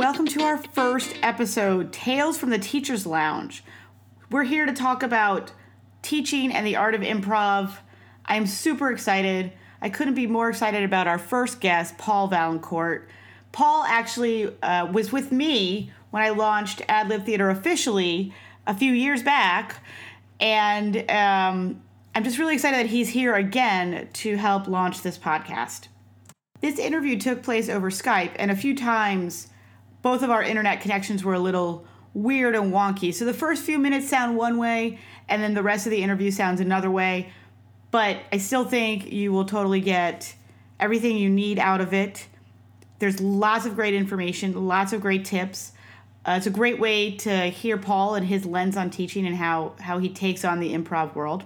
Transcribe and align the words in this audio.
welcome 0.00 0.24
to 0.24 0.42
our 0.42 0.56
first 0.56 1.14
episode 1.22 1.92
Tales 1.92 2.38
from 2.38 2.48
the 2.48 2.58
Teacher's 2.58 3.04
Lounge. 3.04 3.62
We're 4.30 4.44
here 4.44 4.64
to 4.64 4.72
talk 4.72 5.02
about 5.02 5.52
teaching 6.00 6.50
and 6.50 6.66
the 6.66 6.76
art 6.76 6.94
of 6.94 7.02
improv. 7.02 7.76
I'm 8.24 8.46
super 8.46 8.90
excited. 8.90 9.52
I 9.82 9.90
couldn't 9.90 10.14
be 10.14 10.26
more 10.26 10.48
excited 10.48 10.84
about 10.84 11.06
our 11.06 11.18
first 11.18 11.60
guest, 11.60 11.98
Paul 11.98 12.30
Vaillancourt. 12.30 13.08
Paul 13.52 13.84
actually 13.84 14.58
uh, 14.62 14.86
was 14.86 15.12
with 15.12 15.32
me 15.32 15.92
when 16.12 16.22
I 16.22 16.30
launched 16.30 16.80
Ad 16.88 17.10
Lib 17.10 17.26
Theater 17.26 17.50
officially 17.50 18.32
a 18.66 18.72
few 18.72 18.94
years 18.94 19.22
back, 19.22 19.84
and 20.40 20.96
um, 21.10 21.82
I'm 22.14 22.24
just 22.24 22.38
really 22.38 22.54
excited 22.54 22.78
that 22.78 22.86
he's 22.86 23.10
here 23.10 23.34
again 23.34 24.08
to 24.14 24.38
help 24.38 24.66
launch 24.66 25.02
this 25.02 25.18
podcast. 25.18 25.88
This 26.62 26.78
interview 26.78 27.18
took 27.18 27.42
place 27.42 27.68
over 27.68 27.90
Skype, 27.90 28.32
and 28.36 28.50
a 28.50 28.56
few 28.56 28.74
times 28.74 29.48
both 30.02 30.22
of 30.22 30.30
our 30.30 30.42
internet 30.42 30.80
connections 30.80 31.24
were 31.24 31.34
a 31.34 31.38
little 31.38 31.86
weird 32.14 32.54
and 32.54 32.72
wonky. 32.72 33.14
So 33.14 33.24
the 33.24 33.34
first 33.34 33.62
few 33.62 33.78
minutes 33.78 34.08
sound 34.08 34.36
one 34.36 34.58
way, 34.58 34.98
and 35.28 35.42
then 35.42 35.54
the 35.54 35.62
rest 35.62 35.86
of 35.86 35.90
the 35.90 36.02
interview 36.02 36.30
sounds 36.30 36.60
another 36.60 36.90
way. 36.90 37.32
But 37.90 38.18
I 38.32 38.38
still 38.38 38.64
think 38.64 39.12
you 39.12 39.32
will 39.32 39.44
totally 39.44 39.80
get 39.80 40.34
everything 40.78 41.16
you 41.16 41.28
need 41.28 41.58
out 41.58 41.80
of 41.80 41.92
it. 41.92 42.26
There's 42.98 43.20
lots 43.20 43.66
of 43.66 43.74
great 43.74 43.94
information, 43.94 44.66
lots 44.66 44.92
of 44.92 45.00
great 45.00 45.24
tips. 45.24 45.72
Uh, 46.24 46.32
it's 46.32 46.46
a 46.46 46.50
great 46.50 46.78
way 46.78 47.16
to 47.16 47.46
hear 47.46 47.78
Paul 47.78 48.14
and 48.14 48.26
his 48.26 48.44
lens 48.44 48.76
on 48.76 48.90
teaching 48.90 49.26
and 49.26 49.36
how, 49.36 49.74
how 49.80 49.98
he 49.98 50.08
takes 50.08 50.44
on 50.44 50.60
the 50.60 50.74
improv 50.74 51.14
world. 51.14 51.44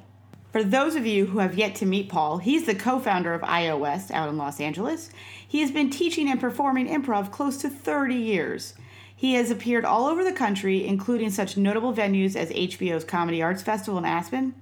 For 0.54 0.62
those 0.62 0.94
of 0.94 1.04
you 1.04 1.26
who 1.26 1.40
have 1.40 1.58
yet 1.58 1.74
to 1.74 1.84
meet 1.84 2.08
Paul, 2.08 2.38
he's 2.38 2.64
the 2.64 2.76
co 2.76 3.00
founder 3.00 3.34
of 3.34 3.42
IO 3.42 3.76
West 3.76 4.12
out 4.12 4.28
in 4.28 4.38
Los 4.38 4.60
Angeles. 4.60 5.10
He 5.48 5.62
has 5.62 5.72
been 5.72 5.90
teaching 5.90 6.30
and 6.30 6.40
performing 6.40 6.86
improv 6.86 7.32
close 7.32 7.56
to 7.56 7.68
30 7.68 8.14
years. 8.14 8.74
He 9.16 9.34
has 9.34 9.50
appeared 9.50 9.84
all 9.84 10.06
over 10.06 10.22
the 10.22 10.32
country, 10.32 10.86
including 10.86 11.30
such 11.30 11.56
notable 11.56 11.92
venues 11.92 12.36
as 12.36 12.50
HBO's 12.50 13.02
Comedy 13.02 13.42
Arts 13.42 13.62
Festival 13.62 13.98
in 13.98 14.05
Aspen, 14.05 14.55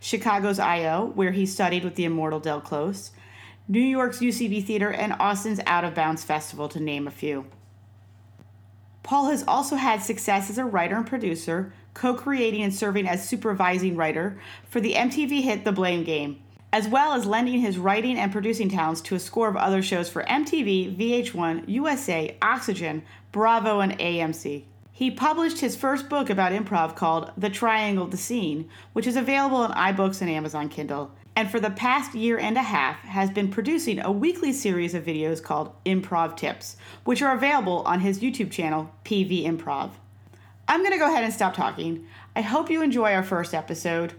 Chicago's 0.00 0.58
IO, 0.58 1.12
where 1.14 1.32
he 1.32 1.46
studied 1.46 1.82
with 1.82 1.94
the 1.94 2.04
immortal 2.04 2.40
Del 2.40 2.60
Close, 2.60 3.12
New 3.66 3.80
York's 3.80 4.18
UCB 4.18 4.62
Theater, 4.66 4.92
and 4.92 5.14
Austin's 5.18 5.60
Out 5.64 5.82
of 5.82 5.94
Bounds 5.94 6.24
Festival, 6.24 6.68
to 6.68 6.78
name 6.78 7.06
a 7.06 7.10
few. 7.10 7.46
Paul 9.02 9.30
has 9.30 9.44
also 9.48 9.76
had 9.76 10.02
success 10.02 10.50
as 10.50 10.58
a 10.58 10.66
writer 10.66 10.96
and 10.96 11.06
producer, 11.06 11.72
co 11.98 12.14
creating 12.14 12.62
and 12.62 12.72
serving 12.72 13.08
as 13.08 13.28
supervising 13.28 13.96
writer 13.96 14.38
for 14.70 14.80
the 14.80 14.94
MTV 14.94 15.42
hit 15.42 15.64
The 15.64 15.72
Blame 15.72 16.04
Game, 16.04 16.40
as 16.72 16.86
well 16.86 17.12
as 17.12 17.26
lending 17.26 17.60
his 17.60 17.76
writing 17.76 18.16
and 18.16 18.30
producing 18.30 18.68
talents 18.68 19.00
to 19.00 19.16
a 19.16 19.18
score 19.18 19.48
of 19.48 19.56
other 19.56 19.82
shows 19.82 20.08
for 20.08 20.22
MTV, 20.22 20.96
VH1, 20.96 21.64
USA, 21.66 22.36
Oxygen, 22.40 23.02
Bravo, 23.32 23.80
and 23.80 23.98
AMC. 23.98 24.62
He 24.92 25.10
published 25.10 25.58
his 25.58 25.74
first 25.74 26.08
book 26.08 26.30
about 26.30 26.52
improv 26.52 26.94
called 26.94 27.32
The 27.36 27.50
Triangle 27.50 28.04
of 28.04 28.12
the 28.12 28.16
Scene, 28.16 28.68
which 28.92 29.08
is 29.08 29.16
available 29.16 29.56
on 29.56 29.72
iBooks 29.72 30.20
and 30.20 30.30
Amazon 30.30 30.68
Kindle, 30.68 31.10
and 31.34 31.50
for 31.50 31.58
the 31.58 31.70
past 31.70 32.14
year 32.14 32.38
and 32.38 32.56
a 32.56 32.62
half 32.62 33.00
has 33.00 33.28
been 33.28 33.50
producing 33.50 33.98
a 33.98 34.12
weekly 34.12 34.52
series 34.52 34.94
of 34.94 35.04
videos 35.04 35.42
called 35.42 35.72
Improv 35.84 36.36
Tips, 36.36 36.76
which 37.02 37.22
are 37.22 37.34
available 37.34 37.82
on 37.86 37.98
his 38.00 38.20
YouTube 38.20 38.52
channel, 38.52 38.92
PV 39.04 39.44
Improv. 39.44 39.90
I'm 40.68 40.80
going 40.80 40.92
to 40.92 40.98
go 40.98 41.08
ahead 41.08 41.24
and 41.24 41.32
stop 41.32 41.54
talking. 41.54 42.06
I 42.36 42.42
hope 42.42 42.70
you 42.70 42.82
enjoy 42.82 43.14
our 43.14 43.22
first 43.22 43.54
episode. 43.54 44.12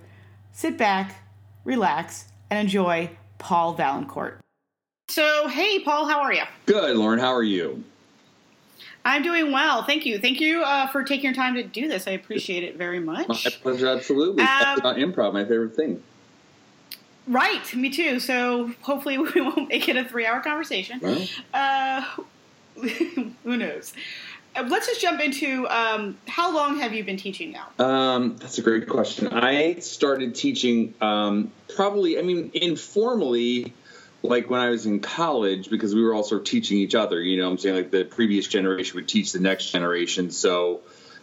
Sit 0.52 0.78
back, 0.78 1.24
relax, 1.64 2.26
and 2.50 2.60
enjoy 2.60 3.12
Paul 3.38 3.78
Vaillancourt. 3.78 4.40
So, 5.10 5.48
hey, 5.48 5.80
Paul, 5.80 6.08
how 6.08 6.20
are 6.20 6.34
you? 6.34 6.44
Good, 6.66 6.98
Lauren. 6.98 7.20
How 7.20 7.34
are 7.34 7.44
you? 7.44 7.84
I'm 9.06 9.22
doing 9.22 9.52
well. 9.52 9.84
Thank 9.84 10.06
you. 10.06 10.20
Thank 10.20 10.42
you 10.42 10.64
uh, 10.64 10.88
for 10.88 11.04
taking 11.04 11.26
your 11.26 11.34
time 11.34 11.54
to 11.56 11.64
do 11.64 11.88
this. 11.88 12.08
I 12.08 12.12
appreciate 12.12 12.64
it 12.64 12.78
very 12.78 13.00
much. 13.00 13.28
My 13.28 13.36
pleasure, 13.62 13.88
absolutely. 13.88 14.44
Um, 14.44 14.78
about 14.78 14.98
improv, 14.98 15.34
my 15.34 15.46
favorite 15.46 15.76
thing. 15.76 16.04
Right, 17.28 17.74
me 17.76 17.92
too. 17.92 18.20
So 18.20 18.74
hopefully 18.82 19.18
we 19.36 19.42
won't 19.42 19.70
make 19.70 19.88
it 19.88 19.96
a 19.96 20.04
three-hour 20.04 20.42
conversation. 20.42 21.00
Well. 21.02 21.28
Uh, 21.54 22.02
who 23.44 23.58
knows? 23.58 23.94
Uh, 24.56 24.66
let's 24.68 24.88
just 24.88 25.02
jump 25.02 25.22
into 25.22 25.68
um, 25.70 26.18
how 26.28 26.54
long 26.54 26.80
have 26.80 26.94
you 26.94 27.04
been 27.04 27.18
teaching 27.18 27.52
now? 27.52 27.86
Um, 27.86 28.38
that's 28.38 28.58
a 28.58 28.62
great 28.62 28.88
question. 28.88 29.28
I 29.28 29.76
started 29.76 30.36
teaching 30.36 30.94
um, 31.02 31.52
probably, 31.76 32.18
I 32.18 32.22
mean, 32.24 32.52
informally, 32.54 33.74
like 34.24 34.50
when 34.50 34.60
I 34.60 34.70
was 34.70 34.86
in 34.86 35.00
college, 35.00 35.70
because 35.70 35.94
we 35.94 36.04
were 36.04 36.14
all 36.14 36.24
sort 36.24 36.42
of 36.42 36.48
teaching 36.48 36.78
each 36.78 36.96
other. 36.96 37.22
You 37.22 37.42
know, 37.42 37.50
I'm 37.50 37.58
saying 37.58 37.76
like 37.76 37.92
the 37.92 38.04
previous 38.04 38.48
generation 38.48 38.96
would 38.96 39.08
teach 39.08 39.32
the 39.32 39.40
next 39.40 39.72
generation. 39.72 40.32
So, 40.32 40.82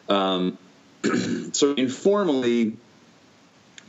um, 0.08 0.56
so 1.52 1.74
informally, 1.74 2.76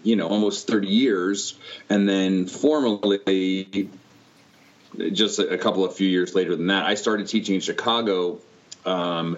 you 0.04 0.16
know 0.16 0.28
almost 0.28 0.68
30 0.68 0.88
years 0.88 1.56
and 1.90 2.08
then 2.08 2.46
formally 2.46 3.90
just 5.12 5.40
a, 5.40 5.58
couple 5.58 5.84
of 5.84 5.96
few 5.96 6.08
years 6.08 6.34
later 6.34 6.56
than 6.56 6.68
that 6.68 6.86
i 6.86 6.96
started 6.96 7.28
teaching 7.28 7.56
in 7.56 7.62
chicago 7.62 8.40
um, 8.88 9.38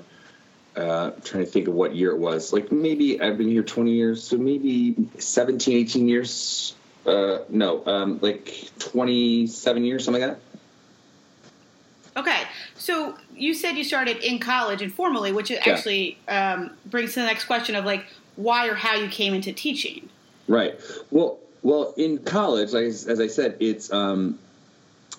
uh, 0.75 1.11
trying 1.23 1.43
to 1.43 1.49
think 1.49 1.67
of 1.67 1.73
what 1.73 1.95
year 1.95 2.11
it 2.11 2.17
was 2.17 2.53
like 2.53 2.71
maybe 2.71 3.19
i've 3.21 3.37
been 3.37 3.49
here 3.49 3.63
20 3.63 3.91
years 3.91 4.23
so 4.23 4.37
maybe 4.37 4.95
17 5.17 5.75
18 5.77 6.07
years 6.07 6.75
uh, 7.05 7.39
no 7.49 7.85
um, 7.85 8.19
like 8.21 8.69
27 8.79 9.83
years 9.83 10.05
something 10.05 10.21
like 10.21 10.31
that 10.31 10.39
okay 12.15 12.43
so 12.75 13.17
you 13.35 13.53
said 13.53 13.75
you 13.75 13.83
started 13.83 14.17
in 14.17 14.39
college 14.39 14.81
informally 14.81 15.31
which 15.31 15.51
actually 15.51 16.17
yeah. 16.27 16.53
um, 16.53 16.71
brings 16.85 17.13
to 17.13 17.19
the 17.19 17.25
next 17.25 17.45
question 17.45 17.75
of 17.75 17.83
like 17.83 18.05
why 18.35 18.67
or 18.67 18.75
how 18.75 18.95
you 18.95 19.09
came 19.09 19.33
into 19.33 19.51
teaching 19.51 20.07
Right. 20.49 20.79
Well, 21.11 21.37
well, 21.61 21.93
in 21.95 22.17
college, 22.17 22.73
like, 22.73 22.85
as 22.85 23.19
I 23.19 23.27
said, 23.27 23.57
it's 23.59 23.93
um, 23.93 24.39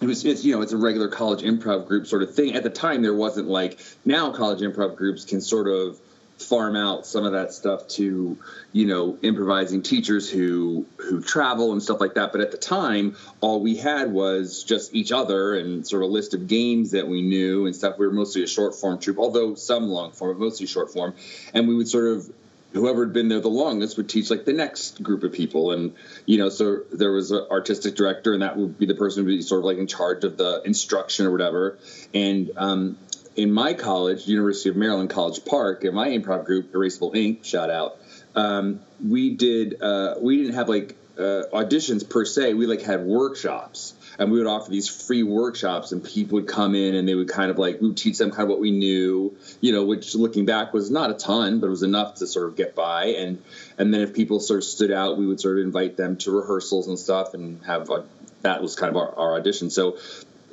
it 0.00 0.06
was 0.06 0.24
it's 0.24 0.44
you 0.44 0.54
know 0.54 0.62
it's 0.62 0.72
a 0.72 0.76
regular 0.76 1.08
college 1.08 1.42
improv 1.42 1.86
group 1.86 2.06
sort 2.06 2.22
of 2.22 2.34
thing. 2.34 2.54
At 2.54 2.62
the 2.62 2.70
time, 2.70 3.02
there 3.02 3.14
wasn't 3.14 3.48
like 3.48 3.78
now 4.04 4.32
college 4.32 4.60
improv 4.60 4.96
groups 4.96 5.24
can 5.24 5.40
sort 5.40 5.68
of 5.68 6.00
farm 6.38 6.74
out 6.74 7.06
some 7.06 7.26
of 7.26 7.32
that 7.32 7.52
stuff 7.52 7.86
to 7.86 8.38
you 8.72 8.86
know 8.86 9.18
improvising 9.20 9.82
teachers 9.82 10.30
who 10.30 10.86
who 10.96 11.20
travel 11.20 11.72
and 11.72 11.82
stuff 11.82 12.00
like 12.00 12.14
that. 12.14 12.32
But 12.32 12.40
at 12.40 12.50
the 12.50 12.56
time 12.56 13.16
all 13.42 13.60
we 13.60 13.76
had 13.76 14.10
was 14.10 14.64
just 14.64 14.94
each 14.94 15.12
other 15.12 15.54
and 15.54 15.86
sort 15.86 16.02
of 16.02 16.08
a 16.08 16.12
list 16.12 16.32
of 16.32 16.48
games 16.48 16.92
that 16.92 17.06
we 17.06 17.20
knew 17.20 17.66
and 17.66 17.76
stuff. 17.76 17.98
We 17.98 18.06
were 18.06 18.12
mostly 18.12 18.42
a 18.42 18.46
short 18.46 18.74
form 18.74 18.98
troupe 18.98 19.18
although 19.18 19.54
some 19.54 19.88
long 19.88 20.12
form 20.12 20.38
but 20.38 20.42
mostly 20.42 20.66
short 20.66 20.90
form. 20.90 21.14
And 21.52 21.68
we 21.68 21.74
would 21.74 21.88
sort 21.88 22.16
of 22.16 22.30
whoever 22.72 23.04
had 23.04 23.12
been 23.12 23.28
there 23.28 23.40
the 23.40 23.48
longest 23.48 23.96
would 23.96 24.08
teach 24.08 24.30
like 24.30 24.44
the 24.44 24.52
next 24.52 25.02
group 25.02 25.22
of 25.22 25.32
people. 25.32 25.72
And 25.72 25.94
you 26.26 26.38
know 26.38 26.48
so 26.48 26.80
there 26.92 27.12
was 27.12 27.30
an 27.30 27.46
artistic 27.50 27.94
director 27.94 28.32
and 28.32 28.42
that 28.42 28.56
would 28.56 28.78
be 28.78 28.86
the 28.86 28.94
person 28.94 29.22
who 29.22 29.30
would 29.30 29.36
be 29.36 29.42
sort 29.42 29.60
of 29.60 29.64
like 29.64 29.78
in 29.78 29.86
charge 29.86 30.24
of 30.24 30.36
the 30.36 30.62
instruction 30.64 31.26
or 31.26 31.30
whatever. 31.32 31.78
And 32.14 32.50
um, 32.56 32.98
in 33.36 33.52
my 33.52 33.74
college 33.74 34.26
university 34.26 34.68
of 34.68 34.76
maryland 34.76 35.08
college 35.08 35.44
park 35.44 35.84
in 35.84 35.94
my 35.94 36.08
improv 36.08 36.44
group 36.44 36.72
erasable 36.72 37.14
ink 37.14 37.44
shout 37.44 37.70
out 37.70 37.96
um, 38.34 38.80
we 39.06 39.36
did 39.36 39.80
uh, 39.80 40.16
we 40.20 40.38
didn't 40.38 40.54
have 40.54 40.68
like 40.68 40.96
uh, 41.20 41.44
auditions 41.52 42.08
per 42.08 42.24
se. 42.24 42.54
We 42.54 42.66
like 42.66 42.82
had 42.82 43.04
workshops 43.04 43.94
and 44.20 44.30
we 44.30 44.36
would 44.36 44.46
offer 44.46 44.70
these 44.70 44.86
free 44.86 45.22
workshops 45.22 45.92
and 45.92 46.04
people 46.04 46.36
would 46.36 46.46
come 46.46 46.74
in 46.74 46.94
and 46.94 47.08
they 47.08 47.14
would 47.14 47.30
kind 47.30 47.50
of 47.50 47.58
like 47.58 47.80
we 47.80 47.88
would 47.88 47.96
teach 47.96 48.18
them 48.18 48.30
kind 48.30 48.42
of 48.42 48.50
what 48.50 48.60
we 48.60 48.70
knew 48.70 49.34
you 49.62 49.72
know 49.72 49.84
which 49.84 50.14
looking 50.14 50.44
back 50.44 50.74
was 50.74 50.90
not 50.90 51.10
a 51.10 51.14
ton 51.14 51.58
but 51.58 51.66
it 51.66 51.70
was 51.70 51.82
enough 51.82 52.16
to 52.16 52.26
sort 52.26 52.46
of 52.46 52.54
get 52.54 52.74
by 52.74 53.06
and 53.06 53.42
and 53.78 53.92
then 53.92 54.02
if 54.02 54.14
people 54.14 54.38
sort 54.38 54.58
of 54.58 54.64
stood 54.64 54.92
out 54.92 55.16
we 55.16 55.26
would 55.26 55.40
sort 55.40 55.58
of 55.58 55.64
invite 55.64 55.96
them 55.96 56.16
to 56.18 56.30
rehearsals 56.30 56.86
and 56.86 56.98
stuff 56.98 57.32
and 57.32 57.64
have 57.64 57.88
a, 57.88 58.04
that 58.42 58.62
was 58.62 58.76
kind 58.76 58.90
of 58.90 58.96
our, 58.96 59.18
our 59.18 59.34
audition. 59.36 59.70
So 59.70 59.98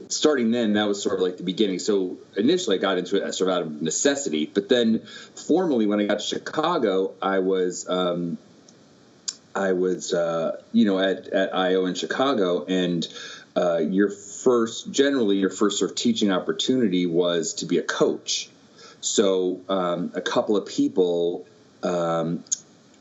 starting 0.07 0.51
then 0.51 0.73
that 0.73 0.87
was 0.87 1.03
sort 1.03 1.15
of 1.15 1.21
like 1.21 1.37
the 1.37 1.43
beginning. 1.43 1.79
So 1.79 2.17
initially 2.37 2.77
i 2.77 2.79
got 2.79 2.97
into 2.97 3.21
it 3.21 3.33
sort 3.33 3.49
of 3.49 3.57
out 3.57 3.61
of 3.63 3.81
necessity 3.81 4.45
but 4.45 4.69
then 4.69 5.01
formally 5.35 5.85
when 5.85 5.99
i 5.99 6.05
got 6.05 6.19
to 6.19 6.25
chicago 6.25 7.13
i 7.21 7.39
was 7.39 7.87
um, 7.89 8.37
I 9.57 9.71
was, 9.71 10.13
uh, 10.13 10.61
you 10.71 10.85
know, 10.85 10.99
at, 10.99 11.27
at 11.29 11.55
IO 11.55 11.87
in 11.87 11.95
Chicago, 11.95 12.65
and 12.65 13.07
uh, 13.57 13.79
your 13.79 14.09
first, 14.09 14.91
generally, 14.91 15.37
your 15.37 15.49
first 15.49 15.79
sort 15.79 15.89
of 15.89 15.97
teaching 15.97 16.31
opportunity 16.31 17.07
was 17.07 17.55
to 17.55 17.65
be 17.65 17.79
a 17.79 17.83
coach. 17.83 18.49
So 19.01 19.61
um, 19.67 20.11
a 20.13 20.21
couple 20.21 20.55
of 20.57 20.67
people, 20.67 21.47
um, 21.81 22.43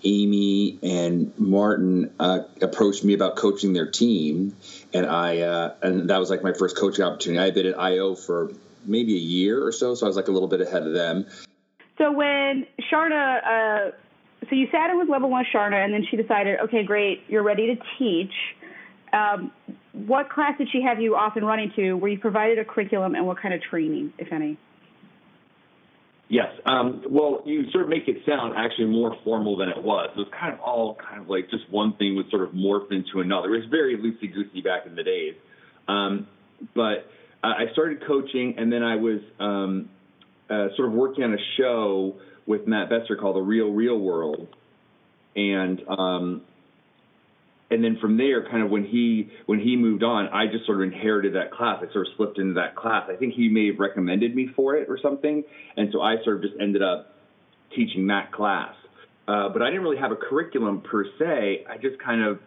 Amy 0.03 0.79
and 0.83 1.39
Martin, 1.39 2.11
uh, 2.19 2.41
approached 2.63 3.05
me 3.05 3.13
about 3.13 3.37
coaching 3.37 3.75
their 3.75 3.91
team, 3.91 4.57
and 4.95 5.05
I 5.05 5.41
uh, 5.41 5.75
and 5.83 6.09
that 6.09 6.19
was 6.19 6.31
like 6.31 6.43
my 6.43 6.53
first 6.53 6.77
coaching 6.77 7.05
opportunity. 7.05 7.39
I 7.39 7.45
had 7.47 7.55
been 7.55 7.67
at 7.67 7.79
IO 7.79 8.15
for 8.15 8.51
maybe 8.87 9.15
a 9.15 9.19
year 9.19 9.63
or 9.63 9.73
so, 9.73 9.95
so 9.95 10.07
I 10.07 10.09
was 10.09 10.17
like 10.17 10.29
a 10.29 10.33
little 10.33 10.49
bit 10.49 10.63
ahead 10.63 10.87
of 10.87 10.93
them. 10.95 11.27
So 11.99 12.13
when 12.13 12.67
Charna, 12.91 13.43
uh, 13.45 13.91
so 14.49 14.55
you 14.55 14.69
sat 14.71 14.91
in 14.91 14.99
with 14.99 15.09
level 15.09 15.29
one 15.29 15.45
Charna, 15.53 15.85
and 15.85 15.93
then 15.93 16.07
she 16.11 16.17
decided, 16.17 16.61
okay, 16.61 16.85
great, 16.85 17.25
you're 17.29 17.43
ready 17.43 17.75
to 17.75 17.83
teach. 17.99 18.33
Um, 19.17 19.53
what 19.93 20.29
class 20.31 20.59
did 20.59 20.69
she 20.71 20.83
have 20.83 21.01
you 21.01 21.17
off 21.17 21.37
and 21.37 21.47
running 21.47 21.73
to? 21.77 21.95
Were 21.95 22.09
you 22.09 22.19
provided 22.19 22.59
a 22.59 22.65
curriculum, 22.65 23.15
and 23.15 23.27
what 23.27 23.41
kind 23.41 23.55
of 23.55 23.63
training, 23.63 24.13
if 24.19 24.33
any? 24.33 24.59
Yes. 26.29 26.49
Um, 26.67 27.05
well, 27.09 27.43
you 27.47 27.71
sort 27.71 27.85
of 27.85 27.91
make 27.91 28.09
it 28.09 28.17
sound 28.27 28.55
actually 28.57 28.87
more 28.87 29.17
formal 29.23 29.57
than 29.57 29.69
it 29.69 29.83
was. 29.83 30.11
It 30.15 30.19
was 30.19 30.29
kind 30.39 30.53
of 30.53 30.61
all 30.61 30.97
kind 30.97 31.23
of 31.23 31.31
like 31.31 31.51
just 31.51 31.71
one 31.71 31.97
thing 31.97 32.17
would 32.17 32.29
sort 32.31 32.43
of 32.43 32.51
morph 32.51 32.91
into 32.91 33.21
another. 33.21 33.55
It 33.55 33.61
was 33.61 33.69
very 33.71 33.97
loosey 33.97 34.33
goosey 34.35 34.61
back 34.61 34.87
in 34.87 34.97
the 34.97 35.05
days. 35.05 35.35
Um, 35.87 36.27
but 36.75 37.09
uh, 37.45 37.47
I 37.47 37.73
started 37.73 38.03
coaching, 38.07 38.55
and 38.59 38.73
then 38.73 38.83
I 38.83 38.97
was 38.97 39.21
um, 39.39 39.89
uh, 40.51 40.69
sort 40.77 40.89
of 40.89 40.95
working 40.95 41.23
on 41.23 41.33
a 41.33 41.43
show 41.57 42.17
with 42.45 42.67
Matt 42.67 42.91
Besser 42.91 43.17
called 43.17 43.37
The 43.37 43.41
Real 43.41 43.71
Real 43.71 43.99
World, 43.99 44.49
and 45.37 45.81
um, 45.89 46.43
and 47.71 47.83
then 47.83 47.99
from 48.01 48.17
there, 48.17 48.49
kind 48.49 48.63
of 48.63 48.71
when 48.71 48.85
he 48.85 49.31
when 49.47 49.59
he 49.59 49.77
moved 49.77 50.05
on, 50.05 50.29
I 50.29 50.47
just 50.47 50.67
sort 50.67 50.83
of 50.83 50.93
inherited 50.93 51.35
that 51.35 51.51
class. 51.51 51.79
I 51.79 51.93
sort 51.93 52.07
of 52.07 52.13
slipped 52.17 52.39
into 52.39 52.55
that 52.55 52.77
class. 52.77 53.09
I 53.11 53.17
think 53.17 53.35
he 53.35 53.49
may 53.49 53.67
have 53.69 53.79
recommended 53.79 54.37
me 54.37 54.49
for 54.55 54.77
it 54.77 54.89
or 54.89 54.99
something, 55.03 55.43
and 55.77 55.89
so 55.93 56.01
I 56.01 56.17
sort 56.23 56.37
of 56.37 56.43
just 56.43 56.55
ended 56.61 56.83
up 56.83 57.15
teaching 57.75 58.07
that 58.07 58.31
class. 58.31 58.75
Uh, 59.27 59.49
but 59.49 59.63
I 59.63 59.67
didn't 59.71 59.83
really 59.83 59.97
have 59.97 60.13
a 60.13 60.17
curriculum 60.17 60.83
per 60.83 61.05
se. 61.19 61.65
I 61.69 61.77
just 61.79 61.99
kind 61.99 62.23
of 62.23 62.39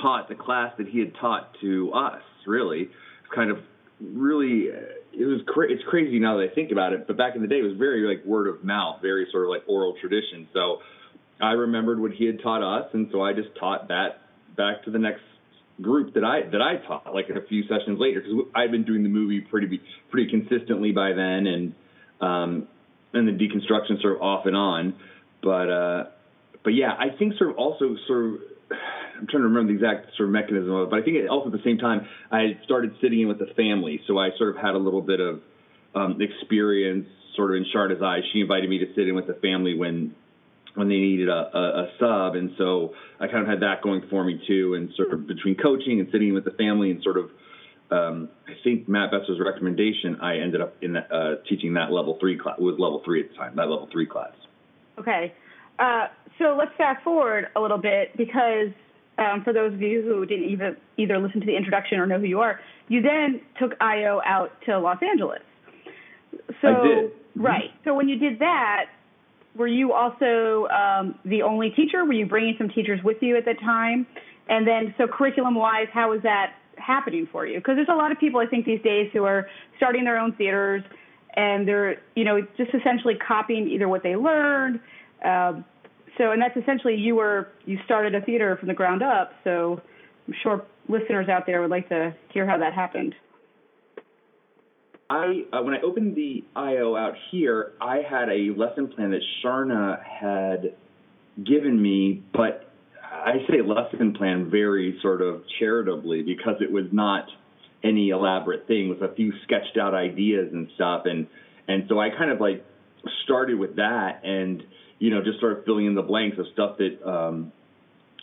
taught 0.00 0.28
the 0.28 0.36
class 0.36 0.72
that 0.78 0.86
he 0.86 1.00
had 1.00 1.12
taught 1.20 1.50
to 1.62 1.92
us. 1.92 2.22
Really, 2.46 2.90
kind 3.34 3.50
of 3.50 3.58
really. 4.00 4.68
It 5.16 5.26
was 5.26 5.40
cra- 5.46 5.70
it's 5.70 5.82
crazy 5.88 6.20
now 6.20 6.38
that 6.38 6.50
I 6.50 6.54
think 6.54 6.70
about 6.70 6.92
it, 6.92 7.08
but 7.08 7.16
back 7.16 7.34
in 7.34 7.42
the 7.42 7.48
day, 7.48 7.58
it 7.58 7.62
was 7.62 7.76
very 7.76 8.06
like 8.06 8.24
word 8.24 8.46
of 8.46 8.62
mouth, 8.62 9.00
very 9.02 9.26
sort 9.32 9.44
of 9.44 9.50
like 9.50 9.62
oral 9.66 9.94
tradition. 10.00 10.46
So 10.52 10.78
I 11.40 11.52
remembered 11.52 12.00
what 12.00 12.12
he 12.12 12.26
had 12.26 12.42
taught 12.42 12.62
us, 12.62 12.88
and 12.92 13.08
so 13.12 13.22
I 13.22 13.32
just 13.32 13.48
taught 13.58 13.88
that 13.88 14.20
back 14.56 14.84
to 14.84 14.90
the 14.90 14.98
next 14.98 15.22
group 15.80 16.14
that 16.14 16.24
I 16.24 16.48
that 16.50 16.62
I 16.62 16.76
taught, 16.86 17.14
like 17.14 17.28
a 17.28 17.46
few 17.48 17.62
sessions 17.64 17.98
later, 17.98 18.20
because 18.20 18.46
I'd 18.54 18.70
been 18.70 18.84
doing 18.84 19.02
the 19.02 19.08
movie 19.08 19.40
pretty 19.40 19.80
pretty 20.10 20.30
consistently 20.30 20.92
by 20.92 21.12
then, 21.12 21.46
and 21.46 21.74
um, 22.20 22.68
and 23.12 23.28
the 23.28 23.32
deconstruction 23.32 24.00
sort 24.00 24.16
of 24.16 24.22
off 24.22 24.46
and 24.46 24.56
on, 24.56 24.94
but 25.42 25.70
uh, 25.70 26.04
but 26.62 26.70
yeah, 26.70 26.92
I 26.92 27.16
think 27.16 27.34
sort 27.38 27.50
of 27.50 27.56
also 27.56 27.96
sort 28.06 28.26
of. 28.26 28.34
I'm 29.14 29.28
trying 29.28 29.42
to 29.42 29.48
remember 29.48 29.72
the 29.72 29.78
exact 29.78 30.16
sort 30.16 30.28
of 30.28 30.32
mechanism 30.32 30.74
of 30.74 30.88
it, 30.88 30.90
but 30.90 30.98
I 30.98 31.02
think 31.04 31.30
also 31.30 31.46
at 31.46 31.52
the 31.52 31.62
same 31.64 31.78
time 31.78 32.08
I 32.32 32.58
started 32.64 32.96
sitting 33.00 33.20
in 33.20 33.28
with 33.28 33.38
the 33.38 33.46
family, 33.54 34.00
so 34.08 34.18
I 34.18 34.30
sort 34.36 34.56
of 34.56 34.60
had 34.60 34.74
a 34.74 34.78
little 34.78 35.02
bit 35.02 35.20
of 35.20 35.40
um, 35.94 36.18
experience 36.20 37.06
sort 37.36 37.52
of 37.52 37.58
in 37.58 37.66
Charna's 37.72 38.02
eyes. 38.02 38.22
She 38.32 38.40
invited 38.40 38.68
me 38.68 38.78
to 38.78 38.86
sit 38.96 39.06
in 39.06 39.14
with 39.14 39.28
the 39.28 39.34
family 39.34 39.78
when 39.78 40.16
when 40.74 40.88
they 40.88 40.96
needed 40.96 41.28
a, 41.28 41.56
a, 41.56 41.82
a, 41.84 41.88
sub. 41.98 42.34
And 42.34 42.50
so 42.58 42.94
I 43.20 43.26
kind 43.28 43.42
of 43.42 43.48
had 43.48 43.60
that 43.60 43.82
going 43.82 44.02
for 44.10 44.24
me 44.24 44.40
too. 44.46 44.74
And 44.74 44.90
sort 44.96 45.12
of 45.12 45.26
between 45.26 45.56
coaching 45.56 46.00
and 46.00 46.08
sitting 46.10 46.34
with 46.34 46.44
the 46.44 46.50
family 46.52 46.90
and 46.90 47.02
sort 47.02 47.16
of, 47.16 47.30
um, 47.90 48.28
I 48.48 48.52
think 48.64 48.88
Matt 48.88 49.10
Besser's 49.10 49.38
recommendation, 49.38 50.16
I 50.20 50.38
ended 50.38 50.60
up 50.60 50.74
in 50.82 50.94
that, 50.94 51.12
uh, 51.12 51.36
teaching 51.48 51.74
that 51.74 51.92
level 51.92 52.16
three 52.18 52.38
class, 52.38 52.56
It 52.58 52.62
was 52.62 52.76
level 52.78 53.02
three 53.04 53.22
at 53.22 53.30
the 53.30 53.36
time, 53.36 53.54
that 53.56 53.68
level 53.68 53.88
three 53.92 54.06
class. 54.06 54.32
Okay. 54.98 55.32
Uh, 55.78 56.08
so 56.38 56.56
let's 56.58 56.72
fast 56.76 57.02
forward 57.04 57.48
a 57.54 57.60
little 57.60 57.78
bit 57.78 58.16
because 58.16 58.70
um, 59.18 59.44
for 59.44 59.52
those 59.52 59.72
of 59.72 59.80
you 59.80 60.02
who 60.02 60.26
didn't 60.26 60.48
even 60.48 60.76
either 60.96 61.18
listen 61.18 61.40
to 61.40 61.46
the 61.46 61.56
introduction 61.56 61.98
or 61.98 62.06
know 62.06 62.18
who 62.18 62.26
you 62.26 62.40
are, 62.40 62.60
you 62.88 63.00
then 63.00 63.40
took 63.60 63.72
IO 63.80 64.20
out 64.26 64.50
to 64.66 64.78
Los 64.78 64.98
Angeles. 65.02 65.42
So, 66.60 66.68
I 66.68 66.88
did. 66.88 67.12
Right. 67.36 67.70
So 67.84 67.94
when 67.94 68.08
you 68.08 68.18
did 68.18 68.38
that, 68.40 68.86
were 69.56 69.68
you 69.68 69.92
also 69.92 70.66
um, 70.68 71.18
the 71.24 71.42
only 71.42 71.70
teacher? 71.70 72.04
Were 72.04 72.12
you 72.12 72.26
bringing 72.26 72.54
some 72.58 72.68
teachers 72.68 73.00
with 73.04 73.18
you 73.20 73.36
at 73.36 73.44
that 73.44 73.60
time? 73.60 74.06
And 74.48 74.66
then, 74.66 74.94
so 74.98 75.06
curriculum 75.06 75.54
wise, 75.54 75.86
how 75.92 76.10
was 76.10 76.22
that 76.22 76.54
happening 76.76 77.28
for 77.30 77.46
you? 77.46 77.58
Because 77.58 77.76
there's 77.76 77.88
a 77.88 77.94
lot 77.94 78.12
of 78.12 78.18
people, 78.18 78.40
I 78.40 78.46
think, 78.46 78.66
these 78.66 78.82
days 78.82 79.10
who 79.12 79.24
are 79.24 79.48
starting 79.76 80.04
their 80.04 80.18
own 80.18 80.32
theaters 80.32 80.82
and 81.36 81.66
they're, 81.66 82.00
you 82.14 82.24
know, 82.24 82.40
just 82.56 82.70
essentially 82.74 83.14
copying 83.14 83.68
either 83.68 83.88
what 83.88 84.02
they 84.02 84.16
learned. 84.16 84.80
Um, 85.24 85.64
so, 86.18 86.30
and 86.30 86.40
that's 86.40 86.56
essentially 86.56 86.94
you 86.94 87.16
were, 87.16 87.48
you 87.64 87.78
started 87.84 88.14
a 88.14 88.20
theater 88.20 88.56
from 88.56 88.68
the 88.68 88.74
ground 88.74 89.02
up. 89.02 89.32
So 89.44 89.80
I'm 90.28 90.34
sure 90.42 90.64
listeners 90.88 91.28
out 91.28 91.46
there 91.46 91.60
would 91.60 91.70
like 91.70 91.88
to 91.88 92.14
hear 92.32 92.46
how 92.46 92.58
that 92.58 92.72
happened. 92.72 93.14
I 95.10 95.44
uh, 95.52 95.62
when 95.62 95.74
I 95.74 95.80
opened 95.82 96.16
the 96.16 96.44
IO 96.56 96.96
out 96.96 97.14
here, 97.30 97.72
I 97.80 97.98
had 98.08 98.28
a 98.28 98.54
lesson 98.56 98.88
plan 98.88 99.10
that 99.10 99.20
Charna 99.42 100.02
had 100.02 100.74
given 101.42 101.80
me, 101.80 102.22
but 102.32 102.72
I 103.02 103.44
say 103.48 103.60
lesson 103.62 104.14
plan 104.14 104.50
very 104.50 104.98
sort 105.02 105.20
of 105.22 105.42
charitably 105.58 106.22
because 106.22 106.56
it 106.60 106.70
was 106.70 106.86
not 106.92 107.26
any 107.82 108.10
elaborate 108.10 108.66
thing. 108.66 108.86
It 108.86 109.00
was 109.00 109.10
a 109.10 109.14
few 109.14 109.32
sketched 109.44 109.76
out 109.78 109.94
ideas 109.94 110.52
and 110.52 110.68
stuff, 110.74 111.02
and 111.04 111.26
and 111.68 111.84
so 111.88 111.98
I 112.00 112.10
kind 112.10 112.30
of 112.30 112.40
like 112.40 112.64
started 113.24 113.58
with 113.58 113.76
that, 113.76 114.24
and 114.24 114.62
you 114.98 115.10
know 115.10 115.22
just 115.22 115.38
started 115.38 115.64
filling 115.64 115.86
in 115.86 115.94
the 115.94 116.02
blanks 116.02 116.38
of 116.38 116.46
stuff 116.54 116.78
that 116.78 117.06
um, 117.06 117.52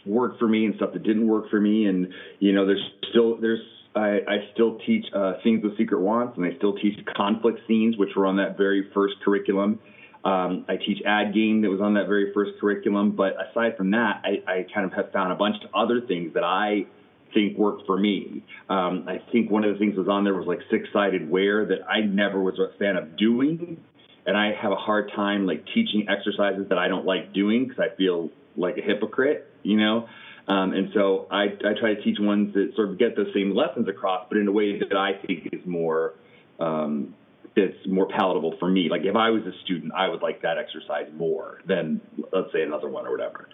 worked 0.06 0.40
for 0.40 0.48
me 0.48 0.66
and 0.66 0.76
stuff 0.76 0.94
that 0.94 1.04
didn't 1.04 1.28
work 1.28 1.50
for 1.50 1.62
me, 1.62 1.86
and 1.86 2.12
you 2.40 2.54
know 2.54 2.66
there's 2.66 2.84
still 3.12 3.38
there's 3.38 3.62
I, 3.96 4.20
I 4.28 4.38
still 4.54 4.80
teach 4.86 5.06
uh, 5.14 5.34
Scenes 5.44 5.64
with 5.64 5.78
Secret 5.78 6.00
Wants, 6.00 6.38
and 6.38 6.46
I 6.46 6.56
still 6.58 6.76
teach 6.76 6.98
conflict 7.16 7.60
scenes, 7.68 7.98
which 7.98 8.10
were 8.16 8.26
on 8.26 8.38
that 8.38 8.58
very 8.58 8.90
first 8.94 9.16
curriculum. 9.24 9.80
Um, 10.24 10.66
I 10.70 10.78
teach 10.78 11.02
ad 11.06 11.34
game 11.34 11.62
that 11.62 11.70
was 11.70 11.82
on 11.82 11.96
that 11.96 12.08
very 12.08 12.32
first 12.34 12.52
curriculum. 12.60 13.12
But 13.12 13.34
aside 13.50 13.76
from 13.76 13.92
that, 13.92 14.22
I, 14.24 14.52
I 14.52 14.66
kind 14.74 14.86
of 14.86 14.94
have 14.94 15.12
found 15.12 15.32
a 15.32 15.36
bunch 15.36 15.56
of 15.64 15.70
other 15.74 16.02
things 16.02 16.34
that 16.36 16.44
I 16.44 16.86
think 17.34 17.58
work 17.58 17.86
for 17.86 17.98
me. 17.98 18.44
Um, 18.70 19.06
I 19.08 19.22
think 19.32 19.50
one 19.50 19.64
of 19.64 19.74
the 19.74 19.80
things 19.80 19.96
that 19.96 20.02
was 20.02 20.10
on 20.10 20.24
there 20.24 20.34
was 20.34 20.48
like 20.48 20.60
six 20.70 20.88
sided 20.94 21.30
wear 21.30 21.66
that 21.66 21.80
I 21.90 22.02
never 22.02 22.42
was 22.42 22.60
a 22.60 22.78
fan 22.78 22.98
of 22.98 23.18
doing. 23.18 23.78
And 24.26 24.38
I 24.38 24.54
have 24.54 24.72
a 24.72 24.76
hard 24.76 25.12
time 25.16 25.48
like 25.48 25.66
teaching 25.74 26.08
exercises 26.08 26.68
that 26.70 26.78
I 26.78 26.88
don't 26.88 27.06
like 27.06 27.34
doing 27.34 27.68
because 27.68 27.84
I 27.92 27.96
feel 27.96 28.30
like 28.56 28.78
a 28.78 28.82
hypocrite, 28.82 29.50
you 29.64 29.78
know? 29.78 30.08
Um, 30.48 30.74
and 30.74 30.90
so 30.94 31.28
I, 31.32 31.44
I 31.44 31.80
try 31.80 31.94
to 31.94 32.02
teach 32.02 32.18
ones 32.20 32.54
that 32.54 32.74
sort 32.76 32.90
of 32.90 32.98
get 32.98 33.16
those 33.16 33.28
same 33.34 33.56
lessons 33.56 33.88
across, 33.88 34.26
but 34.30 34.38
in 34.38 34.48
a 34.48 34.52
way 34.52 34.80
that 34.80 34.98
I 34.98 35.14
think 35.26 35.50
is 35.54 35.66
more 35.66 36.16
um, 36.60 37.16
that's 37.56 37.76
more 37.88 38.08
palatable 38.08 38.56
for 38.60 38.70
me. 38.70 38.88
Like 38.90 39.02
if 39.04 39.16
I 39.16 39.30
was 39.30 39.44
a 39.44 39.52
student, 39.64 39.94
I 39.96 40.08
would 40.08 40.22
like 40.22 40.42
that 40.44 40.58
exercise 40.58 41.12
more 41.16 41.60
than 41.68 42.02
let's 42.32 42.52
say 42.54 42.62
another 42.62 42.90
one 42.90 43.06
or 43.06 43.12
whatever. 43.12 43.50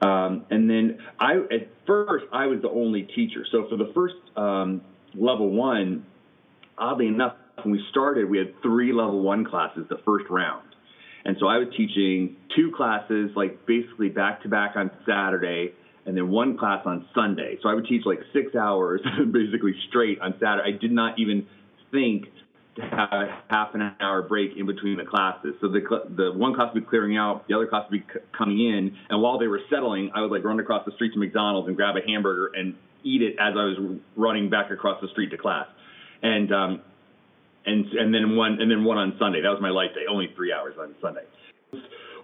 Um, 0.00 0.44
and 0.50 0.70
then 0.70 0.98
I 1.18 1.34
at 1.34 1.68
first 1.86 2.26
I 2.32 2.46
was 2.46 2.60
the 2.62 2.70
only 2.70 3.02
teacher. 3.02 3.44
So 3.50 3.66
for 3.68 3.76
the 3.76 3.90
first 3.94 4.14
um, 4.36 4.82
level 5.14 5.50
one, 5.50 6.06
oddly 6.76 7.06
enough, 7.08 7.34
when 7.62 7.72
we 7.72 7.84
started, 7.90 8.28
we 8.28 8.38
had 8.38 8.60
three 8.62 8.92
level 8.92 9.22
one 9.22 9.44
classes 9.44 9.86
the 9.88 9.98
first 10.04 10.26
round. 10.30 10.64
And 11.24 11.36
so 11.40 11.46
I 11.46 11.58
was 11.58 11.68
teaching 11.76 12.36
two 12.54 12.72
classes, 12.76 13.30
like 13.34 13.66
basically 13.66 14.08
back 14.08 14.42
to 14.42 14.48
back 14.48 14.76
on 14.76 14.90
Saturday, 15.06 15.72
and 16.08 16.16
then 16.16 16.30
one 16.30 16.56
class 16.56 16.80
on 16.86 17.06
Sunday. 17.14 17.58
So 17.62 17.68
I 17.68 17.74
would 17.74 17.86
teach 17.86 18.06
like 18.06 18.20
six 18.32 18.56
hours 18.56 19.02
basically 19.32 19.74
straight 19.90 20.18
on 20.20 20.32
Saturday. 20.40 20.74
I 20.74 20.78
did 20.80 20.90
not 20.90 21.18
even 21.18 21.46
think 21.90 22.24
to 22.76 22.82
have 22.82 23.12
a 23.12 23.42
half 23.50 23.74
an 23.74 23.92
hour 24.00 24.22
break 24.22 24.52
in 24.56 24.64
between 24.64 24.96
the 24.96 25.04
classes. 25.04 25.54
So 25.60 25.68
the 25.68 25.80
the 26.16 26.32
one 26.32 26.54
class 26.54 26.72
would 26.72 26.84
be 26.84 26.88
clearing 26.88 27.18
out, 27.18 27.46
the 27.46 27.54
other 27.54 27.66
class 27.66 27.84
would 27.90 28.00
be 28.00 28.06
c- 28.12 28.20
coming 28.36 28.58
in, 28.58 28.96
and 29.10 29.20
while 29.20 29.38
they 29.38 29.48
were 29.48 29.60
settling, 29.68 30.10
I 30.14 30.22
would 30.22 30.30
like 30.30 30.44
run 30.44 30.58
across 30.60 30.86
the 30.86 30.92
street 30.92 31.12
to 31.12 31.18
McDonald's 31.18 31.68
and 31.68 31.76
grab 31.76 31.94
a 31.96 32.00
hamburger 32.06 32.52
and 32.54 32.74
eat 33.04 33.20
it 33.20 33.34
as 33.34 33.52
I 33.52 33.64
was 33.68 33.98
running 34.16 34.48
back 34.48 34.70
across 34.70 35.02
the 35.02 35.08
street 35.08 35.30
to 35.32 35.36
class. 35.36 35.66
And 36.22 36.50
um, 36.52 36.80
and 37.66 37.84
and 37.84 38.14
then 38.14 38.34
one 38.34 38.62
and 38.62 38.70
then 38.70 38.82
one 38.82 38.96
on 38.96 39.14
Sunday. 39.18 39.42
That 39.42 39.50
was 39.50 39.60
my 39.60 39.70
light 39.70 39.92
day. 39.92 40.08
Only 40.10 40.32
three 40.34 40.54
hours 40.54 40.74
on 40.80 40.94
Sunday. 41.02 41.24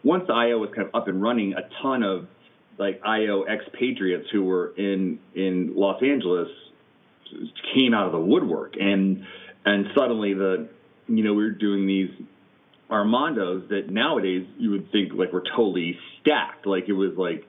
Once 0.03 0.25
the 0.27 0.33
IO 0.33 0.59
was 0.59 0.71
kind 0.75 0.89
of 0.89 0.95
up 0.95 1.09
and 1.09 1.21
running, 1.21 1.53
a 1.53 1.63
ton 1.83 2.03
of 2.03 2.27
like 2.79 3.01
IO 3.05 3.45
expatriates 3.45 4.29
who 4.31 4.45
were 4.45 4.75
in 4.77 5.19
in 5.35 5.73
Los 5.75 6.03
Angeles 6.03 6.49
came 7.75 7.95
out 7.95 8.07
of 8.07 8.13
the 8.13 8.21
woodwork, 8.21 8.75
and 8.79 9.25
and 9.65 9.87
suddenly 9.97 10.35
the 10.35 10.69
you 11.09 11.25
know 11.25 11.35
we 11.35 11.45
were 11.45 11.51
doing 11.51 11.87
these 11.87 12.11
Armandos 12.91 13.69
that 13.69 13.91
nowadays 13.91 14.47
you 14.59 14.71
would 14.71 14.91
think 14.93 15.13
like 15.15 15.33
were 15.33 15.45
totally 15.57 15.99
stacked. 16.21 16.67
Like 16.67 16.89
it 16.89 16.93
was 16.93 17.13
like 17.17 17.45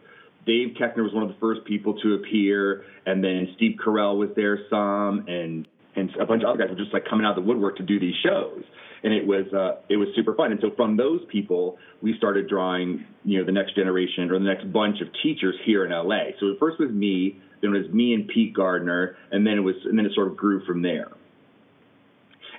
Dave 0.45 0.75
Koechner 0.79 1.03
was 1.03 1.13
one 1.13 1.23
of 1.23 1.29
the 1.29 1.39
first 1.39 1.65
people 1.65 1.99
to 2.01 2.15
appear, 2.15 2.83
and 3.05 3.23
then 3.23 3.49
Steve 3.55 3.77
Carell 3.83 4.17
was 4.17 4.29
there 4.35 4.59
some, 4.69 5.25
and 5.27 5.67
and 5.95 6.09
a 6.19 6.25
bunch 6.25 6.43
of 6.43 6.49
other 6.49 6.59
guys 6.59 6.69
were 6.69 6.81
just 6.81 6.93
like 6.93 7.05
coming 7.09 7.25
out 7.25 7.37
of 7.37 7.43
the 7.43 7.47
woodwork 7.47 7.77
to 7.77 7.83
do 7.83 7.99
these 7.99 8.15
shows 8.23 8.63
and 9.05 9.13
it 9.13 9.25
was 9.25 9.45
uh, 9.53 9.81
it 9.87 9.97
was 9.97 10.07
super 10.15 10.33
fun. 10.33 10.51
And 10.51 10.59
so 10.59 10.71
from 10.75 10.97
those 10.97 11.21
people, 11.31 11.77
we 12.01 12.17
started 12.17 12.49
drawing 12.49 13.05
you 13.23 13.39
know 13.39 13.45
the 13.45 13.51
next 13.51 13.75
generation 13.75 14.31
or 14.31 14.39
the 14.39 14.45
next 14.45 14.71
bunch 14.73 14.99
of 14.99 15.07
teachers 15.21 15.55
here 15.63 15.85
in 15.85 15.91
LA. 15.91 16.33
So 16.39 16.47
the 16.47 16.57
first 16.59 16.79
was 16.79 16.89
me, 16.89 17.39
then 17.61 17.75
it 17.75 17.83
was 17.83 17.93
me 17.93 18.15
and 18.15 18.27
Pete 18.27 18.55
Gardner, 18.55 19.15
and 19.31 19.45
then 19.45 19.57
it 19.57 19.61
was 19.61 19.75
and 19.85 19.97
then 19.97 20.07
it 20.07 20.11
sort 20.15 20.27
of 20.27 20.35
grew 20.35 20.65
from 20.65 20.81
there. 20.81 21.11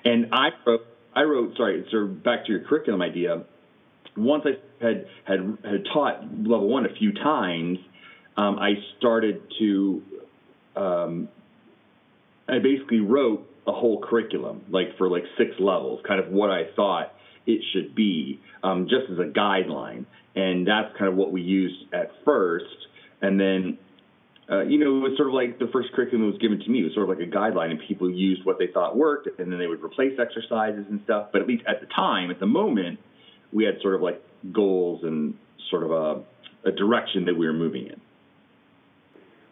And 0.05 0.29
I 0.33 0.51
wrote 0.65 0.87
I 1.17 1.23
wrote 1.23 1.57
sorry, 1.57 1.85
so 1.91 2.07
back 2.07 2.47
to 2.47 2.53
your 2.53 2.61
curriculum 2.61 3.03
idea. 3.03 3.45
Once 4.17 4.45
I 4.47 4.85
had 4.85 5.07
had 5.25 5.59
had 5.65 5.85
taught 5.93 6.23
level 6.23 6.69
one 6.69 6.87
a 6.87 6.95
few 6.95 7.13
times, 7.13 7.79
um, 8.37 8.57
I 8.61 8.75
started 8.99 9.43
to 9.59 10.03
um, 10.77 11.29
I 12.49 12.59
basically 12.59 13.01
wrote 13.01 13.49
a 13.67 13.73
whole 13.73 14.01
curriculum, 14.01 14.63
like 14.71 14.97
for 14.97 15.09
like 15.09 15.25
six 15.37 15.51
levels, 15.59 16.01
kind 16.07 16.21
of 16.21 16.29
what 16.29 16.51
I 16.51 16.65
thought 16.77 17.13
it 17.47 17.61
should 17.73 17.95
be, 17.95 18.41
um, 18.63 18.89
just 18.89 19.11
as 19.11 19.19
a 19.19 19.31
guideline. 19.31 20.07
And 20.35 20.67
that's 20.67 20.97
kind 20.99 21.11
of 21.11 21.17
what 21.17 21.33
we 21.33 21.41
used 21.41 21.93
at 21.93 22.11
first. 22.25 22.65
And 23.23 23.41
then, 23.41 23.79
uh, 24.51 24.63
you 24.63 24.79
know, 24.79 24.99
it 24.99 25.11
was 25.11 25.17
sort 25.17 25.29
of 25.29 25.35
like 25.35 25.59
the 25.59 25.69
first 25.73 25.93
curriculum 25.93 26.27
that 26.27 26.33
was 26.33 26.41
given 26.41 26.61
to 26.61 26.69
me. 26.71 26.81
It 26.81 26.85
was 26.85 26.95
sort 26.95 27.11
of 27.11 27.19
like 27.19 27.27
a 27.27 27.31
guideline, 27.31 27.71
and 27.71 27.81
people 27.89 28.11
used 28.11 28.45
what 28.45 28.59
they 28.59 28.69
thought 28.69 28.97
worked, 28.97 29.29
and 29.41 29.51
then 29.51 29.59
they 29.59 29.67
would 29.67 29.83
replace 29.83 30.19
exercises 30.21 30.87
and 30.89 31.01
stuff. 31.05 31.29
But 31.33 31.43
at 31.43 31.49
least 31.49 31.65
at 31.67 31.81
the 31.81 31.87
time, 31.87 32.31
at 32.31 32.39
the 32.39 32.47
moment, 32.47 33.01
we 33.53 33.65
had 33.65 33.81
sort 33.81 33.95
of 33.95 34.03
like 34.03 34.23
goals 34.53 35.03
and 35.03 35.35
sort 35.71 35.83
of 35.83 35.91
a, 35.91 36.69
a 36.69 36.73
direction 36.73 37.25
that 37.25 37.35
we 37.35 37.47
were 37.47 37.53
moving 37.53 37.87
in. 37.87 38.01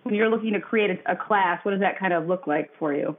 When 0.04 0.14
you're 0.14 0.30
looking 0.30 0.52
to 0.52 0.60
create 0.60 0.90
a, 0.90 1.12
a 1.12 1.16
class, 1.16 1.64
what 1.64 1.72
does 1.72 1.80
that 1.80 1.98
kind 1.98 2.12
of 2.12 2.26
look 2.26 2.46
like 2.46 2.70
for 2.78 2.94
you? 2.94 3.16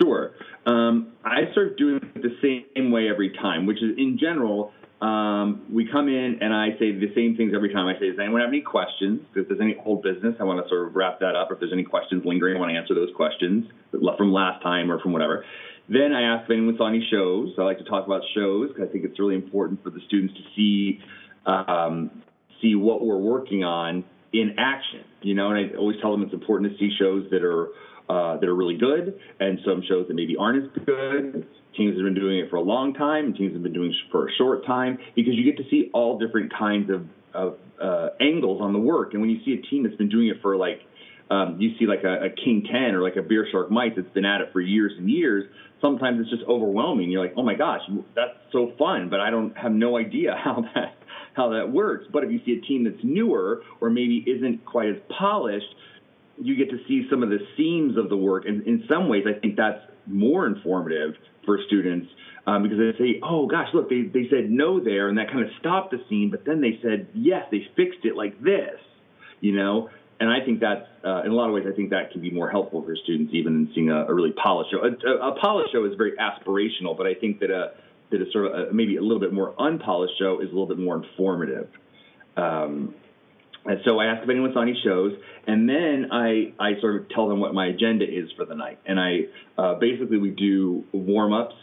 Sure. 0.00 0.32
Um, 0.66 1.12
I 1.24 1.50
start 1.52 1.76
doing 1.76 1.96
it 1.96 2.22
the 2.22 2.64
same 2.74 2.90
way 2.90 3.08
every 3.10 3.30
time, 3.30 3.66
which 3.66 3.78
is 3.78 3.98
in 3.98 4.18
general, 4.18 4.72
um, 5.00 5.64
we 5.72 5.88
come 5.90 6.08
in 6.08 6.38
and 6.42 6.52
I 6.52 6.70
say 6.78 6.92
the 6.92 7.12
same 7.14 7.34
things 7.36 7.52
every 7.54 7.72
time. 7.72 7.86
I 7.86 7.98
say, 7.98 8.10
does 8.10 8.18
anyone 8.20 8.42
have 8.42 8.50
any 8.50 8.60
questions? 8.60 9.22
If 9.34 9.48
there's 9.48 9.60
any 9.60 9.76
old 9.84 10.02
business, 10.02 10.34
I 10.38 10.44
want 10.44 10.62
to 10.62 10.68
sort 10.68 10.88
of 10.88 10.94
wrap 10.94 11.20
that 11.20 11.34
up. 11.34 11.48
If 11.50 11.60
there's 11.60 11.72
any 11.72 11.84
questions 11.84 12.22
lingering, 12.24 12.56
I 12.56 12.60
want 12.60 12.72
to 12.72 12.78
answer 12.78 12.94
those 12.94 13.08
questions 13.16 13.64
from 13.90 14.32
last 14.32 14.62
time 14.62 14.92
or 14.92 15.00
from 15.00 15.12
whatever. 15.12 15.44
Then 15.88 16.12
I 16.12 16.36
ask 16.36 16.44
if 16.44 16.50
anyone 16.50 16.76
saw 16.76 16.88
any 16.88 17.06
shows. 17.10 17.54
I 17.58 17.62
like 17.62 17.78
to 17.78 17.84
talk 17.84 18.04
about 18.04 18.20
shows 18.34 18.68
because 18.68 18.88
I 18.88 18.92
think 18.92 19.04
it's 19.04 19.18
really 19.18 19.34
important 19.34 19.82
for 19.82 19.90
the 19.90 20.00
students 20.06 20.34
to 20.34 20.42
see 20.54 21.00
um, 21.46 22.22
see 22.60 22.74
what 22.74 23.02
we're 23.02 23.16
working 23.16 23.64
on 23.64 24.04
in 24.32 24.54
action. 24.58 25.04
You 25.22 25.34
know, 25.34 25.50
and 25.50 25.58
I 25.58 25.76
always 25.76 25.96
tell 26.00 26.12
them 26.12 26.22
it's 26.22 26.32
important 26.32 26.72
to 26.72 26.78
see 26.78 26.90
shows 26.98 27.26
that 27.30 27.42
are 27.42 27.68
uh, 28.08 28.38
that 28.38 28.48
are 28.48 28.54
really 28.54 28.76
good 28.76 29.20
and 29.38 29.60
some 29.64 29.82
shows 29.88 30.08
that 30.08 30.14
maybe 30.14 30.36
aren't 30.36 30.64
as 30.64 30.84
good. 30.84 31.46
Teams 31.76 31.96
have 31.96 32.04
been 32.04 32.14
doing 32.14 32.38
it 32.38 32.50
for 32.50 32.56
a 32.56 32.62
long 32.62 32.92
time, 32.92 33.26
and 33.26 33.36
teams 33.36 33.52
have 33.52 33.62
been 33.62 33.72
doing 33.72 33.90
it 33.90 33.96
for 34.10 34.26
a 34.26 34.32
short 34.36 34.66
time 34.66 34.98
because 35.14 35.34
you 35.34 35.44
get 35.44 35.56
to 35.62 35.70
see 35.70 35.90
all 35.94 36.18
different 36.18 36.52
kinds 36.52 36.90
of, 36.90 37.06
of 37.32 37.58
uh, 37.80 38.08
angles 38.20 38.60
on 38.60 38.72
the 38.72 38.78
work. 38.78 39.12
And 39.12 39.20
when 39.20 39.30
you 39.30 39.38
see 39.44 39.52
a 39.52 39.70
team 39.70 39.84
that's 39.84 39.94
been 39.94 40.08
doing 40.08 40.26
it 40.26 40.42
for 40.42 40.56
like 40.56 40.80
um, 41.30 41.56
you 41.60 41.76
see 41.78 41.86
like 41.86 42.02
a, 42.04 42.26
a, 42.26 42.30
King 42.30 42.66
10 42.70 42.94
or 42.94 43.02
like 43.02 43.16
a 43.16 43.22
Beer 43.22 43.46
Shark 43.50 43.70
Mice 43.70 43.92
that's 43.96 44.10
been 44.10 44.24
at 44.24 44.40
it 44.40 44.52
for 44.52 44.60
years 44.60 44.92
and 44.98 45.08
years, 45.08 45.44
sometimes 45.80 46.20
it's 46.20 46.30
just 46.30 46.42
overwhelming. 46.48 47.10
You're 47.10 47.22
like, 47.22 47.34
oh 47.36 47.42
my 47.42 47.54
gosh, 47.54 47.80
that's 48.16 48.36
so 48.52 48.72
fun, 48.78 49.08
but 49.08 49.20
I 49.20 49.30
don't 49.30 49.56
have 49.56 49.72
no 49.72 49.96
idea 49.96 50.34
how 50.44 50.64
that 50.74 50.96
how 51.34 51.50
that 51.50 51.70
works. 51.70 52.06
But 52.12 52.24
if 52.24 52.32
you 52.32 52.40
see 52.44 52.58
a 52.58 52.66
team 52.66 52.84
that's 52.84 53.02
newer 53.04 53.62
or 53.80 53.88
maybe 53.88 54.24
isn't 54.26 54.64
quite 54.64 54.88
as 54.88 54.96
polished, 55.16 55.72
you 56.42 56.56
get 56.56 56.70
to 56.70 56.78
see 56.88 57.06
some 57.08 57.22
of 57.22 57.28
the 57.28 57.38
seams 57.56 57.96
of 57.96 58.08
the 58.08 58.16
work. 58.16 58.44
And 58.46 58.66
in 58.66 58.84
some 58.88 59.08
ways, 59.08 59.24
I 59.28 59.38
think 59.38 59.56
that's 59.56 59.80
more 60.06 60.46
informative 60.46 61.14
for 61.44 61.58
students 61.66 62.08
um, 62.46 62.62
because 62.62 62.78
they 62.78 62.98
say, 62.98 63.20
oh 63.22 63.46
gosh, 63.46 63.68
look, 63.74 63.88
they, 63.88 64.02
they 64.02 64.28
said 64.28 64.50
no 64.50 64.82
there, 64.82 65.08
and 65.08 65.18
that 65.18 65.28
kind 65.30 65.44
of 65.44 65.50
stopped 65.60 65.92
the 65.92 65.98
scene, 66.08 66.30
but 66.30 66.44
then 66.44 66.60
they 66.60 66.80
said 66.82 67.08
yes, 67.14 67.46
they 67.50 67.66
fixed 67.76 68.04
it 68.04 68.16
like 68.16 68.40
this, 68.42 68.80
you 69.40 69.54
know? 69.54 69.88
And 70.20 70.28
I 70.28 70.44
think 70.44 70.60
that's, 70.60 70.86
uh, 71.02 71.22
in 71.24 71.30
a 71.30 71.34
lot 71.34 71.48
of 71.48 71.54
ways, 71.54 71.64
I 71.66 71.74
think 71.74 71.90
that 71.90 72.12
can 72.12 72.20
be 72.20 72.30
more 72.30 72.50
helpful 72.50 72.82
for 72.82 72.94
students 72.94 73.32
even 73.34 73.54
than 73.54 73.72
seeing 73.74 73.88
a, 73.88 74.04
a 74.04 74.14
really 74.14 74.32
polished 74.32 74.70
show. 74.70 74.84
A, 74.84 75.30
a, 75.30 75.40
polished 75.40 75.72
show 75.72 75.86
is 75.86 75.94
very 75.96 76.12
aspirational, 76.12 76.94
but 76.94 77.06
I 77.06 77.14
think 77.14 77.40
that 77.40 77.50
a, 77.50 77.72
that 78.10 78.20
a 78.20 78.30
sort 78.30 78.46
of 78.46 78.68
a, 78.68 78.72
maybe 78.72 78.96
a 78.96 79.02
little 79.02 79.18
bit 79.18 79.32
more 79.32 79.54
unpolished 79.58 80.14
show 80.18 80.40
is 80.40 80.48
a 80.48 80.52
little 80.52 80.66
bit 80.66 80.78
more 80.78 80.96
informative. 80.96 81.68
Um, 82.36 82.94
and 83.64 83.80
so 83.86 83.98
I 83.98 84.06
ask 84.06 84.22
if 84.22 84.28
anyone 84.28 84.52
saw 84.52 84.60
any 84.60 84.78
shows, 84.84 85.14
and 85.46 85.68
then 85.68 86.08
I, 86.12 86.52
I 86.58 86.80
sort 86.80 86.96
of 86.96 87.08
tell 87.08 87.28
them 87.28 87.40
what 87.40 87.54
my 87.54 87.66
agenda 87.66 88.04
is 88.04 88.30
for 88.36 88.44
the 88.44 88.54
night. 88.54 88.78
And 88.86 89.00
I 89.00 89.20
uh, 89.56 89.74
basically 89.74 90.18
we 90.18 90.30
do 90.30 90.84
warm 90.92 91.32
ups 91.32 91.54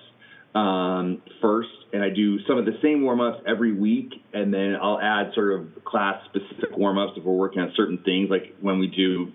um, 0.58 1.22
first, 1.42 1.70
and 1.94 2.04
I 2.04 2.10
do 2.10 2.40
some 2.48 2.58
of 2.58 2.66
the 2.66 2.78
same 2.82 3.04
warm 3.04 3.22
ups 3.22 3.44
every 3.48 3.74
week, 3.74 4.12
and 4.34 4.52
then 4.52 4.76
I'll 4.82 5.00
add 5.00 5.34
sort 5.36 5.54
of 5.54 5.84
class 5.86 6.24
specific 6.26 6.76
warm 6.76 6.98
ups 6.98 7.14
if 7.16 7.24
we're 7.24 7.36
working 7.36 7.62
on 7.62 7.72
certain 7.76 8.00
things. 8.00 8.30
Like 8.30 8.56
when 8.60 8.80
we 8.80 8.88
do 8.88 9.32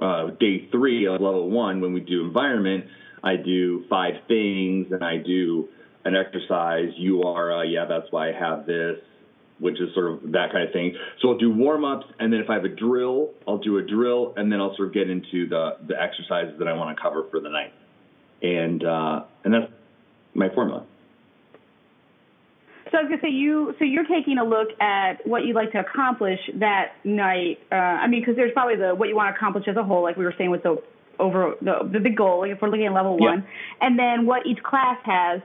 uh, 0.00 0.30
day 0.40 0.68
three 0.70 1.06
of 1.06 1.20
level 1.20 1.50
one, 1.50 1.80
when 1.80 1.92
we 1.92 2.00
do 2.00 2.24
environment, 2.24 2.86
I 3.22 3.36
do 3.36 3.84
five 3.90 4.14
things, 4.26 4.86
and 4.90 5.04
I 5.04 5.18
do 5.18 5.68
an 6.04 6.16
exercise. 6.16 6.88
You 6.96 7.22
are, 7.24 7.60
uh, 7.60 7.62
yeah, 7.64 7.84
that's 7.86 8.10
why 8.10 8.30
I 8.30 8.32
have 8.32 8.66
this 8.66 8.98
which 9.58 9.80
is 9.80 9.94
sort 9.94 10.10
of 10.10 10.32
that 10.32 10.50
kind 10.50 10.66
of 10.66 10.72
thing. 10.72 10.96
So 11.20 11.28
I'll 11.28 11.38
do 11.38 11.52
warm 11.52 11.84
ups, 11.84 12.06
and 12.18 12.32
then 12.32 12.40
if 12.40 12.50
I 12.50 12.54
have 12.54 12.64
a 12.64 12.68
drill, 12.68 13.30
I'll 13.46 13.58
do 13.58 13.78
a 13.78 13.82
drill, 13.82 14.34
and 14.36 14.50
then 14.50 14.60
I'll 14.60 14.74
sort 14.74 14.88
of 14.88 14.94
get 14.94 15.08
into 15.08 15.48
the 15.48 15.76
the 15.86 15.94
exercises 16.00 16.58
that 16.58 16.66
I 16.66 16.72
want 16.72 16.96
to 16.96 17.00
cover 17.00 17.28
for 17.30 17.38
the 17.38 17.48
night, 17.48 17.72
and 18.42 18.82
uh, 18.82 19.22
and 19.44 19.54
that's 19.54 19.70
my 20.34 20.48
formula. 20.54 20.86
So 22.90 22.98
I 22.98 23.02
was 23.02 23.08
gonna 23.08 23.22
say 23.22 23.30
you. 23.30 23.74
So 23.78 23.84
you're 23.84 24.06
taking 24.06 24.38
a 24.38 24.44
look 24.44 24.68
at 24.80 25.26
what 25.26 25.44
you'd 25.44 25.56
like 25.56 25.72
to 25.72 25.80
accomplish 25.80 26.38
that 26.60 26.92
night. 27.04 27.58
Uh, 27.70 27.76
I 27.76 28.06
mean, 28.06 28.20
because 28.20 28.36
there's 28.36 28.52
probably 28.52 28.76
the 28.76 28.94
what 28.94 29.08
you 29.08 29.16
want 29.16 29.34
to 29.34 29.36
accomplish 29.36 29.64
as 29.66 29.76
a 29.76 29.82
whole, 29.82 30.02
like 30.02 30.16
we 30.16 30.24
were 30.24 30.34
saying 30.36 30.50
with 30.50 30.62
the 30.62 30.76
over 31.18 31.54
the 31.62 31.88
the 31.90 32.00
big 32.00 32.16
goal. 32.16 32.40
Like 32.40 32.50
if 32.50 32.60
we're 32.60 32.68
looking 32.68 32.86
at 32.86 32.92
level 32.92 33.18
one, 33.18 33.46
and 33.80 33.98
then 33.98 34.26
what 34.26 34.46
each 34.46 34.62
class 34.62 34.98
has 35.04 35.40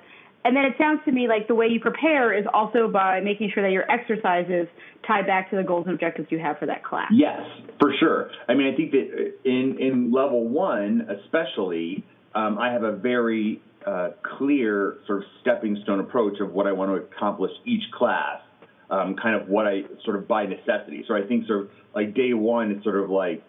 and 0.47 0.55
then 0.55 0.63
it 0.63 0.75
sounds 0.77 1.01
to 1.03 1.11
me 1.11 1.27
like 1.27 1.49
the 1.49 1.55
way 1.55 1.67
you 1.67 1.81
prepare 1.81 2.31
is 2.31 2.45
also 2.53 2.87
by 2.87 3.19
making 3.19 3.51
sure 3.53 3.63
that 3.63 3.71
your 3.73 3.89
exercises 3.91 4.67
tie 5.05 5.21
back 5.21 5.49
to 5.49 5.57
the 5.57 5.63
goals 5.63 5.85
and 5.87 5.93
objectives 5.93 6.29
you 6.31 6.39
have 6.39 6.57
for 6.57 6.65
that 6.67 6.85
class. 6.85 7.11
Yes, 7.11 7.41
for 7.81 7.91
sure. 7.99 8.31
I 8.47 8.53
mean, 8.53 8.73
I 8.73 8.77
think 8.77 8.91
that 8.91 9.33
in 9.43 9.77
in 9.77 10.11
level 10.11 10.47
one, 10.47 11.05
especially, 11.09 12.05
um, 12.33 12.57
I 12.57 12.71
have 12.71 12.83
a 12.83 12.93
very 12.93 13.61
uh, 13.87 14.09
clear 14.37 14.97
sort 15.07 15.19
of 15.19 15.23
stepping 15.41 15.79
stone 15.83 16.01
approach 16.01 16.41
of 16.41 16.51
what 16.51 16.67
I 16.67 16.73
want 16.73 16.91
to 16.91 16.95
accomplish 16.95 17.51
each 17.65 17.89
class. 17.97 18.41
Um, 18.89 19.15
kind 19.21 19.35
of 19.41 19.49
what 19.49 19.67
I 19.67 19.81
sort 20.05 20.15
of 20.15 20.29
by 20.29 20.45
necessity. 20.45 21.03
So 21.09 21.13
I 21.13 21.21
think 21.21 21.45
sort 21.45 21.61
of 21.61 21.69
like 21.93 22.13
day 22.13 22.33
one 22.33 22.71
is 22.71 22.83
sort 22.83 22.97
of 23.03 23.09
like 23.09 23.43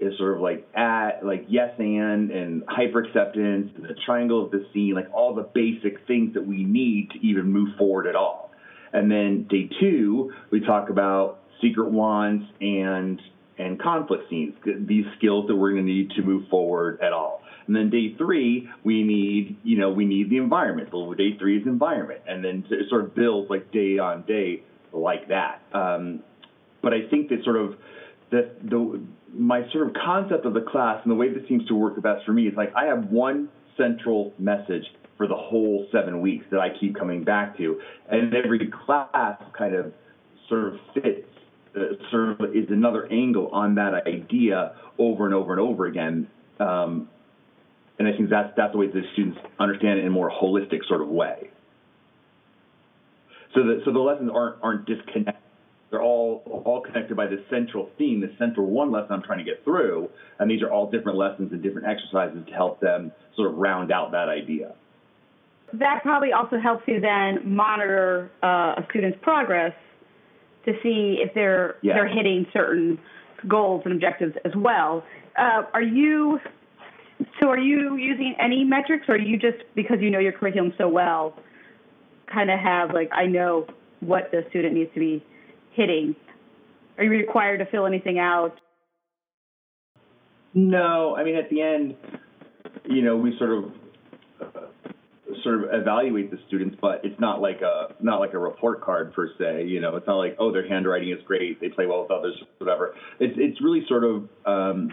is 0.00 0.16
sort 0.18 0.34
of 0.34 0.42
like 0.42 0.68
at 0.74 1.24
like 1.24 1.46
yes 1.48 1.70
and 1.78 2.30
and 2.30 2.62
hyper 2.68 3.02
acceptance 3.02 3.70
and 3.74 3.84
the 3.84 3.94
triangle 4.04 4.44
of 4.44 4.50
the 4.50 4.66
scene, 4.72 4.94
like 4.94 5.08
all 5.14 5.34
the 5.34 5.48
basic 5.54 6.06
things 6.06 6.34
that 6.34 6.46
we 6.46 6.64
need 6.64 7.10
to 7.10 7.26
even 7.26 7.50
move 7.50 7.70
forward 7.78 8.06
at 8.06 8.14
all. 8.14 8.50
And 8.92 9.10
then 9.10 9.46
day 9.48 9.70
two, 9.80 10.32
we 10.50 10.60
talk 10.60 10.90
about 10.90 11.40
secret 11.62 11.90
wants 11.90 12.44
and 12.60 13.18
and 13.58 13.80
conflict 13.80 14.28
scenes, 14.28 14.54
these 14.64 15.06
skills 15.16 15.46
that 15.48 15.56
we're 15.56 15.72
going 15.72 15.86
to 15.86 15.92
need 15.92 16.10
to 16.16 16.22
move 16.22 16.48
forward 16.48 17.00
at 17.00 17.12
all. 17.12 17.41
And 17.72 17.80
then 17.80 17.88
day 17.88 18.14
three, 18.18 18.68
we 18.84 19.02
need, 19.02 19.56
you 19.62 19.78
know, 19.78 19.90
we 19.90 20.04
need 20.04 20.28
the 20.28 20.36
environment. 20.36 20.90
So 20.92 21.14
day 21.14 21.38
three 21.38 21.56
is 21.56 21.66
environment, 21.66 22.20
and 22.28 22.44
then 22.44 22.66
it 22.70 22.86
sort 22.90 23.02
of 23.02 23.14
builds 23.14 23.48
like 23.48 23.72
day 23.72 23.96
on 23.98 24.24
day 24.24 24.62
like 24.92 25.28
that. 25.28 25.62
Um, 25.72 26.22
but 26.82 26.92
I 26.92 27.08
think 27.08 27.30
that 27.30 27.42
sort 27.44 27.56
of 27.56 27.76
the 28.30 28.50
the 28.62 29.00
my 29.32 29.62
sort 29.72 29.88
of 29.88 29.94
concept 29.94 30.44
of 30.44 30.52
the 30.52 30.60
class 30.60 31.00
and 31.02 31.10
the 31.10 31.14
way 31.14 31.32
this 31.32 31.48
seems 31.48 31.66
to 31.68 31.74
work 31.74 31.94
the 31.94 32.02
best 32.02 32.26
for 32.26 32.34
me 32.34 32.46
is 32.46 32.54
like 32.54 32.74
I 32.76 32.84
have 32.84 33.06
one 33.06 33.48
central 33.78 34.34
message 34.38 34.84
for 35.16 35.26
the 35.26 35.34
whole 35.34 35.86
seven 35.90 36.20
weeks 36.20 36.44
that 36.50 36.60
I 36.60 36.78
keep 36.78 36.94
coming 36.94 37.24
back 37.24 37.56
to, 37.56 37.80
and 38.10 38.34
every 38.34 38.70
class 38.84 39.42
kind 39.56 39.74
of 39.74 39.94
sort 40.50 40.74
of 40.74 40.80
fits, 40.92 41.26
uh, 41.74 42.10
sort 42.10 42.38
of 42.38 42.54
is 42.54 42.68
another 42.68 43.10
angle 43.10 43.48
on 43.48 43.76
that 43.76 43.94
idea 44.06 44.74
over 44.98 45.24
and 45.24 45.32
over 45.32 45.52
and 45.52 45.60
over 45.60 45.86
again. 45.86 46.28
Um, 46.60 47.08
and 48.02 48.12
I 48.12 48.16
think 48.16 48.30
that's 48.30 48.52
that's 48.56 48.72
the 48.72 48.78
way 48.78 48.88
the 48.88 49.02
students 49.12 49.38
understand 49.60 49.98
it 49.98 50.02
in 50.02 50.08
a 50.08 50.10
more 50.10 50.30
holistic 50.30 50.84
sort 50.88 51.02
of 51.02 51.08
way. 51.08 51.50
So 53.54 53.62
the 53.62 53.82
so 53.84 53.92
the 53.92 54.00
lessons 54.00 54.30
aren't 54.34 54.56
aren't 54.62 54.86
disconnected 54.86 55.42
they're 55.92 56.02
all 56.02 56.42
all 56.64 56.80
connected 56.80 57.16
by 57.16 57.26
this 57.26 57.40
central 57.50 57.90
theme, 57.98 58.20
this 58.20 58.30
central 58.38 58.66
one 58.66 58.90
lesson 58.90 59.12
I'm 59.12 59.22
trying 59.22 59.38
to 59.38 59.44
get 59.44 59.62
through, 59.62 60.08
and 60.38 60.50
these 60.50 60.62
are 60.62 60.70
all 60.70 60.90
different 60.90 61.18
lessons 61.18 61.52
and 61.52 61.62
different 61.62 61.86
exercises 61.86 62.44
to 62.46 62.52
help 62.52 62.80
them 62.80 63.12
sort 63.36 63.50
of 63.50 63.58
round 63.58 63.92
out 63.92 64.10
that 64.12 64.28
idea. 64.28 64.74
That 65.74 66.00
probably 66.02 66.32
also 66.32 66.58
helps 66.58 66.82
you 66.88 67.00
then 67.00 67.40
monitor 67.44 68.30
uh, 68.42 68.80
a 68.80 68.86
student's 68.88 69.18
progress 69.20 69.74
to 70.64 70.72
see 70.82 71.18
if 71.20 71.34
they're 71.34 71.76
yes. 71.82 71.94
they're 71.94 72.08
hitting 72.08 72.46
certain 72.54 72.98
goals 73.46 73.82
and 73.84 73.92
objectives 73.92 74.34
as 74.46 74.52
well. 74.56 75.04
Uh, 75.36 75.64
are 75.74 75.82
you 75.82 76.40
so? 77.40 77.48
Are 77.48 77.58
you 77.58 77.96
using 77.96 78.34
any 78.40 78.64
metrics, 78.64 79.06
or 79.08 79.16
you 79.16 79.38
just 79.38 79.58
because 79.74 79.98
you 80.00 80.10
know 80.10 80.18
your 80.18 80.32
curriculum 80.32 80.72
so 80.78 80.88
well, 80.88 81.34
kind 82.32 82.50
of 82.50 82.58
have 82.58 82.92
like 82.92 83.10
I 83.12 83.26
know 83.26 83.66
what 84.00 84.30
the 84.30 84.44
student 84.50 84.74
needs 84.74 84.90
to 84.94 85.00
be 85.00 85.24
hitting? 85.72 86.14
Are 86.98 87.04
you 87.04 87.10
required 87.10 87.58
to 87.58 87.66
fill 87.66 87.86
anything 87.86 88.18
out? 88.18 88.60
No, 90.54 91.16
I 91.16 91.24
mean 91.24 91.36
at 91.36 91.48
the 91.50 91.62
end, 91.62 91.94
you 92.84 93.02
know, 93.02 93.16
we 93.16 93.36
sort 93.38 93.50
of 93.50 93.72
sort 95.42 95.64
of 95.64 95.70
evaluate 95.72 96.30
the 96.30 96.38
students, 96.48 96.76
but 96.80 97.04
it's 97.04 97.18
not 97.20 97.40
like 97.40 97.60
a 97.62 97.94
not 98.00 98.20
like 98.20 98.34
a 98.34 98.38
report 98.38 98.80
card 98.80 99.12
per 99.12 99.28
se. 99.38 99.66
You 99.66 99.80
know, 99.80 99.96
it's 99.96 100.06
not 100.06 100.16
like 100.16 100.36
oh 100.38 100.52
their 100.52 100.66
handwriting 100.66 101.10
is 101.10 101.18
great, 101.26 101.60
they 101.60 101.68
play 101.68 101.86
well 101.86 102.02
with 102.02 102.10
others, 102.10 102.34
whatever. 102.58 102.94
It's 103.20 103.34
it's 103.36 103.60
really 103.62 103.84
sort 103.88 104.04
of 104.04 104.28
um, 104.46 104.90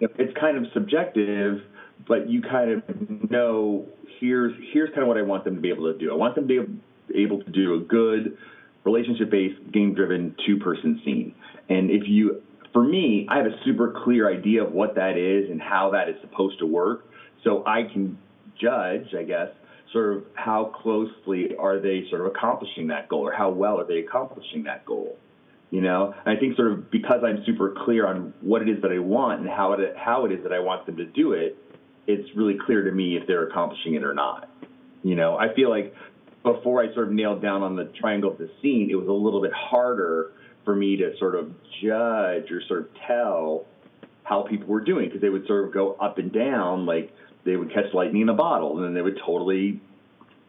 it's 0.00 0.36
kind 0.38 0.56
of 0.56 0.64
subjective, 0.72 1.60
but 2.06 2.28
you 2.28 2.42
kind 2.42 2.70
of 2.70 3.30
know 3.30 3.86
here's 4.20 4.52
here's 4.72 4.90
kind 4.90 5.02
of 5.02 5.08
what 5.08 5.18
I 5.18 5.22
want 5.22 5.44
them 5.44 5.56
to 5.56 5.60
be 5.60 5.70
able 5.70 5.92
to 5.92 5.98
do. 5.98 6.12
I 6.12 6.16
want 6.16 6.34
them 6.34 6.48
to 6.48 6.66
be 7.12 7.22
able 7.22 7.42
to 7.42 7.50
do 7.50 7.74
a 7.74 7.80
good 7.80 8.36
relationship 8.84 9.30
based, 9.30 9.72
game 9.72 9.94
driven 9.94 10.34
two 10.46 10.58
person 10.58 11.00
scene. 11.04 11.34
And 11.68 11.90
if 11.90 12.02
you, 12.06 12.42
for 12.72 12.84
me, 12.84 13.26
I 13.30 13.38
have 13.38 13.46
a 13.46 13.56
super 13.64 13.94
clear 14.04 14.30
idea 14.30 14.64
of 14.64 14.72
what 14.72 14.94
that 14.96 15.16
is 15.16 15.50
and 15.50 15.60
how 15.60 15.90
that 15.92 16.08
is 16.08 16.16
supposed 16.20 16.58
to 16.58 16.66
work. 16.66 17.06
So 17.42 17.64
I 17.66 17.84
can 17.84 18.18
judge, 18.60 19.14
I 19.18 19.22
guess, 19.22 19.48
sort 19.94 20.16
of 20.16 20.24
how 20.34 20.66
closely 20.82 21.56
are 21.56 21.78
they 21.78 22.04
sort 22.10 22.20
of 22.20 22.26
accomplishing 22.26 22.88
that 22.88 23.08
goal 23.08 23.20
or 23.20 23.32
how 23.32 23.48
well 23.50 23.80
are 23.80 23.86
they 23.86 24.00
accomplishing 24.00 24.64
that 24.64 24.84
goal. 24.84 25.16
You 25.70 25.80
know, 25.80 26.14
and 26.26 26.36
I 26.36 26.38
think 26.38 26.56
sort 26.56 26.72
of 26.72 26.90
because 26.90 27.22
I'm 27.24 27.42
super 27.46 27.74
clear 27.84 28.06
on 28.06 28.34
what 28.42 28.60
it 28.60 28.68
is 28.68 28.82
that 28.82 28.92
I 28.92 28.98
want 28.98 29.40
and 29.40 29.48
how 29.48 29.72
it 29.72 29.96
how 29.96 30.26
it 30.26 30.32
is 30.32 30.42
that 30.42 30.52
I 30.52 30.60
want 30.60 30.84
them 30.84 30.98
to 30.98 31.06
do 31.06 31.32
it, 31.32 31.56
it's 32.06 32.28
really 32.36 32.58
clear 32.66 32.84
to 32.84 32.92
me 32.92 33.16
if 33.16 33.26
they're 33.26 33.48
accomplishing 33.48 33.94
it 33.94 34.04
or 34.04 34.14
not. 34.14 34.50
You 35.02 35.14
know, 35.14 35.36
I 35.36 35.54
feel 35.54 35.70
like 35.70 35.94
before 36.42 36.82
I 36.82 36.92
sort 36.94 37.08
of 37.08 37.14
nailed 37.14 37.40
down 37.40 37.62
on 37.62 37.74
the 37.74 37.86
triangle 38.00 38.30
of 38.30 38.38
the 38.38 38.50
scene, 38.60 38.90
it 38.90 38.94
was 38.94 39.08
a 39.08 39.12
little 39.12 39.40
bit 39.40 39.52
harder 39.52 40.32
for 40.64 40.76
me 40.76 40.96
to 40.96 41.16
sort 41.18 41.34
of 41.34 41.50
judge 41.82 42.50
or 42.50 42.60
sort 42.68 42.80
of 42.80 42.88
tell 43.06 43.66
how 44.22 44.42
people 44.42 44.66
were 44.68 44.80
doing 44.80 45.06
because 45.06 45.20
they 45.20 45.28
would 45.28 45.46
sort 45.46 45.66
of 45.66 45.72
go 45.72 45.94
up 45.94 46.18
and 46.18 46.32
down 46.32 46.86
like 46.86 47.12
they 47.44 47.56
would 47.56 47.72
catch 47.72 47.92
lightning 47.92 48.22
in 48.22 48.28
a 48.28 48.34
bottle 48.34 48.76
and 48.76 48.84
then 48.84 48.94
they 48.94 49.02
would 49.02 49.18
totally 49.24 49.80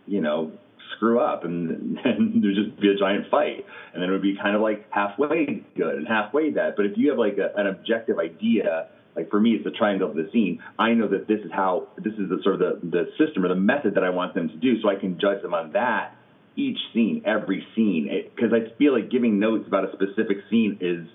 you 0.05 0.21
know 0.21 0.51
screw 0.95 1.19
up 1.19 1.43
and 1.43 1.97
then 2.03 2.41
there'd 2.41 2.55
just 2.55 2.79
be 2.79 2.89
a 2.89 2.95
giant 2.95 3.29
fight. 3.29 3.65
And 3.93 4.01
then 4.01 4.09
it 4.09 4.11
would 4.11 4.21
be 4.21 4.37
kind 4.41 4.55
of 4.55 4.61
like 4.61 4.85
halfway 4.91 5.63
good 5.75 5.95
and 5.95 6.07
halfway 6.07 6.51
that 6.51 6.75
but 6.75 6.85
if 6.85 6.97
you 6.97 7.09
have 7.09 7.19
like 7.19 7.37
a, 7.37 7.57
an 7.59 7.67
objective 7.67 8.19
idea 8.19 8.87
like 9.15 9.29
for 9.29 9.39
me 9.39 9.51
it's 9.51 9.63
the 9.63 9.71
triangle 9.71 10.09
of 10.09 10.15
the 10.15 10.29
scene 10.33 10.61
i 10.77 10.91
know 10.91 11.07
that 11.07 11.27
this 11.27 11.39
is 11.39 11.51
how 11.51 11.87
this 11.97 12.13
is 12.13 12.27
the 12.29 12.39
sort 12.43 12.55
of 12.55 12.59
the, 12.59 12.87
the 12.89 13.05
system 13.17 13.45
or 13.45 13.47
the 13.47 13.55
method 13.55 13.95
that 13.95 14.03
i 14.03 14.09
want 14.09 14.33
them 14.33 14.49
to 14.49 14.57
do 14.57 14.81
so 14.81 14.89
i 14.89 14.95
can 14.95 15.17
judge 15.19 15.41
them 15.41 15.53
on 15.53 15.71
that 15.71 16.15
each 16.57 16.77
scene 16.93 17.21
every 17.25 17.65
scene. 17.75 18.09
Because 18.35 18.51
i 18.53 18.75
feel 18.77 18.93
like 18.93 19.09
giving 19.09 19.39
notes 19.39 19.67
about 19.67 19.85
a 19.85 19.91
specific 19.93 20.37
scene 20.49 20.77
is 20.81 21.07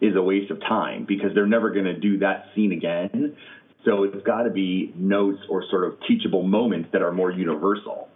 is 0.00 0.16
a 0.16 0.22
waste 0.22 0.50
of 0.50 0.60
time 0.60 1.04
because 1.06 1.30
they're 1.34 1.46
never 1.46 1.70
going 1.70 1.84
to 1.84 1.98
do 1.98 2.18
that 2.18 2.46
scene 2.54 2.72
again 2.72 3.36
so 3.84 4.04
it's 4.04 4.22
got 4.24 4.42
to 4.42 4.50
be 4.50 4.92
notes 4.96 5.40
or 5.48 5.64
sort 5.70 5.84
of 5.84 5.98
teachable 6.06 6.42
moments 6.42 6.90
that 6.92 7.02
are 7.02 7.12
more 7.12 7.30
universal 7.30 8.08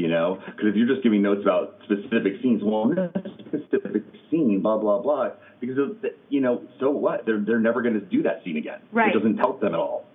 you 0.00 0.08
know? 0.08 0.38
Because 0.46 0.68
if 0.68 0.76
you're 0.76 0.88
just 0.88 1.02
giving 1.02 1.22
notes 1.22 1.42
about 1.42 1.76
specific 1.84 2.40
scenes 2.42 2.62
well 2.64 2.88
this 2.88 3.32
specific 3.46 4.02
scene 4.30 4.60
blah 4.62 4.78
blah 4.78 5.00
blah 5.00 5.30
because 5.60 5.76
you 6.28 6.40
know 6.40 6.62
so 6.78 6.90
what? 6.90 7.26
They're 7.26 7.40
they're 7.40 7.60
never 7.60 7.82
going 7.82 7.94
to 7.94 8.00
do 8.00 8.22
that 8.22 8.42
scene 8.44 8.56
again. 8.56 8.80
Right. 8.92 9.14
it 9.14 9.18
doesn't 9.18 9.38
help 9.38 9.60
them 9.60 9.74
at 9.74 9.80
all. 9.80 10.06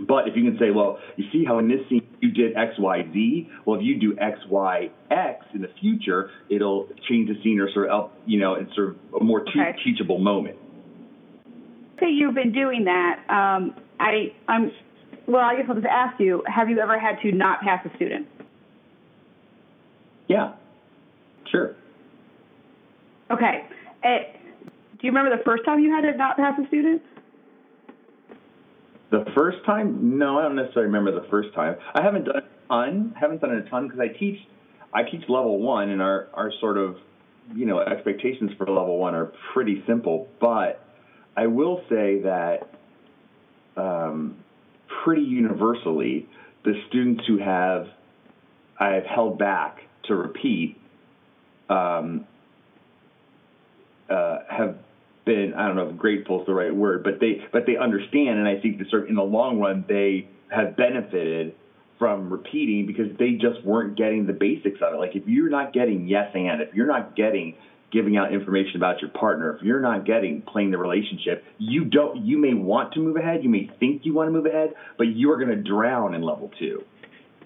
But 0.00 0.28
if 0.28 0.36
you 0.36 0.44
can 0.44 0.58
say 0.58 0.70
well 0.70 0.98
you 1.16 1.24
see 1.32 1.44
how 1.44 1.58
in 1.58 1.68
this 1.68 1.80
scene 1.88 2.06
you 2.20 2.30
did 2.30 2.56
x 2.56 2.74
y 2.78 3.02
z? 3.12 3.50
Well 3.64 3.78
if 3.78 3.84
you 3.84 3.98
do 3.98 4.18
x 4.18 4.38
y 4.48 4.90
x 5.10 5.44
in 5.54 5.60
the 5.60 5.70
future 5.80 6.30
it'll 6.48 6.88
change 7.08 7.28
the 7.28 7.34
scene 7.42 7.60
or 7.60 7.70
sort 7.72 7.90
of 7.90 8.10
you 8.26 8.40
know 8.40 8.54
it's 8.54 8.74
sort 8.74 8.90
of 8.90 8.96
a 9.20 9.24
more 9.24 9.42
okay. 9.42 9.76
teachable 9.84 10.18
moment. 10.18 10.56
Say 12.00 12.10
you've 12.10 12.34
been 12.34 12.52
doing 12.52 12.84
that 12.84 13.24
um, 13.28 13.74
i 14.00 14.32
i'm 14.48 14.70
well 15.26 15.42
i 15.42 15.56
guess 15.56 15.66
i'll 15.68 15.74
just 15.74 15.86
ask 15.86 16.18
you 16.20 16.42
have 16.46 16.68
you 16.68 16.78
ever 16.78 16.98
had 16.98 17.20
to 17.22 17.32
not 17.32 17.60
pass 17.60 17.84
a 17.84 17.96
student 17.96 18.26
yeah, 20.28 20.52
sure. 21.50 21.74
Okay. 23.30 23.64
It, 24.04 24.06
eh, 24.06 24.38
do 25.00 25.06
you 25.06 25.10
remember 25.10 25.36
the 25.36 25.42
first 25.42 25.64
time 25.64 25.80
you 25.80 25.90
had 25.90 26.02
to 26.02 26.16
not 26.16 26.36
pass 26.36 26.58
a 26.62 26.66
student? 26.68 27.02
The 29.10 29.24
first 29.34 29.58
time? 29.64 30.18
No, 30.18 30.38
I 30.38 30.42
don't 30.42 30.56
necessarily 30.56 30.92
remember 30.92 31.18
the 31.18 31.26
first 31.30 31.54
time. 31.54 31.76
I 31.94 32.02
haven't 32.02 32.24
done 32.24 32.36
a 32.36 32.68
ton. 32.68 33.14
Haven't 33.18 33.40
done 33.40 33.52
a 33.52 33.68
ton 33.70 33.88
because 33.88 34.00
I 34.00 34.08
teach. 34.08 34.38
I 34.92 35.02
teach 35.02 35.22
level 35.28 35.60
one, 35.60 35.90
and 35.90 36.02
our 36.02 36.28
our 36.34 36.52
sort 36.60 36.76
of 36.76 36.96
you 37.54 37.64
know 37.64 37.80
expectations 37.80 38.50
for 38.58 38.66
level 38.66 38.98
one 38.98 39.14
are 39.14 39.32
pretty 39.54 39.82
simple. 39.86 40.28
But 40.40 40.84
I 41.36 41.46
will 41.46 41.82
say 41.88 42.20
that 42.22 42.68
um, 43.78 44.36
pretty 45.04 45.22
universally, 45.22 46.28
the 46.64 46.74
students 46.88 47.24
who 47.26 47.38
have 47.38 47.88
I've 48.78 49.04
held 49.04 49.38
back 49.38 49.82
to 50.04 50.14
repeat 50.14 50.78
um, 51.68 52.26
uh, 54.08 54.38
have 54.48 54.78
been 55.24 55.54
I 55.54 55.66
don't 55.66 55.76
know 55.76 55.88
if 55.90 55.96
grateful 55.96 56.40
is 56.40 56.46
the 56.46 56.54
right 56.54 56.74
word, 56.74 57.04
but 57.04 57.20
they 57.20 57.46
but 57.52 57.66
they 57.66 57.76
understand, 57.76 58.38
and 58.38 58.48
I 58.48 58.60
think 58.60 58.78
that 58.78 58.90
sort 58.90 59.04
of 59.04 59.08
in 59.08 59.14
the 59.14 59.22
long 59.22 59.60
run 59.60 59.84
they 59.88 60.28
have 60.50 60.76
benefited 60.76 61.54
from 61.98 62.30
repeating 62.30 62.86
because 62.86 63.16
they 63.18 63.32
just 63.32 63.62
weren't 63.64 63.96
getting 63.96 64.26
the 64.26 64.32
basics 64.32 64.80
of 64.80 64.94
it. 64.94 64.96
Like 64.98 65.16
if 65.16 65.26
you're 65.26 65.50
not 65.50 65.72
getting 65.72 66.06
yes 66.06 66.30
and 66.34 66.62
if 66.62 66.72
you're 66.74 66.86
not 66.86 67.16
getting 67.16 67.54
giving 67.90 68.16
out 68.16 68.32
information 68.32 68.76
about 68.76 69.00
your 69.00 69.10
partner, 69.10 69.56
if 69.56 69.62
you're 69.62 69.80
not 69.80 70.04
getting 70.04 70.42
playing 70.42 70.70
the 70.70 70.78
relationship, 70.78 71.44
you 71.58 71.84
don't 71.84 72.24
you 72.24 72.38
may 72.38 72.54
want 72.54 72.92
to 72.94 73.00
move 73.00 73.16
ahead, 73.16 73.42
you 73.42 73.48
may 73.48 73.70
think 73.80 74.02
you 74.04 74.14
want 74.14 74.28
to 74.28 74.32
move 74.32 74.46
ahead, 74.46 74.74
but 74.96 75.04
you're 75.04 75.36
going 75.36 75.56
to 75.56 75.62
drown 75.62 76.14
in 76.14 76.22
level 76.22 76.50
2 76.58 76.82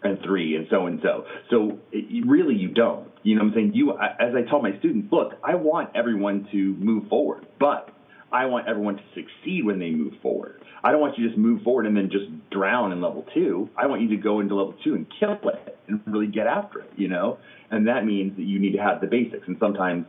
and 0.04 0.18
three 0.24 0.56
and 0.56 0.66
so 0.70 0.86
and 0.86 1.00
so. 1.02 1.24
So 1.50 1.78
it, 1.92 2.26
really, 2.26 2.54
you 2.54 2.68
don't. 2.68 3.08
You 3.22 3.36
know 3.36 3.42
what 3.42 3.50
I'm 3.50 3.54
saying? 3.54 3.72
You, 3.74 3.92
as 3.92 4.34
I 4.34 4.48
tell 4.48 4.60
my 4.60 4.76
students, 4.78 5.12
look, 5.12 5.34
I 5.44 5.54
want 5.54 5.90
everyone 5.94 6.48
to 6.52 6.74
move 6.74 7.08
forward, 7.08 7.46
but 7.60 7.88
I 8.32 8.46
want 8.46 8.66
everyone 8.66 8.96
to 8.96 9.02
succeed 9.14 9.64
when 9.64 9.78
they 9.78 9.90
move 9.90 10.14
forward. 10.22 10.64
I 10.82 10.90
don't 10.90 11.00
want 11.00 11.18
you 11.18 11.24
to 11.24 11.28
just 11.30 11.38
move 11.38 11.62
forward 11.62 11.86
and 11.86 11.96
then 11.96 12.10
just 12.10 12.24
drown 12.50 12.90
in 12.90 13.00
level 13.00 13.24
two. 13.34 13.68
I 13.76 13.86
want 13.86 14.02
you 14.02 14.08
to 14.08 14.16
go 14.16 14.40
into 14.40 14.56
level 14.56 14.74
two 14.82 14.94
and 14.94 15.06
kill 15.20 15.32
it 15.32 15.78
and 15.86 16.00
really 16.06 16.26
get 16.26 16.46
after 16.46 16.80
it, 16.80 16.90
you 16.96 17.08
know? 17.08 17.38
And 17.70 17.86
that 17.86 18.04
means 18.04 18.36
that 18.36 18.42
you 18.42 18.58
need 18.58 18.72
to 18.72 18.82
have 18.82 19.00
the 19.00 19.06
basics. 19.06 19.46
And 19.46 19.56
sometimes 19.60 20.06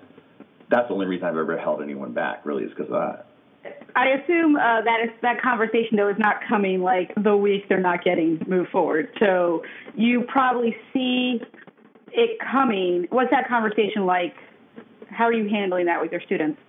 that's 0.74 0.88
the 0.88 0.94
only 0.94 1.06
reason 1.06 1.28
I've 1.28 1.38
ever 1.38 1.58
held 1.58 1.82
anyone 1.82 2.14
back, 2.14 2.46
really, 2.46 2.64
is 2.64 2.72
because 2.72 2.92
of 2.92 3.00
that. 3.00 3.28
I 3.96 4.08
assume 4.10 4.56
uh, 4.56 4.82
that 4.82 5.00
is, 5.04 5.10
that 5.22 5.42
conversation 5.42 5.96
though 5.96 6.10
is 6.10 6.18
not 6.18 6.38
coming 6.50 6.82
like 6.82 7.14
the 7.16 7.38
week 7.38 7.70
they're 7.70 7.80
not 7.80 8.04
getting 8.04 8.44
moved 8.48 8.72
forward. 8.72 9.08
So 9.20 9.64
you 9.96 10.24
probably 10.28 10.76
see 10.92 11.40
it 12.12 12.40
coming. 12.40 13.08
What's 13.12 13.30
that 13.32 13.48
conversation 13.48 14.06
like? 14.06 14.34
How 15.10 15.26
are 15.26 15.34
you 15.34 15.48
handling 15.48 15.86
that 15.86 16.02
with 16.02 16.12
your 16.12 16.22
students? 16.22 16.60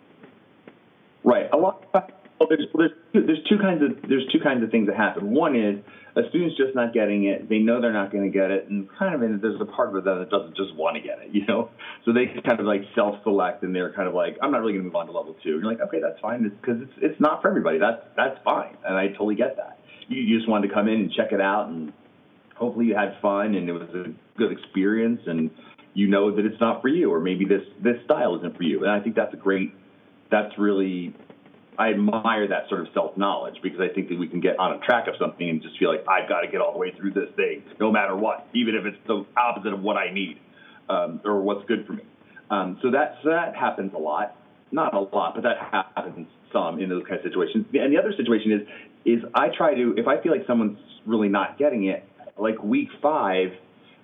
Right. 1.24 1.48
A 1.52 1.56
lot. 1.56 1.88
Well, 1.92 2.48
there's, 2.48 2.66
there's 2.74 2.90
there's 3.14 3.42
two 3.48 3.58
kinds 3.58 3.82
of 3.82 4.08
there's 4.08 4.26
two 4.30 4.40
kinds 4.40 4.62
of 4.62 4.70
things 4.70 4.86
that 4.86 4.96
happen. 4.96 5.30
One 5.30 5.56
is 5.56 5.82
a 6.16 6.28
student's 6.28 6.56
just 6.56 6.74
not 6.74 6.94
getting 6.94 7.24
it. 7.24 7.48
They 7.48 7.58
know 7.58 7.80
they're 7.80 7.92
not 7.92 8.12
going 8.12 8.24
to 8.24 8.30
get 8.30 8.50
it, 8.50 8.68
and 8.68 8.88
kind 8.98 9.14
of 9.14 9.22
in, 9.22 9.40
there's 9.40 9.60
a 9.60 9.64
part 9.64 9.96
of 9.96 10.04
them 10.04 10.20
that 10.20 10.30
doesn't 10.30 10.56
just 10.56 10.74
want 10.76 10.96
to 10.96 11.02
get 11.02 11.18
it, 11.18 11.30
you 11.32 11.44
know. 11.46 11.70
So 12.04 12.12
they 12.12 12.26
kind 12.26 12.60
of 12.60 12.66
like 12.66 12.82
self-select, 12.94 13.62
and 13.62 13.74
they're 13.74 13.92
kind 13.92 14.08
of 14.08 14.14
like, 14.14 14.36
I'm 14.42 14.52
not 14.52 14.60
really 14.60 14.74
going 14.74 14.84
to 14.84 14.86
move 14.86 14.96
on 14.96 15.06
to 15.06 15.12
level 15.12 15.34
two. 15.42 15.54
And 15.54 15.62
you're 15.62 15.72
like, 15.72 15.80
okay, 15.80 16.00
that's 16.00 16.20
fine, 16.20 16.42
because 16.42 16.82
it's, 16.82 16.92
it's 16.98 17.12
it's 17.14 17.20
not 17.20 17.42
for 17.42 17.48
everybody. 17.48 17.78
That's 17.78 18.02
that's 18.16 18.38
fine, 18.44 18.76
and 18.86 18.96
I 18.96 19.08
totally 19.08 19.34
get 19.34 19.56
that. 19.56 19.78
You, 20.08 20.22
you 20.22 20.38
just 20.38 20.48
wanted 20.48 20.68
to 20.68 20.74
come 20.74 20.88
in 20.88 20.94
and 20.94 21.12
check 21.12 21.32
it 21.32 21.40
out, 21.40 21.68
and 21.68 21.92
hopefully 22.56 22.86
you 22.86 22.94
had 22.94 23.16
fun, 23.20 23.54
and 23.54 23.68
it 23.68 23.72
was 23.72 23.88
a 23.94 24.14
good 24.38 24.52
experience, 24.52 25.20
and 25.26 25.50
you 25.94 26.08
know 26.08 26.34
that 26.34 26.44
it's 26.44 26.60
not 26.60 26.82
for 26.82 26.88
you, 26.88 27.12
or 27.12 27.20
maybe 27.20 27.44
this 27.44 27.62
this 27.82 27.96
style 28.04 28.36
isn't 28.36 28.56
for 28.56 28.62
you. 28.62 28.82
And 28.82 28.90
I 28.90 29.00
think 29.00 29.16
that's 29.16 29.34
a 29.34 29.38
great. 29.38 29.72
That's 30.30 30.52
really 30.58 31.14
I 31.78 31.90
admire 31.90 32.48
that 32.48 32.68
sort 32.68 32.80
of 32.82 32.88
self 32.94 33.16
knowledge 33.16 33.56
because 33.62 33.80
I 33.80 33.92
think 33.92 34.08
that 34.08 34.18
we 34.18 34.28
can 34.28 34.40
get 34.40 34.58
on 34.58 34.72
a 34.72 34.78
track 34.80 35.08
of 35.08 35.14
something 35.18 35.48
and 35.48 35.62
just 35.62 35.78
feel 35.78 35.90
like 35.90 36.04
I've 36.08 36.28
got 36.28 36.40
to 36.40 36.48
get 36.48 36.60
all 36.60 36.72
the 36.72 36.78
way 36.78 36.92
through 36.96 37.12
this 37.12 37.30
thing, 37.36 37.62
no 37.80 37.90
matter 37.90 38.16
what, 38.16 38.46
even 38.54 38.74
if 38.74 38.84
it's 38.86 38.96
the 39.06 39.24
opposite 39.36 39.72
of 39.72 39.82
what 39.82 39.96
I 39.96 40.12
need 40.12 40.38
um, 40.88 41.20
or 41.24 41.40
what's 41.40 41.66
good 41.66 41.86
for 41.86 41.94
me. 41.94 42.04
Um, 42.50 42.78
so 42.82 42.90
that 42.90 43.18
so 43.22 43.30
that 43.30 43.56
happens 43.56 43.92
a 43.94 43.98
lot, 43.98 44.36
not 44.70 44.94
a 44.94 45.00
lot, 45.00 45.34
but 45.34 45.42
that 45.42 45.58
happens 45.58 46.28
some 46.52 46.80
in 46.80 46.88
those 46.88 47.02
kind 47.08 47.18
of 47.18 47.24
situations. 47.24 47.66
And 47.72 47.92
the 47.92 47.98
other 47.98 48.12
situation 48.16 48.52
is 48.52 48.60
is 49.04 49.24
I 49.34 49.48
try 49.56 49.74
to 49.74 49.94
if 49.96 50.06
I 50.06 50.22
feel 50.22 50.32
like 50.32 50.46
someone's 50.46 50.78
really 51.06 51.28
not 51.28 51.58
getting 51.58 51.86
it, 51.86 52.08
like 52.38 52.62
week 52.62 52.88
five, 53.02 53.48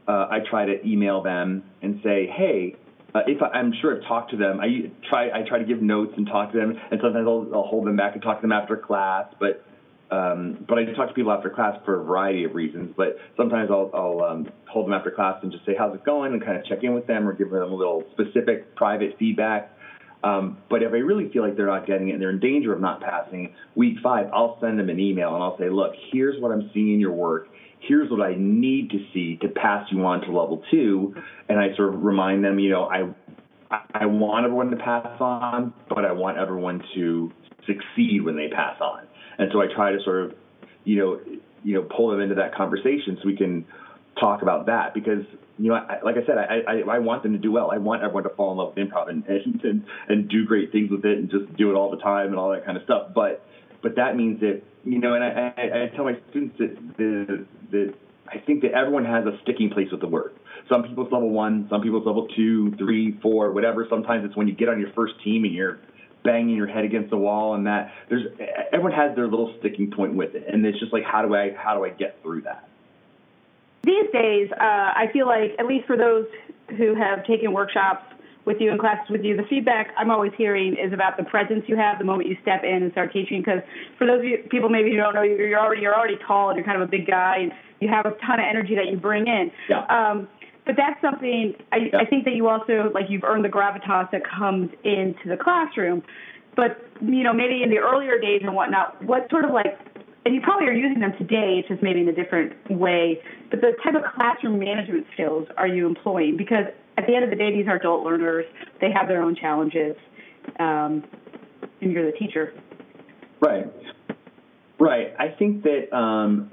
uh, 0.09 0.27
I 0.31 0.39
try 0.49 0.67
to 0.67 0.87
email 0.87 1.23
them 1.23 1.63
and 1.83 2.01
say, 2.03 2.27
hey, 2.27 2.77
uh, 3.15 3.21
if 3.27 3.43
I, 3.43 3.59
am 3.59 3.73
sure 3.81 3.97
I've 3.97 4.07
talked 4.07 4.31
to 4.31 4.37
them, 4.37 4.61
I 4.61 4.91
try 5.09 5.31
I 5.31 5.43
try 5.49 5.59
to 5.59 5.65
give 5.65 5.83
notes 5.83 6.13
and 6.17 6.27
talk 6.27 6.53
to 6.53 6.59
them, 6.59 6.79
and 6.91 7.01
sometimes 7.03 7.27
I'll, 7.27 7.49
I'll 7.53 7.67
hold 7.67 7.87
them 7.87 7.97
back 7.97 8.15
and 8.15 8.23
talk 8.23 8.39
to 8.39 8.43
them 8.43 8.53
after 8.53 8.77
class. 8.77 9.27
But 9.39 9.65
um, 10.11 10.65
but 10.69 10.79
I 10.79 10.85
talk 10.87 11.09
to 11.09 11.15
people 11.15 11.33
after 11.33 11.51
class 11.51 11.79
for 11.85 12.01
a 12.01 12.05
variety 12.05 12.45
of 12.45 12.55
reasons. 12.55 12.95
But 12.97 13.19
sometimes 13.37 13.71
I'll, 13.71 13.91
I'll 13.95 14.23
um, 14.23 14.49
hold 14.69 14.87
them 14.87 14.93
after 14.93 15.11
class 15.11 15.39
and 15.43 15.53
just 15.53 15.65
say 15.65 15.75
how's 15.79 15.95
it 15.95 16.05
going 16.05 16.33
and 16.33 16.45
kind 16.45 16.57
of 16.57 16.65
check 16.67 16.83
in 16.83 16.95
with 16.95 17.07
them 17.07 17.29
or 17.29 17.33
give 17.33 17.51
them 17.51 17.71
a 17.71 17.75
little 17.75 18.05
specific 18.13 18.75
private 18.75 19.17
feedback. 19.19 19.77
Um, 20.23 20.59
but 20.69 20.83
if 20.83 20.93
I 20.93 20.97
really 20.97 21.31
feel 21.33 21.43
like 21.43 21.57
they're 21.57 21.67
not 21.67 21.87
getting 21.87 22.09
it 22.09 22.13
and 22.13 22.21
they're 22.21 22.31
in 22.31 22.41
danger 22.41 22.73
of 22.73 22.81
not 22.81 23.01
passing, 23.01 23.55
week 23.75 23.99
five, 24.03 24.29
I'll 24.33 24.59
send 24.61 24.79
them 24.79 24.91
an 24.91 25.01
email 25.01 25.35
and 25.35 25.43
I'll 25.43 25.57
say, 25.59 25.71
look, 25.71 25.95
here's 26.13 26.41
what 26.43 26.53
I'm 26.53 26.71
seeing 26.75 26.95
in 26.95 27.01
your 27.01 27.13
work 27.13 27.49
here's 27.81 28.11
what 28.11 28.21
I 28.21 28.35
need 28.37 28.91
to 28.91 28.99
see 29.13 29.37
to 29.43 29.49
pass 29.49 29.87
you 29.91 30.05
on 30.05 30.21
to 30.23 30.27
level 30.27 30.63
two. 30.71 31.15
And 31.49 31.59
I 31.59 31.75
sort 31.77 31.95
of 31.95 32.03
remind 32.03 32.45
them, 32.45 32.59
you 32.59 32.71
know, 32.71 32.85
I 32.85 33.13
I 33.95 34.07
want 34.07 34.45
everyone 34.45 34.71
to 34.71 34.77
pass 34.77 35.21
on, 35.21 35.73
but 35.89 36.05
I 36.05 36.13
want 36.13 36.39
everyone 36.39 36.83
to 36.95 37.33
succeed 37.67 38.23
when 38.25 38.37
they 38.37 38.49
pass 38.49 38.81
on. 38.81 39.07
And 39.39 39.51
so 39.53 39.61
I 39.61 39.67
try 39.75 39.93
to 39.93 40.03
sort 40.03 40.25
of, 40.25 40.35
you 40.85 40.99
know, 40.99 41.21
you 41.63 41.75
know, 41.75 41.83
pull 41.83 42.11
them 42.11 42.21
into 42.21 42.35
that 42.37 42.55
conversation 42.55 43.19
so 43.21 43.27
we 43.27 43.37
can 43.37 43.65
talk 44.19 44.43
about 44.43 44.67
that 44.67 44.93
because 44.93 45.25
you 45.61 45.69
know, 45.69 45.75
I, 45.75 46.01
like 46.03 46.17
I 46.17 46.25
said, 46.27 46.39
I, 46.39 46.63
I, 46.67 46.97
I 46.97 46.99
want 47.01 47.23
them 47.23 47.33
to 47.33 47.39
do 47.39 47.53
well. 47.53 47.71
I 47.71 47.77
want 47.77 48.03
everyone 48.03 48.23
to 48.23 48.31
fall 48.31 48.51
in 48.53 48.57
love 48.57 48.75
with 48.75 48.89
improv 48.89 49.11
and, 49.11 49.25
and, 49.27 49.63
and, 49.63 49.85
and 50.09 50.29
do 50.29 50.47
great 50.47 50.73
things 50.73 50.91
with 50.91 51.05
it 51.05 51.19
and 51.19 51.31
just 51.31 51.55
do 51.57 51.71
it 51.71 51.75
all 51.75 51.91
the 51.91 51.99
time 51.99 52.29
and 52.29 52.37
all 52.37 52.51
that 52.53 52.65
kind 52.65 52.79
of 52.79 52.85
stuff. 52.85 53.09
But, 53.15 53.45
but 53.83 53.97
that 53.97 54.17
means 54.17 54.41
that, 54.41 54.63
you 54.85 54.99
know, 54.99 55.13
and 55.13 55.23
I, 55.23 55.53
I, 55.59 55.83
I 55.85 55.89
tell 55.95 56.07
my 56.07 56.17
students 56.31 56.57
that, 56.59 56.97
the, 56.97 57.47
that 57.71 57.95
I 58.29 58.39
think 58.39 58.63
that 58.63 58.73
everyone 58.73 59.05
has 59.05 59.27
a 59.27 59.39
sticking 59.43 59.71
place 59.71 59.91
with 59.91 60.01
the 60.01 60.07
word. 60.07 60.33
Some 60.69 60.85
people 60.85 61.05
it's 61.05 61.13
level 61.13 61.31
one, 61.31 61.67
some 61.69 61.83
people 61.83 61.99
it's 61.99 62.07
level 62.07 62.29
two, 62.37 62.73
three, 62.77 63.19
four, 63.21 63.53
whatever. 63.53 63.87
Sometimes 63.89 64.25
it's 64.25 64.37
when 64.37 64.47
you 64.47 64.55
get 64.55 64.69
on 64.69 64.79
your 64.81 64.93
first 64.93 65.15
team 65.25 65.45
and 65.45 65.53
you're 65.53 65.79
banging 66.23 66.55
your 66.55 66.67
head 66.67 66.85
against 66.85 67.11
the 67.11 67.17
wall 67.17 67.55
and 67.55 67.67
that 67.67 67.93
there's 68.09 68.27
everyone 68.73 68.93
has 68.93 69.17
their 69.17 69.27
little 69.27 69.55
sticking 69.59 69.91
point 69.91 70.15
with 70.15 70.35
it. 70.35 70.47
And 70.53 70.65
it's 70.65 70.79
just 70.79 70.93
like, 70.93 71.05
how 71.05 71.23
do 71.27 71.35
I, 71.35 71.55
how 71.55 71.75
do 71.75 71.85
I 71.85 71.91
get 71.91 72.23
through 72.23 72.43
that? 72.43 72.69
These 73.83 74.11
days, 74.13 74.51
uh, 74.53 74.63
I 74.63 75.09
feel 75.13 75.27
like, 75.27 75.53
at 75.59 75.67
least 75.67 75.87
for 75.87 75.97
those 75.97 76.27
who 76.77 76.95
have 76.95 77.25
taken 77.27 77.53
workshops 77.53 78.10
with 78.45 78.57
you 78.61 78.71
in 78.71 78.79
classes 78.79 79.07
with 79.11 79.23
you, 79.23 79.37
the 79.37 79.45
feedback 79.49 79.89
I'm 79.99 80.11
always 80.11 80.33
hearing 80.37 80.75
is 80.75 80.93
about 80.93 81.17
the 81.17 81.25
presence 81.25 81.65
you 81.67 81.77
have 81.77 81.99
the 81.99 82.05
moment 82.05 82.29
you 82.29 82.37
step 82.43 82.63
in 82.65 82.83
and 82.83 82.93
start 82.93 83.13
teaching. 83.13 83.41
Because 83.41 83.61
for 83.99 84.07
those 84.07 84.21
of 84.21 84.25
you, 84.25 84.39
people 84.51 84.69
maybe 84.69 84.91
who 84.91 84.97
don't 84.97 85.15
know 85.15 85.23
you, 85.23 85.37
you're 85.37 85.59
already 85.59 85.83
you're 85.83 85.97
already 85.97 86.17
tall 86.27 86.51
and 86.51 86.57
you're 86.57 86.65
kind 86.65 86.81
of 86.81 86.89
a 86.89 86.91
big 86.91 87.07
guy 87.07 87.37
and 87.39 87.53
you 87.81 87.89
have 87.89 88.07
a 88.07 88.11
ton 88.27 88.41
of 88.41 88.47
energy 88.49 88.75
that 88.75 88.91
you 88.91 88.97
bring 88.97 89.27
in. 89.27 89.51
Yeah. 89.69 89.85
Um, 89.87 90.29
but 90.67 90.77
that's 90.77 91.01
something 91.01 91.55
I, 91.73 91.77
yeah. 91.93 91.99
I 91.99 92.05
think 92.05 92.25
that 92.25 92.35
you 92.35 92.49
also 92.49 92.91
like 92.95 93.07
you've 93.09 93.25
earned 93.25 93.45
the 93.45 93.49
gravitas 93.49 94.11
that 94.11 94.23
comes 94.25 94.71
into 94.85 95.29
the 95.29 95.37
classroom. 95.37 96.03
But 96.57 96.85
you 97.01 97.23
know 97.23 97.33
maybe 97.33 97.63
in 97.63 97.71
the 97.71 97.79
earlier 97.79 98.19
days 98.19 98.41
and 98.43 98.55
whatnot, 98.55 99.03
what 99.05 99.29
sort 99.31 99.45
of 99.45 99.53
like 99.53 99.79
and 100.25 100.35
you 100.35 100.41
probably 100.41 100.67
are 100.67 100.73
using 100.73 101.01
them 101.01 101.13
today, 101.19 101.59
it's 101.59 101.69
just 101.69 101.83
maybe 101.83 102.01
in 102.01 102.09
a 102.09 102.15
different 102.15 102.53
way. 102.71 103.21
But 103.51 103.61
the 103.61 103.73
type 103.83 103.95
of 103.95 104.03
classroom 104.15 104.59
management 104.59 105.07
skills 105.15 105.49
are 105.57 105.67
you 105.67 105.87
employing? 105.87 106.37
Because 106.37 106.65
at 106.99 107.07
the 107.07 107.15
end 107.15 107.25
of 107.25 107.31
the 107.31 107.37
day, 107.37 107.55
these 107.55 107.67
are 107.67 107.77
adult 107.77 108.05
learners. 108.05 108.45
They 108.81 108.91
have 108.93 109.09
their 109.09 109.23
own 109.23 109.35
challenges, 109.35 109.97
um, 110.59 111.05
and 111.81 111.93
you're 111.93 112.11
the 112.11 112.17
teacher. 112.19 112.53
Right. 113.41 113.67
Right. 114.79 115.15
I 115.19 115.29
think 115.39 115.63
that 115.63 115.95
um, 115.97 116.51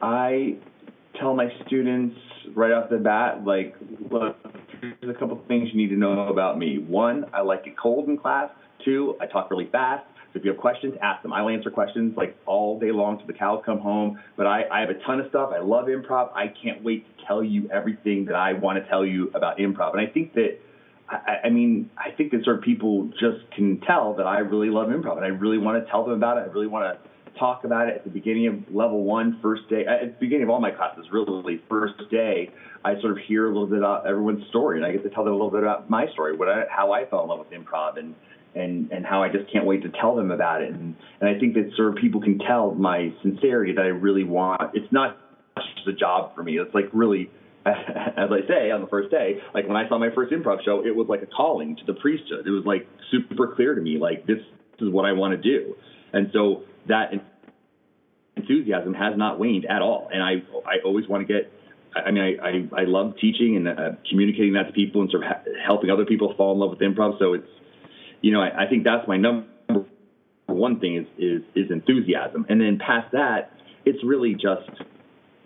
I 0.00 0.56
tell 1.18 1.34
my 1.34 1.48
students 1.66 2.16
right 2.54 2.72
off 2.72 2.90
the 2.90 2.98
bat, 2.98 3.44
like, 3.44 3.74
look, 4.10 4.36
there's 4.80 5.14
a 5.14 5.18
couple 5.18 5.42
things 5.48 5.68
you 5.72 5.76
need 5.76 5.90
to 5.90 5.96
know 5.96 6.28
about 6.28 6.58
me. 6.58 6.78
One, 6.78 7.26
I 7.32 7.42
like 7.42 7.66
it 7.66 7.74
cold 7.80 8.08
in 8.08 8.18
class. 8.18 8.50
Two, 8.84 9.16
I 9.20 9.26
talk 9.26 9.50
really 9.50 9.68
fast. 9.70 10.04
So 10.32 10.38
if 10.38 10.44
you 10.44 10.50
have 10.52 10.60
questions, 10.60 10.94
ask 11.02 11.22
them. 11.22 11.32
I'll 11.32 11.48
answer 11.48 11.70
questions 11.70 12.16
like 12.16 12.36
all 12.46 12.78
day 12.80 12.90
long 12.90 13.18
till 13.18 13.26
the 13.26 13.34
cows 13.34 13.62
come 13.66 13.78
home. 13.78 14.18
But 14.36 14.46
I, 14.46 14.64
I 14.70 14.80
have 14.80 14.88
a 14.88 14.98
ton 15.04 15.20
of 15.20 15.28
stuff. 15.28 15.50
I 15.54 15.60
love 15.60 15.86
improv. 15.86 16.32
I 16.34 16.46
can't 16.62 16.82
wait 16.82 17.04
to 17.18 17.26
tell 17.26 17.44
you 17.44 17.68
everything 17.70 18.24
that 18.26 18.34
I 18.34 18.54
want 18.54 18.82
to 18.82 18.88
tell 18.88 19.04
you 19.04 19.30
about 19.34 19.58
improv. 19.58 19.92
And 19.92 20.00
I 20.00 20.06
think 20.10 20.32
that, 20.34 20.58
I, 21.08 21.46
I 21.48 21.50
mean, 21.50 21.90
I 21.98 22.12
think 22.12 22.32
that 22.32 22.44
sort 22.44 22.56
of 22.56 22.62
people 22.62 23.10
just 23.20 23.50
can 23.54 23.80
tell 23.80 24.14
that 24.14 24.26
I 24.26 24.38
really 24.38 24.70
love 24.70 24.88
improv 24.88 25.16
and 25.16 25.24
I 25.24 25.28
really 25.28 25.58
want 25.58 25.84
to 25.84 25.90
tell 25.90 26.04
them 26.04 26.14
about 26.14 26.38
it. 26.38 26.48
I 26.48 26.52
really 26.52 26.66
want 26.66 26.84
to 26.84 27.38
talk 27.38 27.64
about 27.64 27.88
it 27.88 27.96
at 27.96 28.04
the 28.04 28.10
beginning 28.10 28.46
of 28.46 28.74
level 28.74 29.04
one, 29.04 29.38
first 29.42 29.68
day, 29.68 29.84
at 29.86 30.18
the 30.18 30.20
beginning 30.20 30.44
of 30.44 30.50
all 30.50 30.60
my 30.60 30.70
classes, 30.70 31.06
really, 31.10 31.62
first 31.68 31.94
day, 32.10 32.50
I 32.84 33.00
sort 33.00 33.12
of 33.12 33.18
hear 33.26 33.46
a 33.46 33.48
little 33.48 33.66
bit 33.66 33.78
about 33.78 34.06
everyone's 34.06 34.46
story 34.48 34.76
and 34.76 34.86
I 34.86 34.92
get 34.92 35.02
to 35.04 35.10
tell 35.10 35.24
them 35.24 35.32
a 35.32 35.36
little 35.36 35.50
bit 35.50 35.62
about 35.62 35.88
my 35.88 36.06
story, 36.12 36.36
what 36.36 36.48
I, 36.48 36.64
how 36.70 36.92
I 36.92 37.06
fell 37.06 37.22
in 37.22 37.28
love 37.28 37.38
with 37.38 37.50
improv 37.50 37.98
and, 37.98 38.14
and 38.54 38.90
and 38.92 39.04
how 39.04 39.22
I 39.22 39.28
just 39.28 39.50
can't 39.52 39.64
wait 39.64 39.82
to 39.82 39.88
tell 39.88 40.14
them 40.14 40.30
about 40.30 40.62
it. 40.62 40.70
And 40.70 40.94
and 41.20 41.28
I 41.28 41.38
think 41.38 41.54
that 41.54 41.70
sort 41.76 41.90
of 41.90 41.96
people 41.96 42.20
can 42.20 42.38
tell 42.38 42.72
my 42.72 43.12
sincerity 43.22 43.72
that 43.72 43.82
I 43.84 43.88
really 43.88 44.24
want. 44.24 44.60
It's 44.74 44.92
not 44.92 45.18
just 45.56 45.88
a 45.88 45.92
job 45.92 46.34
for 46.34 46.42
me. 46.42 46.58
It's 46.58 46.74
like 46.74 46.88
really, 46.92 47.30
as 47.66 48.30
I 48.30 48.46
say 48.48 48.70
on 48.70 48.80
the 48.80 48.88
first 48.88 49.10
day, 49.10 49.40
like 49.54 49.66
when 49.66 49.76
I 49.76 49.88
saw 49.88 49.98
my 49.98 50.10
first 50.14 50.32
improv 50.32 50.64
show, 50.64 50.84
it 50.84 50.94
was 50.94 51.06
like 51.08 51.22
a 51.22 51.26
calling 51.26 51.76
to 51.76 51.84
the 51.86 51.94
priesthood. 51.94 52.46
It 52.46 52.50
was 52.50 52.64
like 52.64 52.86
super 53.10 53.54
clear 53.54 53.74
to 53.74 53.80
me, 53.80 53.98
like 53.98 54.26
this, 54.26 54.38
is 54.80 54.90
what 54.90 55.04
I 55.04 55.12
want 55.12 55.40
to 55.40 55.40
do. 55.40 55.76
And 56.12 56.30
so 56.32 56.64
that 56.88 57.12
enthusiasm 58.36 58.94
has 58.94 59.16
not 59.16 59.38
waned 59.38 59.64
at 59.66 59.80
all. 59.80 60.08
And 60.12 60.22
I 60.22 60.42
I 60.66 60.84
always 60.84 61.08
want 61.08 61.26
to 61.26 61.32
get. 61.32 61.52
I 61.94 62.10
mean, 62.10 62.38
I, 62.42 62.78
I, 62.78 62.82
I 62.82 62.84
love 62.84 63.16
teaching 63.20 63.54
and 63.56 63.68
uh, 63.68 63.90
communicating 64.08 64.54
that 64.54 64.62
to 64.62 64.72
people 64.72 65.02
and 65.02 65.10
sort 65.10 65.24
of 65.24 65.28
ha- 65.28 65.42
helping 65.62 65.90
other 65.90 66.06
people 66.06 66.32
fall 66.38 66.54
in 66.54 66.58
love 66.58 66.70
with 66.70 66.78
improv. 66.78 67.18
So 67.18 67.34
it's 67.34 67.46
you 68.22 68.32
know, 68.32 68.40
I, 68.40 68.64
I 68.64 68.68
think 68.68 68.84
that's 68.84 69.06
my 69.06 69.16
number 69.18 69.46
one 70.46 70.80
thing 70.80 70.96
is, 70.96 71.06
is, 71.18 71.42
is 71.54 71.70
enthusiasm. 71.70 72.46
And 72.48 72.60
then 72.60 72.78
past 72.78 73.12
that, 73.12 73.52
it's 73.84 74.02
really 74.04 74.34
just, 74.34 74.70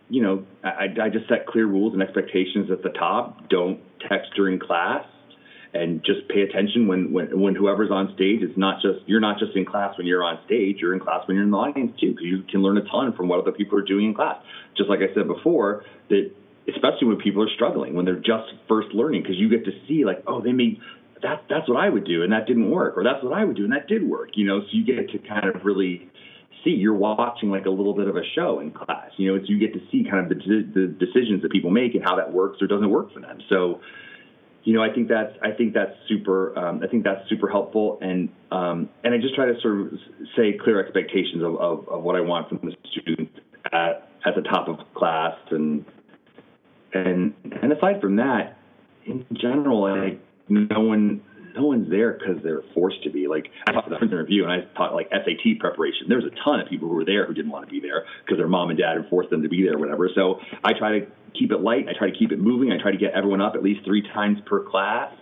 you 0.08 0.22
know, 0.22 0.44
I, 0.62 0.86
I 1.02 1.08
just 1.08 1.28
set 1.28 1.46
clear 1.46 1.66
rules 1.66 1.94
and 1.94 2.02
expectations 2.02 2.70
at 2.70 2.82
the 2.82 2.90
top. 2.90 3.48
Don't 3.48 3.80
text 4.08 4.30
during 4.36 4.58
class 4.58 5.04
and 5.72 6.02
just 6.04 6.28
pay 6.28 6.42
attention 6.42 6.86
when, 6.86 7.12
when, 7.12 7.40
when 7.40 7.54
whoever's 7.54 7.90
on 7.90 8.12
stage. 8.14 8.40
It's 8.42 8.56
not 8.56 8.80
just, 8.80 9.00
you're 9.06 9.20
not 9.20 9.38
just 9.38 9.56
in 9.56 9.64
class 9.64 9.96
when 9.98 10.06
you're 10.06 10.24
on 10.24 10.38
stage, 10.46 10.78
you're 10.80 10.94
in 10.94 11.00
class 11.00 11.26
when 11.26 11.36
you're 11.36 11.44
in 11.44 11.50
the 11.50 11.56
audience 11.56 11.92
too, 12.00 12.10
because 12.10 12.24
you 12.24 12.42
can 12.50 12.62
learn 12.62 12.78
a 12.78 12.84
ton 12.84 13.14
from 13.16 13.28
what 13.28 13.40
other 13.40 13.52
people 13.52 13.78
are 13.78 13.84
doing 13.84 14.06
in 14.06 14.14
class. 14.14 14.36
Just 14.76 14.88
like 14.88 15.00
I 15.00 15.12
said 15.14 15.26
before, 15.26 15.84
that 16.08 16.30
especially 16.68 17.08
when 17.08 17.16
people 17.18 17.42
are 17.42 17.50
struggling, 17.54 17.94
when 17.94 18.04
they're 18.04 18.16
just 18.16 18.52
first 18.68 18.88
learning, 18.88 19.22
because 19.22 19.36
you 19.36 19.48
get 19.48 19.64
to 19.64 19.72
see 19.86 20.04
like, 20.04 20.22
oh, 20.26 20.40
they 20.40 20.52
made 20.52 20.80
that 21.22 21.44
that's 21.48 21.68
what 21.68 21.78
I 21.78 21.88
would 21.88 22.04
do 22.04 22.22
and 22.22 22.32
that 22.32 22.46
didn't 22.46 22.70
work, 22.70 22.96
or 22.96 23.04
that's 23.04 23.22
what 23.22 23.32
I 23.32 23.44
would 23.44 23.56
do 23.56 23.64
and 23.64 23.72
that 23.72 23.88
did 23.88 24.06
work. 24.08 24.30
You 24.34 24.46
know, 24.46 24.60
so 24.60 24.68
you 24.70 24.84
get 24.84 25.10
to 25.10 25.18
kind 25.18 25.46
of 25.46 25.64
really 25.64 26.10
see 26.64 26.70
you're 26.70 26.94
watching 26.94 27.50
like 27.50 27.66
a 27.66 27.70
little 27.70 27.94
bit 27.94 28.08
of 28.08 28.16
a 28.16 28.22
show 28.34 28.60
in 28.60 28.72
class. 28.72 29.10
You 29.16 29.30
know, 29.30 29.36
it's 29.36 29.48
you 29.48 29.58
get 29.58 29.72
to 29.74 29.80
see 29.90 30.04
kind 30.08 30.30
of 30.30 30.38
the, 30.38 30.70
the 30.74 30.86
decisions 30.86 31.42
that 31.42 31.52
people 31.52 31.70
make 31.70 31.94
and 31.94 32.04
how 32.04 32.16
that 32.16 32.32
works 32.32 32.60
or 32.60 32.66
doesn't 32.66 32.90
work 32.90 33.12
for 33.14 33.20
them. 33.20 33.38
So, 33.48 33.80
you 34.64 34.74
know, 34.74 34.82
I 34.82 34.92
think 34.92 35.08
that's 35.08 35.32
I 35.42 35.52
think 35.52 35.74
that's 35.74 35.92
super 36.08 36.58
um, 36.58 36.82
I 36.82 36.88
think 36.88 37.04
that's 37.04 37.28
super 37.28 37.48
helpful 37.48 37.98
and 38.00 38.28
um, 38.50 38.90
and 39.04 39.14
I 39.14 39.18
just 39.18 39.34
try 39.34 39.46
to 39.46 39.54
sort 39.60 39.80
of 39.80 39.92
say 40.36 40.58
clear 40.62 40.84
expectations 40.84 41.42
of, 41.42 41.56
of, 41.56 41.88
of 41.88 42.02
what 42.02 42.16
I 42.16 42.20
want 42.20 42.48
from 42.48 42.58
the 42.62 42.74
student 42.90 43.30
at 43.72 44.10
at 44.26 44.34
the 44.34 44.42
top 44.42 44.68
of 44.68 44.78
class 44.94 45.36
and 45.50 45.84
and 46.92 47.34
and 47.62 47.72
aside 47.72 48.00
from 48.00 48.16
that, 48.16 48.58
in 49.04 49.24
general, 49.34 49.84
I 49.84 50.18
no 50.48 50.80
one 50.80 51.22
no 51.56 51.64
one's 51.64 51.90
there 51.90 52.12
because 52.12 52.42
they're 52.42 52.62
forced 52.74 53.02
to 53.04 53.10
be. 53.10 53.26
Like 53.26 53.50
I 53.66 53.72
to 53.72 53.82
the 53.88 53.96
in 53.96 54.10
review, 54.10 54.44
and 54.44 54.52
I 54.52 54.66
taught 54.76 54.94
like 54.94 55.08
SAT 55.10 55.58
preparation. 55.58 56.06
There 56.08 56.18
was 56.18 56.26
a 56.26 56.44
ton 56.44 56.60
of 56.60 56.68
people 56.68 56.88
who 56.88 56.94
were 56.94 57.04
there 57.04 57.26
who 57.26 57.34
didn't 57.34 57.50
want 57.50 57.66
to 57.66 57.70
be 57.70 57.80
there 57.80 58.04
because 58.24 58.38
their 58.38 58.48
mom 58.48 58.70
and 58.70 58.78
dad 58.78 58.96
had 58.96 59.08
forced 59.08 59.30
them 59.30 59.42
to 59.42 59.48
be 59.48 59.62
there, 59.62 59.74
or 59.74 59.78
whatever. 59.78 60.10
So 60.14 60.40
I 60.62 60.72
try 60.78 61.00
to 61.00 61.06
keep 61.38 61.50
it 61.50 61.60
light. 61.60 61.86
I 61.88 61.98
try 61.98 62.10
to 62.10 62.16
keep 62.16 62.32
it 62.32 62.38
moving. 62.38 62.72
I 62.72 62.80
try 62.80 62.92
to 62.92 62.98
get 62.98 63.12
everyone 63.14 63.40
up 63.40 63.54
at 63.54 63.62
least 63.62 63.84
three 63.84 64.02
times 64.02 64.38
per 64.46 64.68
class. 64.68 65.12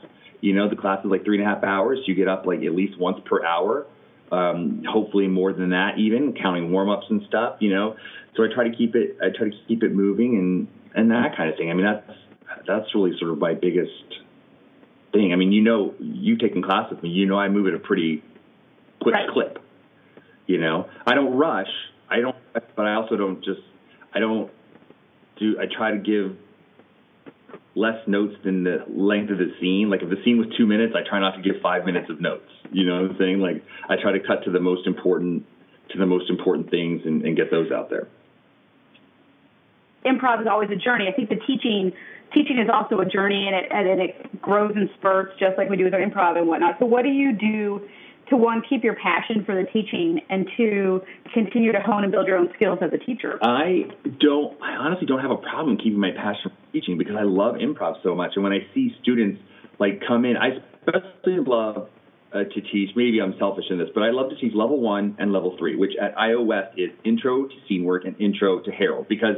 You 0.41 0.55
know, 0.55 0.69
the 0.69 0.77
class 0.77 1.05
is 1.05 1.11
like 1.11 1.25
three 1.25 1.39
and 1.39 1.47
a 1.47 1.55
half 1.55 1.65
hours. 1.65 2.01
You 2.07 2.15
get 2.15 2.29
up 2.29 2.47
like 2.47 2.63
at 2.63 2.75
least 2.75 2.99
once 2.99 3.19
per 3.25 3.45
hour. 3.45 3.87
Um, 4.33 4.83
hopefully 4.89 5.29
more 5.29 5.53
than 5.53 5.71
that, 5.71 5.99
even 5.99 6.35
counting 6.35 6.73
warm 6.73 6.91
ups 6.91 7.07
and 7.09 7.23
stuff. 7.29 7.57
You 7.61 7.71
know, 7.71 7.97
so 8.37 8.43
I 8.43 8.49
try 8.53 8.69
to 8.69 8.77
keep 8.77 8.97
it. 8.97 9.17
I 9.23 9.29
try 9.37 9.49
to 9.49 9.57
keep 9.69 9.83
it 9.83 9.95
moving 9.95 10.37
and 10.37 10.69
and 10.95 11.11
that 11.11 11.37
kind 11.37 11.51
of 11.51 11.57
thing. 11.57 11.71
I 11.71 11.75
mean, 11.75 11.87
that's 11.87 12.19
that's 12.67 12.95
really 12.95 13.13
sort 13.19 13.31
of 13.31 13.39
my 13.39 13.55
biggest 13.55 14.24
thing. 15.15 15.33
I 15.33 15.37
mean, 15.37 15.53
you 15.53 15.63
know, 15.63 15.95
you've 15.99 16.41
taken 16.41 16.63
class 16.63 16.91
with 16.91 17.03
me. 17.03 17.09
You 17.09 17.27
know, 17.27 17.39
I 17.39 17.49
move 17.49 17.67
at 17.67 17.75
a 17.75 17.79
pretty 17.79 18.23
quick 19.01 19.15
right. 19.15 19.29
clip. 19.31 19.59
You 20.47 20.61
know, 20.61 20.89
I 21.07 21.15
don't 21.15 21.37
rush. 21.37 21.71
I 22.11 22.21
don't, 22.21 22.37
but 22.53 22.87
I 22.87 22.95
also 22.95 23.17
don't 23.17 23.43
just. 23.43 23.61
I 24.13 24.19
don't 24.19 24.51
do. 25.39 25.57
I 25.59 25.65
try 25.75 25.93
to 25.93 25.99
give 25.99 26.37
less 27.75 28.07
notes 28.07 28.35
than 28.45 28.65
the 28.65 28.85
length 28.89 29.31
of 29.31 29.39
the 29.39 29.53
scene. 29.61 29.91
Like 29.91 30.03
if 30.03 30.11
the 30.11 30.23
scene 30.25 30.39
was 30.39 30.47
two 30.57 30.67
minutes, 30.67 30.95
I 30.97 31.09
try 31.09 31.21
not 31.21 31.37
to 31.37 31.43
give 31.43 31.61
five 31.63 31.85
minutes 31.85 32.11
of 32.11 32.21
notes. 32.21 32.51
You 32.71 32.87
know 32.87 33.03
what 33.03 33.13
I'm 33.13 33.17
saying? 33.19 33.41
Like 33.41 33.65
I 33.89 33.97
try 34.01 34.13
to 34.13 34.21
cut 34.21 34.45
to 34.45 34.51
the 34.51 34.61
most 34.61 34.87
important 34.87 35.47
to 35.91 35.99
the 35.99 36.07
most 36.07 36.31
important 36.31 36.71
things 36.71 37.03
and, 37.05 37.25
and 37.25 37.37
get 37.37 37.51
those 37.51 37.71
out 37.71 37.91
there. 37.91 38.09
Improv 40.05 40.41
is 40.41 40.47
always 40.47 40.71
a 40.71 40.77
journey. 40.77 41.09
I 41.09 41.13
think 41.13 41.29
the 41.29 41.41
teaching 41.47 41.93
teaching 42.35 42.59
is 42.59 42.69
also 42.73 42.99
a 43.01 43.07
journey 43.07 43.47
and 43.47 43.57
it, 43.57 43.71
and 43.71 44.01
it 44.01 44.43
grows 44.43 44.73
in 44.77 44.91
spurts 44.99 45.33
just 45.39 45.57
like 45.57 45.71
we 45.71 45.77
do 45.77 45.85
with 45.85 45.95
our 45.95 46.01
improv 46.01 46.37
and 46.37 46.49
whatnot. 46.49 46.77
So 46.79 46.87
what 46.87 47.03
do 47.03 47.11
you 47.11 47.33
do 47.33 47.81
to 48.31 48.37
one, 48.37 48.63
keep 48.69 48.83
your 48.83 48.97
passion 48.97 49.45
for 49.45 49.55
the 49.55 49.69
teaching 49.71 50.21
and 50.31 50.49
two, 50.57 51.03
continue 51.33 51.73
to 51.73 51.81
hone 51.81 52.05
and 52.05 52.13
build 52.13 52.27
your 52.27 52.39
own 52.39 52.49
skills 52.57 52.79
as 52.83 52.91
a 52.93 52.99
teacher? 52.99 53.39
I 53.43 53.85
don't, 54.21 54.61
I 54.63 54.77
honestly 54.77 55.07
don't 55.07 55.21
have 55.21 55.31
a 55.31 55.37
problem 55.37 55.77
keeping 55.77 56.01
my 56.01 56.11
passion 56.11 56.51
for 56.51 56.73
teaching 56.73 56.99
because 56.99 57.17
I 57.19 57.25
love 57.25 57.57
improv 57.57 58.03
so 58.03 58.15
much. 58.15 58.33
And 58.35 58.43
when 58.43 58.53
I 58.53 58.67
see 58.75 58.95
students 59.03 59.41
like 59.79 60.03
come 60.07 60.25
in, 60.25 60.37
I 60.37 60.57
especially 60.87 61.45
love 61.47 61.89
uh, 62.33 62.45
to 62.45 62.61
teach. 62.73 62.91
Maybe 62.97 63.21
I'm 63.21 63.35
selfish 63.39 63.67
in 63.71 63.79
this, 63.79 63.89
but 63.95 64.03
I 64.03 64.11
love 64.11 64.31
to 64.31 64.37
teach 64.37 64.55
level 64.55 64.81
one 64.81 65.17
and 65.19 65.33
level 65.33 65.57
three, 65.59 65.77
which 65.77 65.93
at 66.01 66.19
IO 66.19 66.43
West 66.43 66.79
is 66.79 66.91
intro 67.05 67.47
to 67.47 67.55
scene 67.69 67.85
work 67.85 68.05
and 68.05 68.21
intro 68.21 68.61
to 68.61 68.71
Herald 68.71 69.07
because 69.09 69.37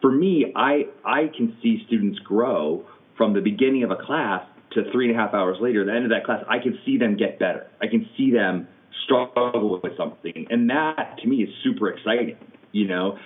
for 0.00 0.10
me, 0.10 0.52
I 0.54 0.86
I 1.04 1.30
can 1.36 1.56
see 1.62 1.82
students 1.86 2.18
grow 2.20 2.84
from 3.16 3.34
the 3.34 3.40
beginning 3.40 3.84
of 3.84 3.90
a 3.90 3.96
class 3.96 4.44
to 4.72 4.90
three 4.90 5.08
and 5.08 5.18
a 5.18 5.20
half 5.20 5.34
hours 5.34 5.58
later. 5.60 5.82
At 5.82 5.86
the 5.86 5.92
end 5.92 6.04
of 6.04 6.10
that 6.10 6.24
class, 6.24 6.44
I 6.48 6.58
can 6.58 6.78
see 6.84 6.98
them 6.98 7.16
get 7.16 7.38
better. 7.38 7.66
I 7.80 7.86
can 7.86 8.08
see 8.16 8.30
them 8.30 8.68
struggle 9.04 9.80
with 9.82 9.96
something, 9.96 10.46
and 10.50 10.70
that 10.70 11.18
to 11.22 11.28
me 11.28 11.42
is 11.42 11.50
super 11.62 11.90
exciting. 11.90 12.36
You 12.72 12.88
know, 12.88 13.18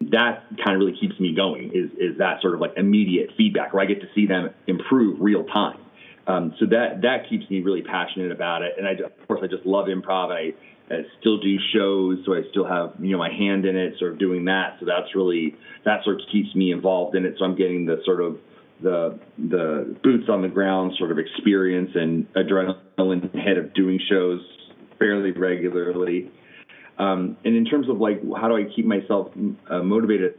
that 0.00 0.44
kind 0.64 0.76
of 0.76 0.78
really 0.78 0.96
keeps 0.98 1.18
me 1.20 1.34
going. 1.34 1.70
Is 1.74 1.90
is 1.98 2.18
that 2.18 2.40
sort 2.40 2.54
of 2.54 2.60
like 2.60 2.72
immediate 2.76 3.30
feedback 3.36 3.72
where 3.72 3.82
I 3.82 3.86
get 3.86 4.00
to 4.00 4.08
see 4.14 4.26
them 4.26 4.50
improve 4.66 5.20
real 5.20 5.44
time. 5.44 5.78
Um, 6.26 6.54
so 6.60 6.66
that 6.66 7.00
that 7.02 7.28
keeps 7.28 7.48
me 7.50 7.62
really 7.62 7.82
passionate 7.82 8.30
about 8.30 8.62
it. 8.62 8.74
And 8.76 8.86
I, 8.86 8.92
of 8.92 9.28
course, 9.28 9.40
I 9.42 9.46
just 9.46 9.64
love 9.64 9.86
improv. 9.86 10.30
I, 10.30 10.54
I 10.90 11.02
still 11.20 11.38
do 11.38 11.56
shows, 11.74 12.18
so 12.24 12.34
I 12.34 12.42
still 12.50 12.66
have 12.66 12.94
you 13.00 13.12
know 13.12 13.18
my 13.18 13.30
hand 13.30 13.66
in 13.66 13.76
it, 13.76 13.94
sort 13.98 14.12
of 14.12 14.18
doing 14.18 14.46
that. 14.46 14.76
So 14.80 14.86
that's 14.86 15.14
really 15.14 15.54
that 15.84 16.04
sort 16.04 16.20
of 16.20 16.26
keeps 16.32 16.54
me 16.54 16.72
involved 16.72 17.14
in 17.14 17.26
it. 17.26 17.34
So 17.38 17.44
I'm 17.44 17.56
getting 17.56 17.86
the 17.86 18.00
sort 18.04 18.22
of 18.22 18.38
the 18.82 19.18
the 19.36 19.96
boots 20.02 20.28
on 20.28 20.42
the 20.42 20.48
ground 20.48 20.92
sort 20.98 21.10
of 21.10 21.18
experience 21.18 21.90
and 21.94 22.32
adrenaline 22.34 23.34
head 23.34 23.58
of 23.58 23.74
doing 23.74 24.00
shows 24.08 24.40
fairly 24.98 25.32
regularly. 25.32 26.30
Um, 26.98 27.36
and 27.44 27.56
in 27.56 27.64
terms 27.64 27.88
of 27.88 27.98
like 27.98 28.20
how 28.36 28.48
do 28.48 28.56
I 28.56 28.64
keep 28.74 28.86
myself 28.86 29.32
uh, 29.70 29.82
motivated, 29.82 30.34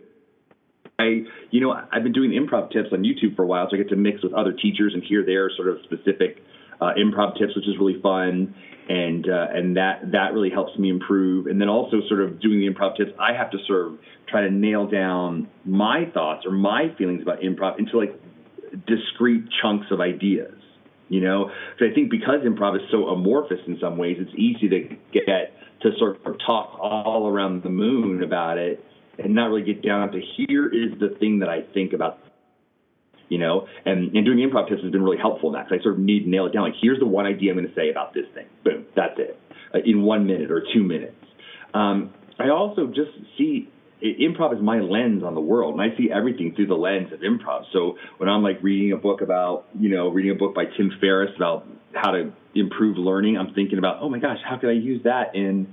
I 0.98 1.24
you 1.52 1.62
know 1.62 1.74
I've 1.92 2.04
been 2.04 2.14
doing 2.14 2.32
improv 2.32 2.72
tips 2.72 2.90
on 2.92 3.04
YouTube 3.04 3.36
for 3.36 3.44
a 3.44 3.48
while, 3.48 3.68
so 3.70 3.76
I 3.76 3.78
get 3.78 3.90
to 3.90 3.96
mix 3.96 4.24
with 4.24 4.34
other 4.34 4.54
teachers 4.54 4.94
and 4.94 5.04
hear 5.04 5.24
their 5.24 5.52
sort 5.56 5.70
of 5.70 5.78
specific 5.84 6.44
uh, 6.82 6.92
improv 6.98 7.38
tips, 7.38 7.56
which 7.56 7.68
is 7.68 7.76
really 7.80 8.00
fun. 8.02 8.56
And 8.88 9.30
uh, 9.30 9.48
and 9.54 9.78
that 9.78 10.12
that 10.14 10.34
really 10.34 10.50
helps 10.50 10.78
me 10.80 10.90
improve. 10.90 11.46
And 11.46 11.62
then 11.62 11.70
also 11.70 11.98
sort 12.08 12.22
of 12.22 12.42
doing 12.42 12.60
the 12.60 12.68
improv 12.68 12.98
tips, 12.98 13.12
I 13.20 13.34
have 13.34 13.52
to 13.52 13.58
sort 13.68 13.86
of 13.88 14.00
try 14.28 14.42
to 14.42 14.50
nail 14.50 14.88
down 14.88 15.48
my 15.64 16.06
thoughts 16.12 16.46
or 16.46 16.52
my 16.52 16.94
feelings 16.98 17.22
about 17.22 17.42
improv 17.42 17.78
into 17.78 17.98
like 18.00 18.20
discrete 18.88 19.44
chunks 19.62 19.88
of 19.92 20.02
ideas. 20.02 20.54
You 21.08 21.22
know, 21.22 21.50
so 21.80 21.86
I 21.86 21.94
think 21.94 22.12
because 22.12 22.42
improv 22.46 22.76
is 22.76 22.84
so 22.92 23.08
amorphous 23.08 23.60
in 23.68 23.78
some 23.82 23.98
ways, 23.98 24.18
it's 24.20 24.34
easy 24.36 24.70
to 24.70 24.96
get 25.12 25.54
to 25.82 25.92
sort 25.98 26.26
of 26.26 26.36
talk 26.46 26.78
all 26.80 27.28
around 27.28 27.64
the 27.64 27.70
moon 27.70 28.22
about 28.24 28.58
it 28.58 28.84
and 29.18 29.34
not 29.36 29.48
really 29.48 29.64
get 29.64 29.82
down 29.82 30.12
to 30.12 30.22
here 30.38 30.68
is 30.68 30.98
the 31.00 31.16
thing 31.20 31.40
that 31.40 31.50
I 31.50 31.62
think 31.74 31.94
about. 31.94 32.20
You 33.30 33.38
know, 33.38 33.68
and, 33.86 34.16
and 34.16 34.26
doing 34.26 34.40
improv 34.40 34.70
tips 34.70 34.82
has 34.82 34.92
been 34.92 35.04
really 35.04 35.18
helpful 35.18 35.50
in 35.50 35.54
that 35.54 35.70
because 35.70 35.82
I 35.82 35.84
sort 35.84 35.96
of 35.96 36.02
need 36.02 36.24
to 36.24 36.30
nail 36.30 36.48
it 36.48 36.54
down. 36.54 36.64
Like, 36.64 36.74
here's 36.82 37.00
the 37.00 37.06
one 37.06 37.26
idea 37.26 37.52
I'm 37.52 37.58
going 37.58 37.70
to 37.70 37.76
say 37.76 37.90
about 37.90 38.14
this 38.14 38.26
thing. 38.34 38.48
Boom, 38.64 38.86
that's 38.96 39.20
it, 39.20 39.40
uh, 39.74 39.80
in 39.86 40.02
one 40.02 40.26
minute 40.26 40.50
or 40.52 40.64
two 40.74 40.84
minutes. 40.84 41.16
Um, 41.74 42.12
I 42.40 42.50
also 42.50 42.88
just 42.88 43.12
see 43.38 43.70
improv 44.02 44.56
is 44.56 44.62
my 44.62 44.80
lens 44.80 45.24
on 45.24 45.36
the 45.36 45.42
world 45.42 45.78
and 45.78 45.82
i 45.82 45.96
see 45.98 46.10
everything 46.10 46.54
through 46.56 46.68
the 46.68 46.74
lens 46.74 47.12
of 47.12 47.20
improv 47.20 47.64
so 47.74 47.98
when 48.18 48.30
i'm 48.30 48.42
like 48.42 48.58
reading 48.64 48.94
a 48.94 48.98
book 48.98 49.22
about 49.22 49.66
you 49.78 49.90
know 49.90 50.08
reading 50.08 50.32
a 50.32 50.36
book 50.36 50.56
by 50.56 50.64
tim 50.78 50.92
ferriss 51.02 51.32
about 51.36 51.68
how 51.94 52.12
to 52.12 52.32
improve 52.56 52.98
learning 52.98 53.38
i'm 53.38 53.54
thinking 53.54 53.78
about 53.78 53.98
oh 54.02 54.10
my 54.10 54.18
gosh 54.18 54.38
how 54.48 54.58
could 54.58 54.70
i 54.70 54.74
use 54.74 55.04
that 55.04 55.36
in 55.36 55.68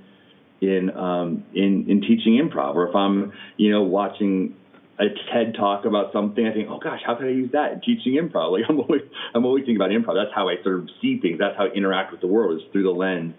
in 0.60 0.90
um, 0.90 1.44
in 1.54 1.88
in 1.88 2.00
teaching 2.00 2.40
improv 2.42 2.74
or 2.74 2.88
if 2.88 2.96
i'm 2.96 3.32
you 3.56 3.70
know 3.70 3.82
watching 3.82 4.56
a 4.98 5.04
ted 5.32 5.54
talk 5.54 5.84
about 5.84 6.12
something 6.12 6.46
i 6.46 6.52
think 6.52 6.68
oh 6.70 6.78
gosh 6.78 7.00
how 7.04 7.14
could 7.14 7.26
i 7.26 7.30
use 7.30 7.50
that 7.52 7.72
in 7.72 7.80
teaching 7.80 8.14
improv 8.14 8.52
like 8.58 8.64
i'm 8.68 8.80
always 8.80 9.02
i'm 9.34 9.44
always 9.44 9.62
thinking 9.62 9.76
about 9.76 9.90
improv 9.90 10.14
that's 10.14 10.34
how 10.34 10.48
i 10.48 10.54
sort 10.62 10.80
of 10.80 10.88
see 11.00 11.18
things 11.20 11.38
that's 11.38 11.56
how 11.56 11.66
i 11.66 11.68
interact 11.72 12.12
with 12.12 12.20
the 12.20 12.26
world 12.26 12.60
is 12.60 12.66
through 12.72 12.82
the 12.82 12.90
lens 12.90 13.34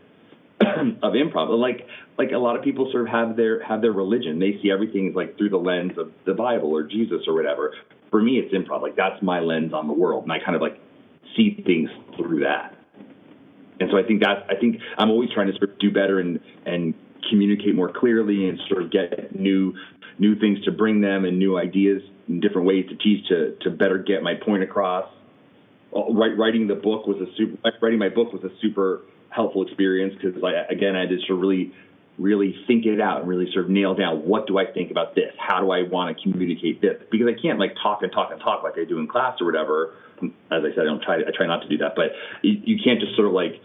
of 0.61 1.13
improv. 1.13 1.49
Like 1.59 1.87
like 2.17 2.31
a 2.31 2.37
lot 2.37 2.55
of 2.55 2.63
people 2.63 2.89
sort 2.91 3.03
of 3.03 3.09
have 3.09 3.37
their 3.37 3.63
have 3.63 3.81
their 3.81 3.91
religion. 3.91 4.39
They 4.39 4.59
see 4.61 4.71
everything 4.71 5.13
like 5.13 5.37
through 5.37 5.49
the 5.49 5.57
lens 5.57 5.93
of 5.97 6.11
the 6.25 6.33
Bible 6.33 6.75
or 6.75 6.83
Jesus 6.83 7.21
or 7.27 7.35
whatever. 7.35 7.75
For 8.09 8.21
me, 8.21 8.39
it's 8.39 8.53
improv. 8.53 8.81
Like 8.81 8.95
that's 8.95 9.21
my 9.21 9.39
lens 9.39 9.73
on 9.73 9.87
the 9.87 9.93
world, 9.93 10.23
and 10.23 10.31
I 10.31 10.39
kind 10.39 10.55
of 10.55 10.61
like 10.61 10.79
see 11.35 11.61
things 11.65 11.89
through 12.15 12.39
that. 12.41 12.75
And 13.79 13.89
so 13.91 13.97
I 13.97 14.03
think 14.03 14.21
that 14.21 14.47
I 14.49 14.55
think 14.59 14.77
I'm 14.97 15.11
always 15.11 15.29
trying 15.31 15.47
to 15.47 15.53
sort 15.53 15.71
of 15.71 15.79
do 15.79 15.91
better 15.91 16.19
and 16.19 16.39
and 16.65 16.95
communicate 17.29 17.75
more 17.75 17.91
clearly 17.91 18.49
and 18.49 18.59
sort 18.69 18.81
of 18.81 18.91
get 18.91 19.35
new 19.35 19.73
new 20.19 20.35
things 20.35 20.63
to 20.65 20.71
bring 20.71 21.01
them 21.01 21.25
and 21.25 21.37
new 21.39 21.57
ideas 21.57 22.01
and 22.27 22.41
different 22.41 22.67
ways 22.67 22.85
to 22.89 22.95
teach 22.95 23.27
to 23.27 23.55
to 23.61 23.69
better 23.69 23.97
get 23.97 24.23
my 24.23 24.35
point 24.35 24.63
across. 24.63 25.09
Uh, 25.95 26.11
writing 26.11 26.67
the 26.67 26.75
book 26.75 27.07
was 27.07 27.17
a 27.17 27.33
super. 27.37 27.71
Writing 27.81 27.99
my 27.99 28.09
book 28.09 28.33
was 28.33 28.43
a 28.43 28.51
super 28.61 29.01
helpful 29.29 29.65
experience 29.65 30.13
because 30.15 30.41
like 30.41 30.55
again 30.69 30.95
I 30.95 31.05
just 31.05 31.29
really 31.29 31.73
really 32.17 32.55
think 32.65 32.85
it 32.85 32.99
out 32.99 33.21
and 33.21 33.29
really 33.29 33.45
sort 33.53 33.65
of 33.65 33.71
nail 33.71 33.93
down 33.93 34.27
what 34.27 34.47
do 34.47 34.57
I 34.57 34.65
think 34.65 34.89
about 34.89 35.13
this? 35.13 35.33
How 35.37 35.59
do 35.59 35.69
I 35.69 35.83
want 35.83 36.17
to 36.17 36.23
communicate 36.23 36.81
this? 36.81 36.95
Because 37.11 37.27
I 37.27 37.39
can't 37.39 37.59
like 37.59 37.75
talk 37.81 38.01
and 38.01 38.11
talk 38.11 38.31
and 38.31 38.41
talk 38.41 38.63
like 38.63 38.73
I 38.77 38.85
do 38.85 38.97
in 38.99 39.07
class 39.07 39.39
or 39.39 39.45
whatever. 39.45 39.93
As 40.49 40.63
I 40.65 40.73
said, 40.73 40.79
I 40.79 40.85
don't 40.85 41.01
try 41.01 41.17
I 41.17 41.31
try 41.35 41.45
not 41.45 41.61
to 41.61 41.69
do 41.69 41.77
that, 41.77 41.93
but 41.95 42.11
you, 42.41 42.59
you 42.65 42.83
can't 42.83 42.99
just 42.99 43.15
sort 43.15 43.27
of 43.27 43.33
like 43.33 43.61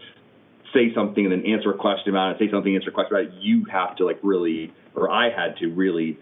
say 0.73 0.93
something 0.93 1.25
and 1.25 1.31
then 1.31 1.45
answer 1.45 1.71
a 1.71 1.77
question 1.77 2.09
about 2.09 2.31
it, 2.31 2.39
say 2.39 2.51
something, 2.51 2.75
answer 2.75 2.89
a 2.89 2.93
question 2.93 3.15
about 3.15 3.33
it. 3.33 3.41
You 3.41 3.65
have 3.71 3.95
to 3.97 4.05
like 4.05 4.19
really, 4.23 4.73
or 4.95 5.09
I 5.09 5.29
had 5.29 5.57
to 5.57 5.67
really 5.67 6.17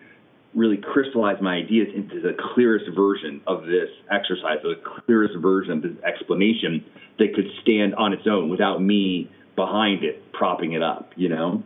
really 0.53 0.77
crystallize 0.77 1.41
my 1.41 1.55
ideas 1.55 1.87
into 1.95 2.19
the 2.19 2.35
clearest 2.53 2.85
version 2.95 3.41
of 3.47 3.63
this 3.63 3.89
exercise, 4.11 4.57
the 4.63 4.75
clearest 5.05 5.33
version 5.37 5.73
of 5.73 5.81
this 5.81 6.03
explanation 6.03 6.83
that 7.19 7.33
could 7.33 7.47
stand 7.61 7.95
on 7.95 8.13
its 8.13 8.23
own 8.29 8.49
without 8.49 8.81
me 8.81 9.29
behind 9.55 10.03
it 10.03 10.31
propping 10.33 10.73
it 10.73 10.81
up, 10.81 11.11
you 11.15 11.29
know? 11.29 11.63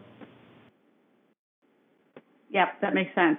Yep, 2.52 2.82
that 2.82 2.94
makes 2.94 3.14
sense. 3.16 3.38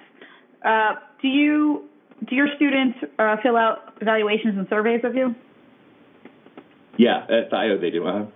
Uh, 0.64 0.94
do 1.22 1.28
you 1.28 1.85
do 2.28 2.35
your 2.35 2.48
students 2.56 2.98
uh, 3.18 3.37
fill 3.42 3.56
out 3.56 3.94
evaluations 4.00 4.59
and 4.59 4.66
surveys 4.68 5.02
of 5.04 5.14
you? 5.14 5.35
Yeah, 6.98 7.24
at 7.28 7.52
IO 7.52 7.78
they 7.78 7.90
do. 7.90 8.06
Uh-huh. 8.06 8.26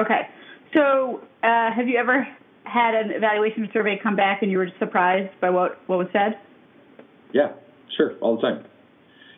Okay. 0.00 0.28
So, 0.74 1.20
uh, 1.42 1.70
have 1.74 1.88
you 1.88 1.98
ever 1.98 2.26
had 2.64 2.94
an 2.94 3.10
evaluation 3.10 3.68
survey 3.72 3.98
come 4.02 4.16
back 4.16 4.42
and 4.42 4.50
you 4.50 4.58
were 4.58 4.68
surprised 4.78 5.32
by 5.40 5.50
what, 5.50 5.78
what 5.86 5.98
was 5.98 6.08
said? 6.12 6.38
Yeah, 7.32 7.52
sure, 7.96 8.14
all 8.20 8.36
the 8.36 8.42
time. 8.42 8.64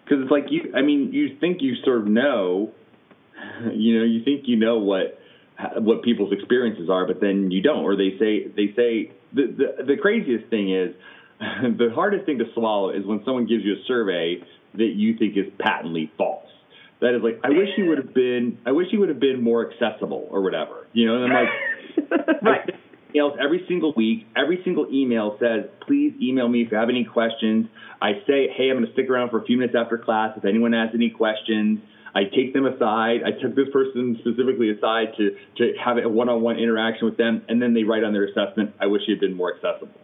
Because 0.05 0.23
it's 0.23 0.31
like 0.31 0.45
you, 0.51 0.73
I 0.77 0.83
mean, 0.83 1.13
you 1.13 1.39
think 1.41 1.59
you 1.61 1.75
sort 1.85 2.03
of 2.03 2.07
know, 2.07 2.73
you 3.73 3.99
know, 3.99 4.05
you 4.05 4.23
think 4.25 4.43
you 4.47 4.57
know 4.57 4.79
what 4.79 5.19
what 5.79 6.03
people's 6.03 6.33
experiences 6.33 6.91
are, 6.91 7.07
but 7.07 7.21
then 7.21 7.53
you 7.53 7.63
don't, 7.63 7.85
or 7.85 7.97
they 7.97 8.19
say 8.19 8.49
they 8.49 8.75
say 8.75 9.13
the 9.33 9.47
the, 9.57 9.85
the 9.85 9.97
craziest 9.97 10.51
thing 10.51 10.75
is 10.75 10.95
the 11.79 11.91
hardest 11.95 12.27
thing 12.27 12.39
to 12.39 12.45
swallow 12.55 12.91
is 12.91 13.07
when 13.07 13.23
someone 13.25 13.47
gives 13.47 13.65
you 13.65 13.75
a 13.75 13.85
survey 13.87 14.43
that 14.75 14.93
you 14.95 15.17
think 15.17 15.37
is 15.37 15.47
patently 15.59 16.11
false. 16.19 16.49
That 17.01 17.15
is 17.15 17.23
like, 17.23 17.41
I 17.45 17.51
wish 17.51 17.69
you 17.77 17.87
would 17.87 17.99
have 17.99 18.15
been, 18.15 18.59
I 18.65 18.73
wish 18.73 18.89
you 18.91 19.01
would 19.01 19.09
have 19.09 19.21
been 19.21 19.43
more 19.43 19.71
accessible 19.71 20.27
or 20.31 20.43
whatever, 20.43 20.87
you 20.93 21.07
know. 21.07 21.23
And 21.23 21.33
I'm 21.33 21.45
like, 21.45 22.43
right 22.43 22.75
emails 23.15 23.37
every 23.43 23.65
single 23.69 23.93
week. 23.97 24.27
Every 24.37 24.61
single 24.65 24.87
email 24.93 25.37
says, 25.41 25.71
please 25.87 26.15
email 26.21 26.49
me 26.49 26.63
if 26.63 26.73
you 26.73 26.77
have 26.77 26.89
any 26.89 27.05
questions. 27.05 27.69
I 28.01 28.13
say, 28.27 28.49
hey, 28.57 28.71
I'm 28.71 28.77
going 28.77 28.87
to 28.87 28.93
stick 28.93 29.09
around 29.09 29.31
for 29.31 29.41
a 29.41 29.45
few 29.45 29.57
minutes 29.57 29.77
after 29.79 29.99
class 29.99 30.37
if 30.37 30.45
anyone 30.45 30.73
has 30.73 30.91
any 30.95 31.11
questions. 31.11 31.81
I 32.15 32.25
take 32.25 32.53
them 32.53 32.65
aside. 32.65 33.23
I 33.27 33.33
took 33.43 33.57
this 33.57 33.69
person 33.73 34.17
specifically 34.21 34.71
aside 34.71 35.15
to, 35.19 35.37
to 35.59 35.73
have 35.85 35.97
a 35.99 36.09
one-on-one 36.09 36.59
interaction 36.59 37.07
with 37.07 37.17
them, 37.17 37.43
and 37.49 37.61
then 37.61 37.75
they 37.75 37.83
write 37.83 38.05
on 38.05 38.13
their 38.13 38.27
assessment, 38.27 38.75
I 38.81 38.87
wish 38.87 39.03
you 39.09 39.15
had 39.15 39.21
been 39.21 39.35
more 39.35 39.53
accessible. 39.53 40.01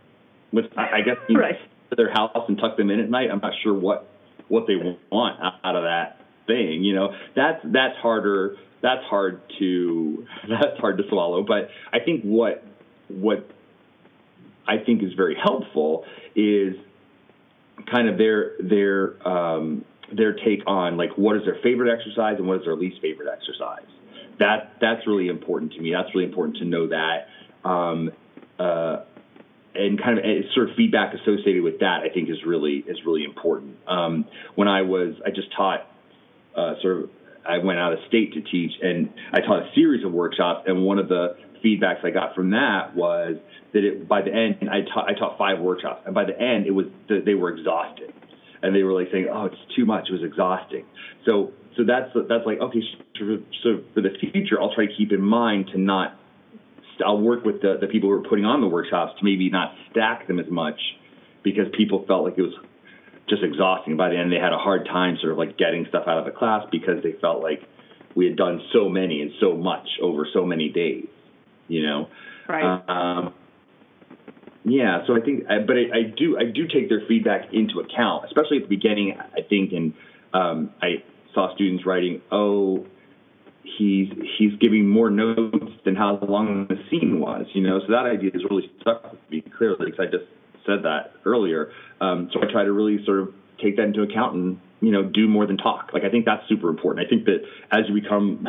Which 0.50 0.66
I, 0.76 0.98
I 0.98 1.00
guess 1.02 1.16
right. 1.32 1.54
to 1.90 1.96
their 1.96 2.12
house 2.12 2.44
and 2.48 2.58
tuck 2.58 2.76
them 2.76 2.90
in 2.90 2.98
at 2.98 3.08
night. 3.08 3.30
I'm 3.30 3.38
not 3.40 3.52
sure 3.62 3.72
what 3.72 4.08
what 4.48 4.66
they 4.66 4.74
want 5.12 5.38
out 5.40 5.76
of 5.76 5.84
that 5.84 6.20
thing. 6.48 6.82
You 6.82 6.96
know, 6.96 7.14
that's 7.36 7.60
that's 7.64 7.96
harder. 7.98 8.56
That's 8.82 9.04
hard 9.04 9.42
to 9.60 10.26
that's 10.48 10.80
hard 10.80 10.98
to 10.98 11.04
swallow. 11.08 11.44
But 11.44 11.68
I 11.92 12.00
think 12.04 12.22
what 12.24 12.64
what 13.10 13.50
I 14.66 14.78
think 14.78 15.02
is 15.02 15.12
very 15.14 15.36
helpful 15.36 16.04
is 16.34 16.74
kind 17.90 18.08
of 18.08 18.18
their 18.18 18.52
their 18.60 19.28
um, 19.28 19.84
their 20.12 20.34
take 20.34 20.62
on 20.66 20.96
like 20.96 21.10
what 21.16 21.36
is 21.36 21.42
their 21.44 21.58
favorite 21.62 21.92
exercise 21.92 22.36
and 22.38 22.46
what 22.46 22.58
is 22.58 22.64
their 22.64 22.76
least 22.76 23.00
favorite 23.00 23.28
exercise. 23.32 23.88
That 24.38 24.74
that's 24.80 25.06
really 25.06 25.28
important 25.28 25.72
to 25.74 25.80
me. 25.80 25.92
That's 25.92 26.14
really 26.14 26.26
important 26.26 26.58
to 26.58 26.64
know 26.64 26.88
that. 26.88 27.28
Um, 27.68 28.10
uh, 28.58 29.04
and 29.74 30.02
kind 30.02 30.18
of 30.18 30.24
sort 30.54 30.70
of 30.70 30.76
feedback 30.76 31.14
associated 31.14 31.62
with 31.62 31.80
that, 31.80 32.00
I 32.02 32.12
think 32.12 32.28
is 32.28 32.44
really 32.44 32.84
is 32.86 32.98
really 33.06 33.24
important. 33.24 33.76
Um, 33.86 34.26
when 34.54 34.68
I 34.68 34.82
was, 34.82 35.14
I 35.24 35.30
just 35.30 35.48
taught 35.56 35.86
uh, 36.56 36.74
sort 36.82 37.04
of, 37.04 37.10
I 37.48 37.58
went 37.58 37.78
out 37.78 37.92
of 37.92 38.00
state 38.08 38.34
to 38.34 38.40
teach, 38.40 38.72
and 38.82 39.12
I 39.32 39.40
taught 39.40 39.62
a 39.62 39.70
series 39.74 40.04
of 40.04 40.12
workshops, 40.12 40.64
and 40.66 40.82
one 40.82 40.98
of 40.98 41.08
the 41.08 41.36
feedbacks 41.64 42.04
I 42.04 42.10
got 42.10 42.34
from 42.34 42.50
that 42.50 42.94
was 42.94 43.36
that 43.72 43.84
it, 43.84 44.08
by 44.08 44.22
the 44.22 44.32
end, 44.32 44.68
I 44.68 44.82
taught, 44.82 45.08
I 45.08 45.14
taught 45.14 45.38
five 45.38 45.60
workshops, 45.60 46.02
and 46.06 46.14
by 46.14 46.24
the 46.24 46.38
end, 46.38 46.66
it 46.66 46.72
was 46.72 46.86
they 47.08 47.34
were 47.34 47.50
exhausted, 47.50 48.12
and 48.62 48.74
they 48.74 48.82
were 48.82 48.92
like 48.92 49.08
saying, 49.12 49.28
"Oh, 49.32 49.46
it's 49.46 49.76
too 49.76 49.84
much. 49.84 50.08
It 50.08 50.12
was 50.12 50.22
exhausting." 50.24 50.84
So, 51.26 51.52
so 51.76 51.84
that's 51.84 52.10
that's 52.28 52.46
like 52.46 52.58
okay. 52.60 52.80
So, 53.62 53.80
for 53.94 54.00
the 54.00 54.10
future, 54.32 54.60
I'll 54.60 54.74
try 54.74 54.86
to 54.86 54.92
keep 54.96 55.12
in 55.12 55.22
mind 55.22 55.70
to 55.72 55.78
not. 55.78 56.16
I'll 57.04 57.20
work 57.20 57.44
with 57.44 57.62
the 57.62 57.78
the 57.80 57.86
people 57.86 58.08
who 58.08 58.16
are 58.16 58.28
putting 58.28 58.44
on 58.44 58.60
the 58.60 58.68
workshops 58.68 59.18
to 59.18 59.24
maybe 59.24 59.50
not 59.50 59.74
stack 59.90 60.26
them 60.26 60.38
as 60.38 60.50
much, 60.50 60.78
because 61.42 61.66
people 61.76 62.04
felt 62.06 62.24
like 62.24 62.38
it 62.38 62.42
was 62.42 62.54
just 63.28 63.42
exhausting. 63.42 63.96
By 63.96 64.10
the 64.10 64.18
end, 64.18 64.32
they 64.32 64.40
had 64.42 64.52
a 64.52 64.58
hard 64.58 64.86
time 64.86 65.16
sort 65.20 65.32
of 65.32 65.38
like 65.38 65.56
getting 65.56 65.86
stuff 65.88 66.04
out 66.06 66.18
of 66.18 66.24
the 66.24 66.32
class 66.32 66.66
because 66.72 67.02
they 67.02 67.12
felt 67.20 67.42
like 67.42 67.62
we 68.16 68.26
had 68.26 68.36
done 68.36 68.60
so 68.72 68.88
many 68.88 69.22
and 69.22 69.30
so 69.40 69.54
much 69.54 69.86
over 70.02 70.26
so 70.32 70.44
many 70.44 70.68
days 70.68 71.06
you 71.70 71.86
know. 71.86 72.08
Right. 72.48 72.82
Um, 72.88 73.34
yeah, 74.64 75.06
so 75.06 75.16
I 75.16 75.20
think, 75.20 75.44
but 75.46 75.76
I, 75.76 75.98
I, 75.98 76.02
do 76.16 76.36
I 76.38 76.44
do 76.44 76.68
take 76.68 76.90
their 76.90 77.02
feedback 77.08 77.52
into 77.52 77.80
account, 77.80 78.26
especially 78.26 78.58
at 78.58 78.64
the 78.64 78.68
beginning. 78.68 79.16
I 79.18 79.40
think, 79.48 79.72
and 79.72 79.94
um, 80.34 80.70
I 80.82 81.02
saw 81.32 81.54
students 81.54 81.86
writing, 81.86 82.20
"Oh, 82.30 82.86
he's 83.62 84.08
he's 84.38 84.52
giving 84.60 84.86
more 84.86 85.08
notes 85.08 85.72
than 85.84 85.96
how 85.96 86.18
long 86.28 86.66
the 86.68 86.76
scene 86.90 87.20
was," 87.20 87.46
you 87.54 87.62
know. 87.62 87.80
So 87.80 87.92
that 87.92 88.04
idea 88.04 88.32
has 88.34 88.42
really 88.50 88.70
stuck 88.82 89.10
with 89.10 89.20
me 89.30 89.42
clearly 89.56 89.86
because 89.86 90.00
I 90.00 90.10
just 90.10 90.28
said 90.66 90.82
that 90.84 91.14
earlier. 91.24 91.72
Um, 92.02 92.28
so 92.32 92.40
I 92.42 92.52
try 92.52 92.64
to 92.64 92.72
really 92.72 93.02
sort 93.06 93.20
of 93.20 93.28
take 93.62 93.76
that 93.76 93.84
into 93.84 94.02
account 94.02 94.34
and 94.34 94.60
you 94.80 94.90
know 94.90 95.02
do 95.02 95.28
more 95.28 95.46
than 95.46 95.56
talk. 95.56 95.90
Like 95.92 96.04
i 96.04 96.10
think 96.10 96.24
that's 96.24 96.46
super 96.48 96.68
important. 96.68 97.06
I 97.06 97.08
think 97.08 97.24
that 97.26 97.42
as 97.70 97.88
you 97.88 97.94
become 97.94 98.46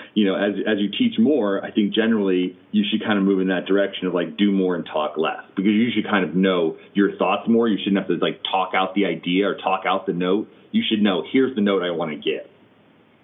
you 0.14 0.26
know 0.26 0.34
as 0.34 0.54
as 0.66 0.78
you 0.78 0.90
teach 0.90 1.18
more 1.18 1.64
i 1.64 1.70
think 1.70 1.94
generally 1.94 2.56
you 2.72 2.84
should 2.90 3.04
kind 3.04 3.18
of 3.18 3.24
move 3.24 3.40
in 3.40 3.48
that 3.48 3.66
direction 3.66 4.06
of 4.06 4.14
like 4.14 4.36
do 4.36 4.52
more 4.52 4.74
and 4.76 4.86
talk 4.86 5.16
less 5.16 5.42
because 5.56 5.72
you 5.72 5.90
should 5.94 6.04
kind 6.04 6.24
of 6.24 6.34
know 6.34 6.76
your 6.94 7.16
thoughts 7.16 7.48
more. 7.48 7.68
You 7.68 7.78
shouldn't 7.78 7.98
have 7.98 8.08
to 8.08 8.24
like 8.24 8.42
talk 8.50 8.72
out 8.74 8.94
the 8.94 9.06
idea 9.06 9.48
or 9.48 9.56
talk 9.56 9.84
out 9.86 10.06
the 10.06 10.12
note. 10.12 10.48
You 10.72 10.82
should 10.88 11.02
know 11.02 11.24
here's 11.32 11.54
the 11.54 11.60
note 11.60 11.82
i 11.82 11.90
want 11.90 12.10
to 12.12 12.16
give 12.16 12.46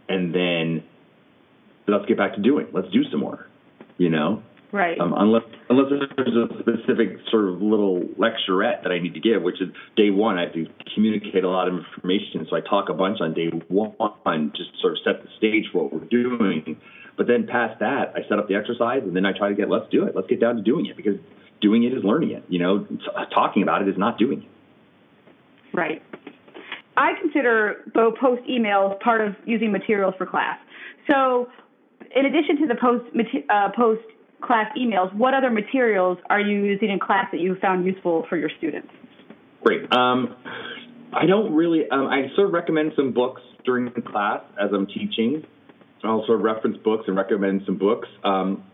and 0.09 0.35
then 0.35 0.85
let's 1.89 2.07
get 2.07 2.17
back 2.17 2.35
to 2.35 2.43
doing. 2.43 2.69
Let's 2.73 2.91
do 2.91 3.03
some 3.11 3.21
more 3.21 3.47
you 3.99 4.11
know? 4.11 4.43
Right. 4.73 4.99
Um, 4.99 5.15
unless 5.17 5.45
unless 5.69 5.87
there's 6.17 6.37
a 6.37 6.49
specific 6.61 7.19
sort 7.31 7.49
of 7.49 7.63
little 7.63 8.01
lecturette 8.19 8.83
that 8.83 8.93
I 8.93 8.99
need 8.99 9.15
to 9.15 9.21
give, 9.21 9.43
which 9.43 9.61
is 9.61 9.69
day 9.97 10.11
one. 10.11 10.39
I 10.39 10.45
have 10.45 10.55
to 10.55 10.67
communicate 10.95 11.45
a 11.45 11.49
lot 11.49 11.69
of 11.69 11.75
information, 11.75 12.47
so 12.49 12.57
I 12.57 12.61
talk 12.61 12.89
a 12.89 12.95
bunch 12.95 13.19
on 13.21 13.35
day 13.35 13.49
one, 13.69 14.53
just 14.57 14.71
sort 14.81 14.93
of 14.95 14.99
set 15.05 15.23
the 15.23 15.29
stage 15.39 15.65
for 15.73 15.85
what 15.85 15.93
we're 15.93 16.09
doing. 16.09 16.81
But 17.17 17.27
then 17.27 17.47
past 17.47 17.81
that, 17.81 18.13
I 18.15 18.29
set 18.29 18.39
up 18.39 18.49
the 18.49 18.55
exercise, 18.55 19.03
and 19.03 19.17
then 19.17 19.25
I 19.25 19.33
try 19.37 19.49
to 19.49 19.55
get 19.55 19.69
let's 19.71 19.91
do 19.91 20.05
it. 20.05 20.15
Let's 20.15 20.29
get 20.29 20.41
down 20.41 20.57
to 20.57 20.63
doing 20.63 20.87
it 20.87 20.97
because 20.97 21.17
doing 21.61 21.85
it 21.85 21.93
is 21.93 22.05
learning 22.05 22.33
it. 22.33 22.45
You 22.49 22.59
know, 22.59 22.87
talking 23.35 23.63
about 23.63 23.83
it 23.83 23.89
is 23.89 23.99
not 23.99 24.19
doing 24.19 24.43
it. 24.43 25.77
Right. 25.77 26.03
I 26.97 27.13
consider 27.21 27.85
Bo 27.93 28.13
post 28.13 28.43
emails 28.49 28.99
part 29.01 29.21
of 29.21 29.35
using 29.45 29.73
materials 29.73 30.15
for 30.17 30.27
class. 30.27 30.59
So, 31.11 31.49
in 32.15 32.25
addition 32.25 32.59
to 32.61 32.67
the 32.67 32.75
post 32.81 33.05
uh, 33.51 33.71
post 33.77 34.03
class 34.47 34.71
emails, 34.79 35.13
what 35.15 35.35
other 35.35 35.51
materials 35.51 36.19
are 36.31 36.41
you 36.41 36.65
using 36.65 36.91
in 36.91 36.99
class 36.99 37.27
that 37.33 37.41
you 37.41 37.57
found 37.61 37.85
useful 37.85 38.27
for 38.29 38.37
your 38.37 38.51
students? 38.59 38.89
Great. 39.63 39.93
Um, 39.93 40.37
I 41.13 41.27
don't 41.27 41.55
really, 41.55 41.89
um, 41.91 42.07
I 42.07 42.29
sort 42.35 42.49
of 42.49 42.53
recommend 42.53 42.93
some 42.97 43.13
books 43.13 43.43
during 43.65 43.91
class 44.03 44.43
as 44.61 44.71
I'm 44.73 44.87
teaching. 44.87 45.45
I 46.05 46.09
also 46.09 46.35
reference 46.35 46.77
books 46.79 47.05
and 47.09 47.17
recommend 47.17 47.63
some 47.67 47.79
books. 47.79 48.09
Um, 48.23 48.65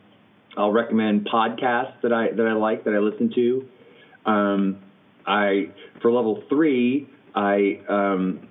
I'll 0.57 0.73
recommend 0.73 1.29
podcasts 1.33 2.01
that 2.03 2.13
I 2.13 2.31
that 2.33 2.47
I 2.47 2.53
like 2.53 2.85
that 2.85 2.93
I 2.95 2.99
listen 2.99 3.33
to. 3.35 4.31
Um, 4.31 4.83
I 5.27 5.71
for 6.03 6.13
level 6.13 6.43
three, 6.49 7.09
I 7.35 7.81
um, 7.89 8.49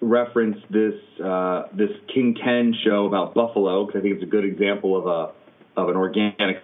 reference 0.00 0.56
this 0.70 0.94
uh, 1.22 1.64
this 1.76 1.90
King 2.12 2.36
Ten 2.42 2.74
show 2.84 3.06
about 3.06 3.34
buffalo 3.34 3.84
because 3.84 3.98
I 3.98 4.02
think 4.02 4.14
it's 4.14 4.22
a 4.22 4.30
good 4.30 4.44
example 4.44 4.96
of 4.96 5.06
a 5.06 5.32
of 5.76 5.88
an 5.88 5.96
organic 5.96 6.56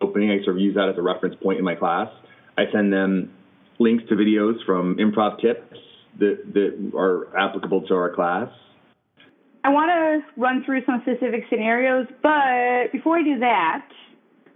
opening. 0.00 0.30
I 0.30 0.44
sort 0.44 0.56
of 0.56 0.62
use 0.62 0.74
that 0.74 0.88
as 0.88 0.96
a 0.98 1.02
reference 1.02 1.36
point 1.42 1.58
in 1.58 1.64
my 1.64 1.74
class. 1.74 2.08
I 2.56 2.64
send 2.72 2.92
them 2.92 3.32
links 3.78 4.04
to 4.08 4.14
videos 4.14 4.64
from 4.64 4.96
improv 4.96 5.40
tips 5.40 5.76
that, 6.18 6.52
that 6.54 6.92
are 6.96 7.36
applicable 7.36 7.86
to 7.88 7.94
our 7.94 8.14
class. 8.14 8.48
I 9.64 9.70
want 9.70 9.88
to 9.90 10.40
run 10.40 10.62
through 10.64 10.84
some 10.84 11.02
specific 11.02 11.44
scenarios, 11.48 12.06
but 12.22 12.92
before 12.92 13.18
I 13.18 13.22
do 13.24 13.38
that, 13.40 13.88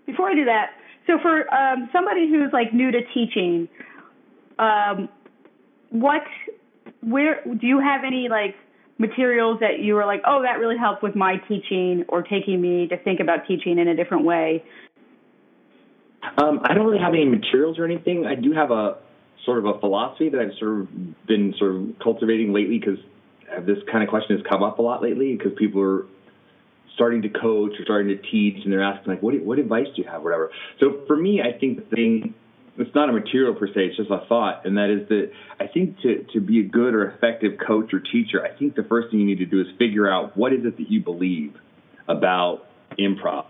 before 0.06 0.28
I 0.28 0.34
do 0.34 0.44
that, 0.44 0.72
so 1.06 1.18
for 1.22 1.52
um, 1.52 1.88
somebody 1.92 2.28
who's 2.28 2.52
like 2.52 2.74
new 2.74 2.90
to 2.90 3.00
teaching, 3.14 3.68
um, 4.58 5.08
what, 5.90 6.22
where 7.00 7.42
do 7.44 7.66
you 7.66 7.80
have 7.80 8.02
any 8.06 8.28
like 8.28 8.54
materials 8.98 9.60
that 9.60 9.78
you 9.80 9.94
were 9.94 10.04
like, 10.04 10.22
oh, 10.26 10.42
that 10.42 10.58
really 10.58 10.76
helped 10.76 11.02
with 11.02 11.14
my 11.14 11.36
teaching 11.48 12.04
or 12.08 12.22
taking 12.22 12.60
me 12.60 12.88
to 12.88 12.98
think 12.98 13.20
about 13.20 13.46
teaching 13.46 13.78
in 13.78 13.88
a 13.88 13.96
different 13.96 14.24
way? 14.24 14.64
Um, 16.36 16.60
I 16.64 16.74
don't 16.74 16.84
really 16.86 16.98
have 16.98 17.14
any 17.14 17.24
materials 17.24 17.78
or 17.78 17.84
anything. 17.84 18.26
I 18.26 18.34
do 18.34 18.52
have 18.52 18.70
a 18.70 18.98
sort 19.44 19.58
of 19.58 19.66
a 19.66 19.78
philosophy 19.78 20.28
that 20.28 20.40
I've 20.40 20.58
sort 20.58 20.80
of 20.80 21.26
been 21.26 21.54
sort 21.58 21.76
of 21.76 21.98
cultivating 22.02 22.52
lately 22.52 22.78
because 22.78 22.98
this 23.64 23.78
kind 23.90 24.02
of 24.02 24.10
question 24.10 24.36
has 24.36 24.44
come 24.46 24.62
up 24.62 24.78
a 24.78 24.82
lot 24.82 25.02
lately 25.02 25.34
because 25.36 25.52
people 25.56 25.80
are 25.80 26.06
starting 26.94 27.22
to 27.22 27.28
coach 27.28 27.72
or 27.78 27.84
starting 27.84 28.08
to 28.08 28.30
teach 28.30 28.56
and 28.64 28.72
they're 28.72 28.82
asking 28.82 29.12
like, 29.12 29.22
what, 29.22 29.40
what 29.44 29.58
advice 29.58 29.86
do 29.94 30.02
you 30.02 30.08
have, 30.08 30.22
whatever. 30.22 30.50
So 30.80 31.02
for 31.06 31.16
me, 31.16 31.40
I 31.40 31.56
think 31.56 31.78
the 31.78 31.96
thing 31.96 32.34
it's 32.78 32.94
not 32.94 33.08
a 33.08 33.12
material 33.12 33.54
per 33.54 33.66
se, 33.66 33.72
it's 33.76 33.96
just 33.96 34.10
a 34.10 34.24
thought, 34.28 34.66
and 34.66 34.76
that 34.76 34.90
is 34.90 35.08
that 35.08 35.30
I 35.60 35.66
think 35.66 35.98
to, 36.00 36.24
to 36.32 36.40
be 36.40 36.60
a 36.60 36.64
good 36.64 36.94
or 36.94 37.10
effective 37.10 37.52
coach 37.64 37.92
or 37.92 38.00
teacher, 38.00 38.44
I 38.44 38.56
think 38.56 38.74
the 38.74 38.84
first 38.84 39.10
thing 39.10 39.20
you 39.20 39.26
need 39.26 39.38
to 39.38 39.46
do 39.46 39.60
is 39.60 39.66
figure 39.78 40.10
out 40.10 40.36
what 40.36 40.52
is 40.52 40.60
it 40.64 40.76
that 40.76 40.90
you 40.90 41.00
believe 41.00 41.54
about 42.06 42.66
improv 42.98 43.46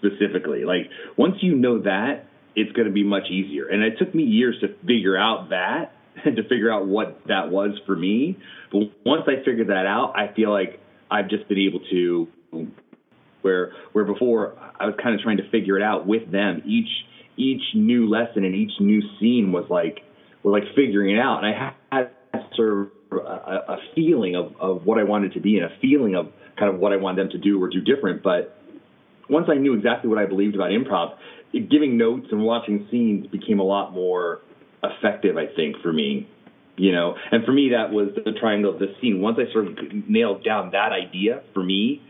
specifically. 0.00 0.64
Like 0.64 0.90
once 1.16 1.36
you 1.40 1.54
know 1.54 1.82
that, 1.82 2.26
it's 2.56 2.72
going 2.72 2.88
to 2.88 2.92
be 2.92 3.04
much 3.04 3.30
easier. 3.30 3.68
And 3.68 3.82
it 3.82 3.98
took 3.98 4.14
me 4.14 4.24
years 4.24 4.56
to 4.60 4.68
figure 4.86 5.16
out 5.16 5.50
that 5.50 5.92
and 6.24 6.36
to 6.36 6.42
figure 6.42 6.72
out 6.72 6.86
what 6.86 7.20
that 7.28 7.50
was 7.50 7.78
for 7.86 7.94
me. 7.94 8.38
But 8.72 8.90
once 9.04 9.22
I 9.26 9.44
figured 9.44 9.68
that 9.68 9.86
out, 9.86 10.14
I 10.16 10.34
feel 10.34 10.50
like 10.50 10.80
I've 11.10 11.28
just 11.28 11.48
been 11.48 11.58
able 11.58 11.80
to 11.90 12.28
where 13.42 13.72
where 13.92 14.04
before 14.04 14.58
I 14.78 14.86
was 14.86 14.94
kind 15.02 15.14
of 15.14 15.20
trying 15.22 15.38
to 15.38 15.48
figure 15.50 15.76
it 15.76 15.82
out 15.82 16.06
with 16.06 16.30
them 16.30 16.62
each 16.66 16.88
each 17.40 17.62
new 17.74 18.08
lesson 18.08 18.44
and 18.44 18.54
each 18.54 18.72
new 18.80 19.00
scene 19.18 19.52
was 19.52 19.64
like 19.70 20.00
was 20.42 20.52
like 20.52 20.74
figuring 20.74 21.16
it 21.16 21.18
out. 21.18 21.42
And 21.42 21.46
I 21.46 21.72
had 21.92 22.10
sort 22.54 22.72
of 22.72 22.88
a, 23.12 23.72
a 23.72 23.76
feeling 23.94 24.36
of, 24.36 24.54
of 24.60 24.86
what 24.86 24.98
I 24.98 25.04
wanted 25.04 25.32
to 25.34 25.40
be 25.40 25.56
and 25.56 25.66
a 25.66 25.76
feeling 25.80 26.14
of 26.14 26.28
kind 26.58 26.72
of 26.72 26.80
what 26.80 26.92
I 26.92 26.96
wanted 26.96 27.24
them 27.24 27.30
to 27.30 27.38
do 27.38 27.62
or 27.62 27.68
do 27.68 27.80
different. 27.80 28.22
But 28.22 28.56
once 29.28 29.48
I 29.50 29.56
knew 29.56 29.74
exactly 29.74 30.08
what 30.08 30.18
I 30.18 30.26
believed 30.26 30.54
about 30.54 30.70
improv, 30.70 31.16
giving 31.52 31.96
notes 31.96 32.26
and 32.30 32.42
watching 32.42 32.86
scenes 32.90 33.26
became 33.26 33.58
a 33.58 33.64
lot 33.64 33.92
more 33.92 34.40
effective, 34.82 35.36
I 35.36 35.46
think, 35.54 35.76
for 35.82 35.92
me. 35.92 36.28
You 36.76 36.92
know, 36.92 37.14
and 37.30 37.44
for 37.44 37.52
me 37.52 37.70
that 37.76 37.92
was 37.92 38.08
the 38.24 38.32
triangle 38.40 38.72
of 38.72 38.78
the 38.78 38.94
scene. 39.00 39.20
Once 39.20 39.38
I 39.38 39.52
sort 39.52 39.66
of 39.66 39.76
nailed 40.08 40.44
down 40.44 40.70
that 40.70 40.92
idea 40.92 41.42
for 41.52 41.62
me, 41.62 42.00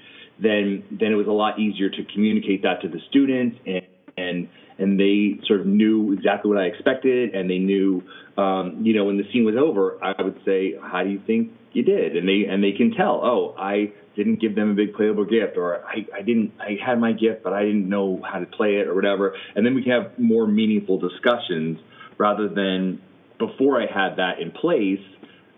then 0.40 0.84
then 0.92 1.10
it 1.10 1.16
was 1.16 1.26
a 1.26 1.32
lot 1.32 1.58
easier 1.58 1.90
to 1.90 2.04
communicate 2.14 2.62
that 2.62 2.80
to 2.82 2.88
the 2.88 3.00
students 3.08 3.56
and 3.66 3.82
and 4.16 4.48
and 4.80 4.98
they 4.98 5.38
sort 5.46 5.60
of 5.60 5.66
knew 5.66 6.12
exactly 6.12 6.48
what 6.48 6.58
I 6.58 6.64
expected, 6.64 7.34
and 7.34 7.48
they 7.48 7.58
knew, 7.58 8.02
um, 8.36 8.80
you 8.82 8.94
know, 8.94 9.04
when 9.04 9.18
the 9.18 9.24
scene 9.32 9.44
was 9.44 9.56
over, 9.56 10.02
I 10.02 10.20
would 10.22 10.40
say, 10.44 10.74
"How 10.80 11.04
do 11.04 11.10
you 11.10 11.20
think 11.26 11.52
you 11.72 11.82
did?" 11.82 12.16
And 12.16 12.26
they 12.26 12.46
and 12.50 12.64
they 12.64 12.72
can 12.72 12.92
tell, 12.92 13.20
"Oh, 13.22 13.54
I 13.58 13.92
didn't 14.16 14.40
give 14.40 14.54
them 14.54 14.70
a 14.70 14.74
big 14.74 14.94
playable 14.94 15.24
gift, 15.24 15.56
or 15.56 15.84
I, 15.84 16.06
I 16.16 16.22
didn't, 16.22 16.52
I 16.58 16.78
had 16.84 16.98
my 16.98 17.12
gift, 17.12 17.42
but 17.44 17.52
I 17.52 17.62
didn't 17.62 17.88
know 17.88 18.20
how 18.24 18.38
to 18.38 18.46
play 18.46 18.76
it, 18.76 18.88
or 18.88 18.94
whatever." 18.94 19.36
And 19.54 19.64
then 19.64 19.74
we 19.74 19.82
can 19.82 19.92
have 19.92 20.18
more 20.18 20.46
meaningful 20.46 20.98
discussions 20.98 21.78
rather 22.18 22.48
than 22.48 23.00
before 23.38 23.80
I 23.80 23.86
had 23.86 24.16
that 24.16 24.40
in 24.40 24.50
place. 24.50 25.04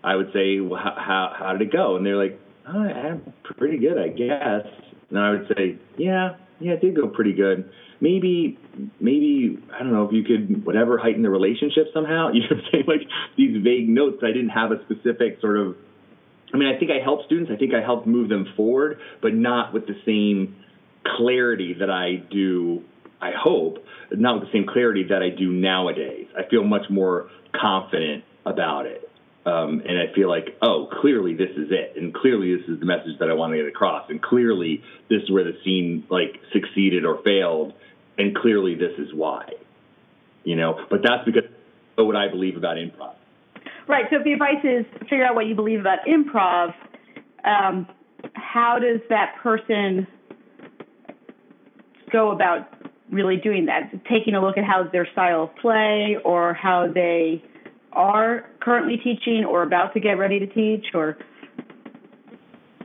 I 0.03 0.15
would 0.17 0.31
say, 0.33 0.59
well, 0.59 0.81
how, 0.83 0.95
how, 0.97 1.33
how 1.39 1.51
did 1.53 1.61
it 1.61 1.71
go? 1.71 1.95
And 1.95 2.05
they're 2.05 2.17
like, 2.17 2.37
oh, 2.67 2.77
I'm 2.77 3.33
pretty 3.57 3.77
good, 3.77 3.97
I 3.97 4.09
guess. 4.09 4.67
And 5.09 5.17
I 5.17 5.29
would 5.31 5.47
say, 5.55 5.77
yeah, 5.97 6.35
yeah, 6.59 6.73
it 6.73 6.81
did 6.81 6.95
go 6.95 7.07
pretty 7.07 7.31
good 7.31 7.69
maybe 8.03 8.59
maybe 8.99 9.57
I 9.73 9.79
don't 9.79 9.93
know 9.93 10.05
if 10.05 10.11
you 10.11 10.23
could 10.23 10.65
whatever 10.65 10.97
heighten 10.97 11.23
the 11.23 11.29
relationship 11.29 11.87
somehow. 11.93 12.29
You 12.33 12.41
know, 12.41 12.61
saying 12.71 12.83
like 12.87 13.07
these 13.37 13.63
vague 13.63 13.87
notes. 13.87 14.17
I 14.21 14.27
didn't 14.27 14.49
have 14.49 14.71
a 14.71 14.83
specific 14.83 15.39
sort 15.39 15.57
of. 15.57 15.75
I 16.53 16.57
mean, 16.57 16.67
I 16.67 16.77
think 16.77 16.91
I 16.91 17.03
helped 17.03 17.25
students. 17.25 17.49
I 17.51 17.57
think 17.57 17.73
I 17.73 17.81
helped 17.81 18.05
move 18.05 18.29
them 18.29 18.45
forward, 18.55 18.99
but 19.21 19.33
not 19.33 19.73
with 19.73 19.87
the 19.87 19.95
same 20.05 20.57
clarity 21.17 21.75
that 21.79 21.89
I 21.89 22.17
do. 22.29 22.83
I 23.21 23.31
hope 23.31 23.77
not 24.11 24.39
with 24.39 24.49
the 24.49 24.59
same 24.59 24.67
clarity 24.67 25.05
that 25.09 25.23
I 25.23 25.29
do 25.29 25.51
nowadays. 25.51 26.27
I 26.37 26.47
feel 26.49 26.63
much 26.63 26.89
more 26.89 27.29
confident 27.55 28.25
about 28.45 28.85
it. 28.85 29.09
Um, 29.45 29.81
and 29.85 29.97
I 29.97 30.13
feel 30.15 30.29
like, 30.29 30.57
oh, 30.61 30.87
clearly 31.01 31.33
this 31.33 31.49
is 31.57 31.67
it, 31.69 31.97
and 31.97 32.13
clearly 32.13 32.55
this 32.55 32.65
is 32.69 32.79
the 32.79 32.85
message 32.85 33.19
that 33.19 33.29
I 33.29 33.33
want 33.33 33.51
to 33.51 33.57
get 33.57 33.67
across, 33.67 34.09
and 34.09 34.21
clearly 34.21 34.81
this 35.09 35.21
is 35.23 35.29
where 35.29 35.43
the 35.43 35.57
scene 35.65 36.05
like 36.09 36.39
succeeded 36.53 37.03
or 37.03 37.21
failed, 37.23 37.73
and 38.17 38.35
clearly 38.35 38.75
this 38.75 38.93
is 38.97 39.13
why, 39.13 39.49
you 40.43 40.55
know. 40.55 40.85
But 40.89 41.01
that's 41.03 41.25
because 41.25 41.43
of 41.97 42.05
what 42.05 42.15
I 42.15 42.29
believe 42.29 42.57
about 42.57 42.77
improv. 42.77 43.15
Right. 43.87 44.05
So 44.09 44.17
if 44.17 44.23
the 44.23 44.33
advice 44.33 44.63
is 44.63 44.85
figure 45.01 45.25
out 45.25 45.35
what 45.35 45.45
you 45.45 45.55
believe 45.55 45.79
about 45.79 45.99
improv, 46.07 46.73
um, 47.43 47.87
how 48.33 48.77
does 48.79 49.01
that 49.09 49.35
person 49.41 50.07
go 52.11 52.31
about 52.31 52.69
really 53.11 53.37
doing 53.37 53.65
that? 53.65 53.91
Taking 54.09 54.35
a 54.35 54.41
look 54.41 54.57
at 54.57 54.63
how 54.63 54.87
their 54.91 55.07
style 55.11 55.43
of 55.43 55.55
play 55.57 56.17
or 56.23 56.53
how 56.53 56.87
they 56.93 57.43
are 57.91 58.49
currently 58.59 58.97
teaching 58.97 59.45
or 59.45 59.63
about 59.63 59.93
to 59.93 59.99
get 59.99 60.13
ready 60.13 60.39
to 60.39 60.47
teach 60.47 60.87
or 60.93 61.17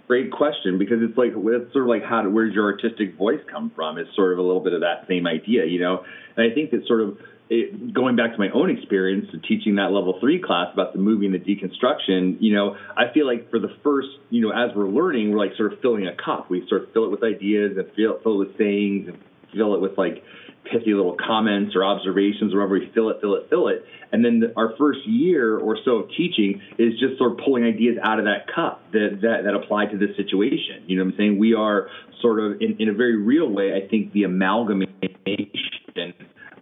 great 0.08 0.32
question 0.32 0.78
because 0.78 0.98
it's 1.02 1.16
like 1.16 1.32
it's 1.36 1.72
sort 1.72 1.84
of 1.84 1.88
like 1.88 2.02
how 2.02 2.28
where's 2.28 2.54
your 2.54 2.64
artistic 2.72 3.16
voice 3.16 3.40
come 3.50 3.70
from? 3.76 3.98
It's 3.98 4.12
sort 4.16 4.32
of 4.32 4.38
a 4.38 4.42
little 4.42 4.62
bit 4.62 4.72
of 4.72 4.80
that 4.80 5.06
same 5.06 5.26
idea, 5.26 5.66
you 5.66 5.78
know. 5.78 6.04
And 6.36 6.50
I 6.50 6.54
think 6.54 6.70
that 6.72 6.86
sort 6.86 7.02
of 7.02 7.18
it, 7.50 7.94
going 7.94 8.16
back 8.16 8.32
to 8.32 8.38
my 8.38 8.50
own 8.50 8.70
experience 8.70 9.26
of 9.32 9.42
teaching 9.42 9.76
that 9.76 9.92
level 9.92 10.18
three 10.20 10.40
class 10.40 10.68
about 10.72 10.92
the 10.92 10.98
movie 10.98 11.26
and 11.26 11.34
the 11.34 11.38
deconstruction, 11.38 12.36
you 12.40 12.54
know, 12.54 12.76
I 12.96 13.12
feel 13.12 13.26
like 13.26 13.50
for 13.50 13.58
the 13.58 13.74
first, 13.82 14.08
you 14.30 14.42
know, 14.42 14.50
as 14.50 14.74
we're 14.74 14.88
learning, 14.88 15.30
we're 15.30 15.38
like 15.38 15.56
sort 15.56 15.72
of 15.72 15.80
filling 15.80 16.06
a 16.06 16.14
cup. 16.14 16.50
We 16.50 16.66
sort 16.68 16.82
of 16.82 16.92
fill 16.92 17.04
it 17.04 17.10
with 17.10 17.22
ideas 17.22 17.76
and 17.76 17.86
fill, 17.94 18.18
fill 18.22 18.40
it 18.42 18.48
with 18.48 18.58
sayings 18.58 19.08
and 19.08 19.18
fill 19.54 19.74
it 19.74 19.80
with 19.80 19.96
like 19.96 20.22
pithy 20.70 20.94
little 20.94 21.16
comments 21.16 21.74
or 21.74 21.84
observations, 21.84 22.52
wherever 22.54 22.74
we 22.74 22.90
fill 22.94 23.10
it, 23.10 23.18
fill 23.20 23.34
it, 23.34 23.46
fill 23.50 23.68
it. 23.68 23.84
And 24.12 24.24
then 24.24 24.40
the, 24.40 24.52
our 24.56 24.74
first 24.78 25.00
year 25.06 25.58
or 25.58 25.76
so 25.84 25.96
of 25.96 26.10
teaching 26.16 26.60
is 26.78 26.98
just 26.98 27.18
sort 27.18 27.32
of 27.32 27.38
pulling 27.44 27.64
ideas 27.64 27.98
out 28.02 28.18
of 28.18 28.24
that 28.24 28.46
cup 28.54 28.82
that, 28.92 29.18
that, 29.22 29.44
that 29.44 29.54
apply 29.54 29.86
to 29.86 29.98
this 29.98 30.16
situation. 30.16 30.84
You 30.86 30.98
know 30.98 31.04
what 31.04 31.12
I'm 31.12 31.18
saying? 31.18 31.38
We 31.38 31.54
are 31.54 31.88
sort 32.20 32.40
of, 32.40 32.60
in, 32.60 32.76
in 32.78 32.88
a 32.88 32.94
very 32.94 33.16
real 33.16 33.48
way, 33.48 33.74
I 33.74 33.86
think 33.88 34.12
the 34.12 34.24
amalgamation 34.24 34.88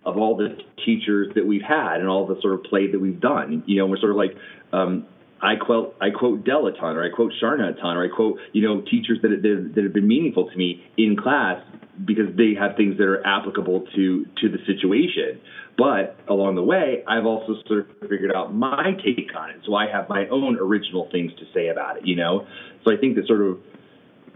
of 0.04 0.16
all 0.16 0.36
the 0.36 0.56
teachers 0.84 1.32
that 1.34 1.46
we've 1.46 1.62
had 1.62 1.96
and 2.00 2.08
all 2.08 2.26
the 2.26 2.40
sort 2.40 2.54
of 2.54 2.64
play 2.64 2.90
that 2.90 2.98
we've 2.98 3.20
done. 3.20 3.64
You 3.66 3.78
know, 3.78 3.86
we're 3.86 3.98
sort 3.98 4.12
of 4.12 4.16
like, 4.16 4.36
um, 4.72 5.06
I 5.40 5.56
quote 5.56 5.96
I 6.00 6.10
quote 6.10 6.44
Del 6.44 6.66
a 6.66 6.72
ton, 6.72 6.96
or 6.96 7.04
I 7.04 7.10
quote 7.10 7.32
Charna 7.40 7.76
a 7.76 7.80
ton, 7.80 7.96
or 7.96 8.04
I 8.04 8.08
quote 8.08 8.38
you 8.52 8.62
know 8.62 8.80
teachers 8.80 9.18
that 9.22 9.28
that, 9.28 9.72
that 9.74 9.84
have 9.84 9.92
been 9.92 10.08
meaningful 10.08 10.48
to 10.50 10.56
me 10.56 10.84
in 10.96 11.16
class 11.16 11.62
because 12.04 12.34
they 12.36 12.54
have 12.58 12.76
things 12.76 12.96
that 12.98 13.04
are 13.04 13.26
applicable 13.26 13.86
to 13.94 14.26
to 14.40 14.48
the 14.48 14.58
situation. 14.66 15.40
But 15.76 16.16
along 16.28 16.54
the 16.54 16.62
way, 16.62 17.04
I've 17.06 17.26
also 17.26 17.56
sort 17.66 17.80
of 17.80 18.08
figured 18.08 18.32
out 18.34 18.54
my 18.54 18.92
take 19.04 19.30
on 19.36 19.50
it, 19.50 19.60
so 19.66 19.74
I 19.74 19.90
have 19.90 20.08
my 20.08 20.26
own 20.28 20.56
original 20.58 21.08
things 21.12 21.32
to 21.38 21.44
say 21.52 21.68
about 21.68 21.98
it. 21.98 22.06
You 22.06 22.16
know, 22.16 22.46
so 22.84 22.92
I 22.92 22.96
think 22.96 23.16
that 23.16 23.26
sort 23.26 23.42
of 23.42 23.58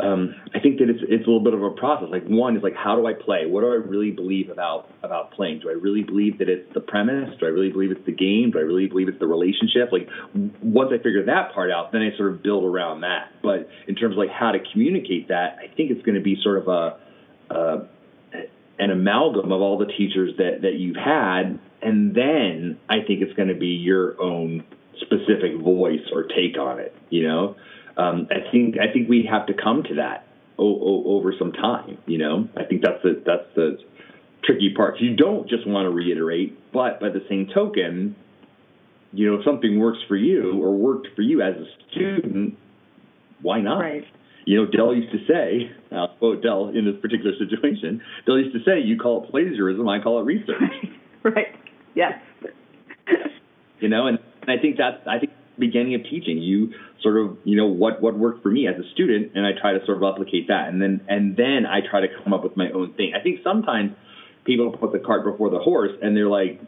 um, 0.03 0.34
I 0.55 0.61
think 0.61 0.78
that 0.78 0.88
it's 0.88 1.01
it's 1.03 1.26
a 1.26 1.30
little 1.30 1.42
bit 1.42 1.55
of 1.55 1.62
a 1.62 1.70
process. 1.70 2.09
Like 2.11 2.24
one 2.24 2.57
is 2.57 2.62
like, 2.62 2.74
how 2.74 2.96
do 2.96 3.07
I 3.07 3.12
play? 3.12 3.46
What 3.46 3.62
do 3.62 3.68
I 3.68 3.76
really 3.76 4.11
believe 4.11 4.51
about 4.51 4.88
about 5.03 5.32
playing? 5.32 5.61
Do 5.61 5.68
I 5.68 5.72
really 5.72 6.03
believe 6.03 6.38
that 6.38 6.48
it's 6.48 6.72
the 6.74 6.80
premise? 6.80 7.30
Do 7.38 7.46
I 7.46 7.51
really 7.51 7.70
believe 7.70 7.90
it's 7.90 8.05
the 8.07 8.12
game? 8.12 8.51
Do 8.53 8.59
I 8.59 8.62
really 8.62 8.86
believe 8.86 9.09
it's 9.09 9.18
the 9.18 9.26
relationship? 9.26 9.92
Like 9.92 10.09
once 10.62 10.90
I 10.92 10.98
figure 10.98 11.24
that 11.26 11.53
part 11.53 11.70
out, 11.70 11.92
then 11.92 12.03
I 12.03 12.16
sort 12.16 12.32
of 12.32 12.42
build 12.42 12.64
around 12.64 13.03
that. 13.03 13.32
But 13.42 13.68
in 13.86 13.94
terms 13.94 14.14
of 14.14 14.18
like 14.18 14.30
how 14.30 14.53
to 14.53 14.59
communicate 14.72 15.28
that, 15.28 15.59
I 15.59 15.74
think 15.74 15.90
it's 15.90 16.03
going 16.03 16.16
to 16.16 16.24
be 16.24 16.36
sort 16.42 16.59
of 16.59 16.68
a 16.68 16.98
uh, 17.51 17.84
an 18.78 18.90
amalgam 18.90 19.53
of 19.53 19.61
all 19.61 19.78
the 19.78 19.86
teachers 19.86 20.36
that 20.38 20.62
that 20.62 20.74
you've 20.74 20.96
had, 20.96 21.59
and 21.82 22.14
then 22.14 22.78
I 22.88 23.03
think 23.07 23.22
it's 23.22 23.34
going 23.34 23.48
to 23.48 23.59
be 23.59 23.78
your 23.78 24.20
own 24.20 24.64
specific 25.01 25.59
voice 25.61 26.07
or 26.12 26.24
take 26.24 26.59
on 26.59 26.78
it. 26.78 26.94
You 27.11 27.26
know 27.26 27.57
um, 27.97 28.28
I 28.30 28.51
think 28.51 28.76
I 28.78 28.93
think 28.93 29.09
we 29.09 29.28
have 29.30 29.47
to 29.47 29.55
come 29.55 29.82
to 29.84 29.95
that 29.97 30.26
o- 30.59 30.64
o- 30.80 31.05
over 31.16 31.32
some 31.38 31.53
time. 31.53 31.99
You 32.07 32.18
know, 32.18 32.49
I 32.57 32.64
think 32.64 32.82
that's 32.82 33.03
the 33.03 33.22
that's 33.24 33.49
the 33.55 33.78
tricky 34.45 34.72
part. 34.74 35.01
You 35.01 35.16
don't 35.16 35.49
just 35.49 35.66
want 35.66 35.86
to 35.86 35.91
reiterate, 35.91 36.72
but 36.72 37.01
by 37.01 37.09
the 37.11 37.24
same 37.28 37.49
token, 37.53 38.16
you 39.12 39.30
know, 39.30 39.38
if 39.38 39.45
something 39.45 39.78
works 39.78 39.99
for 40.09 40.16
you 40.16 40.62
or 40.62 40.74
worked 40.74 41.09
for 41.16 41.22
you 41.22 41.43
as 41.43 41.55
a 41.57 41.66
student, 41.91 42.57
why 43.43 43.61
not? 43.61 43.80
Right. 43.80 44.05
You 44.47 44.57
know, 44.64 44.70
Del 44.70 44.95
used 44.95 45.12
to 45.12 45.18
say, 45.28 45.70
I'll 45.93 46.09
quote 46.18 46.43
Del 46.43 46.68
in 46.68 46.84
this 46.86 47.01
particular 47.01 47.32
situation, 47.38 48.01
Del 48.26 48.38
used 48.38 48.55
to 48.55 48.64
say, 48.64 48.80
you 48.80 48.99
call 48.99 49.24
it 49.24 49.30
plagiarism, 49.30 49.88
I 49.88 50.01
call 50.01 50.20
it 50.20 50.24
research. 50.24 50.62
right. 51.22 51.55
Yes. 51.95 52.14
you 53.80 53.88
know, 53.88 54.07
and 54.07 54.18
I 54.49 54.57
think 54.61 54.76
that's, 54.78 55.07
I 55.07 55.18
think 55.18 55.32
beginning 55.61 55.95
of 55.95 56.03
teaching. 56.03 56.39
You 56.39 56.73
sort 57.03 57.17
of, 57.19 57.39
you 57.45 57.57
know, 57.57 57.67
what 57.67 58.03
what 58.03 58.19
worked 58.19 58.43
for 58.43 58.51
me 58.51 58.67
as 58.67 58.75
a 58.77 58.89
student, 58.93 59.33
and 59.35 59.47
I 59.47 59.51
try 59.61 59.73
to 59.73 59.85
sort 59.87 59.99
of 59.99 60.03
replicate 60.03 60.49
that, 60.49 60.69
and 60.69 60.81
then 60.81 61.03
and 61.09 61.37
then 61.37 61.67
I 61.67 61.81
try 61.89 62.01
to 62.01 62.09
come 62.23 62.33
up 62.33 62.43
with 62.43 62.57
my 62.57 62.71
own 62.71 62.95
thing. 62.95 63.13
I 63.19 63.23
think 63.23 63.41
sometimes 63.45 63.93
people 64.45 64.73
put 64.73 64.93
the 64.93 64.99
cart 64.99 65.25
before 65.25 65.51
the 65.51 65.59
horse, 65.61 65.93
and 66.03 66.17
they're 66.17 66.29
like, 66.29 66.61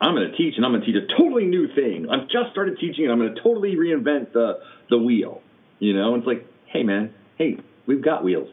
I'm 0.00 0.14
going 0.14 0.30
to 0.30 0.36
teach, 0.36 0.54
and 0.56 0.64
I'm 0.64 0.72
going 0.72 0.82
to 0.82 0.86
teach 0.86 0.96
a 0.96 1.06
totally 1.16 1.44
new 1.44 1.68
thing. 1.74 2.06
I've 2.10 2.28
just 2.28 2.50
started 2.52 2.78
teaching, 2.78 3.04
and 3.04 3.12
I'm 3.12 3.18
going 3.18 3.34
to 3.34 3.42
totally 3.42 3.76
reinvent 3.76 4.32
the 4.32 4.60
the 4.90 4.98
wheel. 4.98 5.42
You 5.78 5.94
know, 5.94 6.14
and 6.14 6.22
it's 6.22 6.26
like, 6.26 6.46
hey 6.66 6.82
man, 6.82 7.14
hey, 7.36 7.58
we've 7.86 8.04
got 8.04 8.24
wheels. 8.24 8.48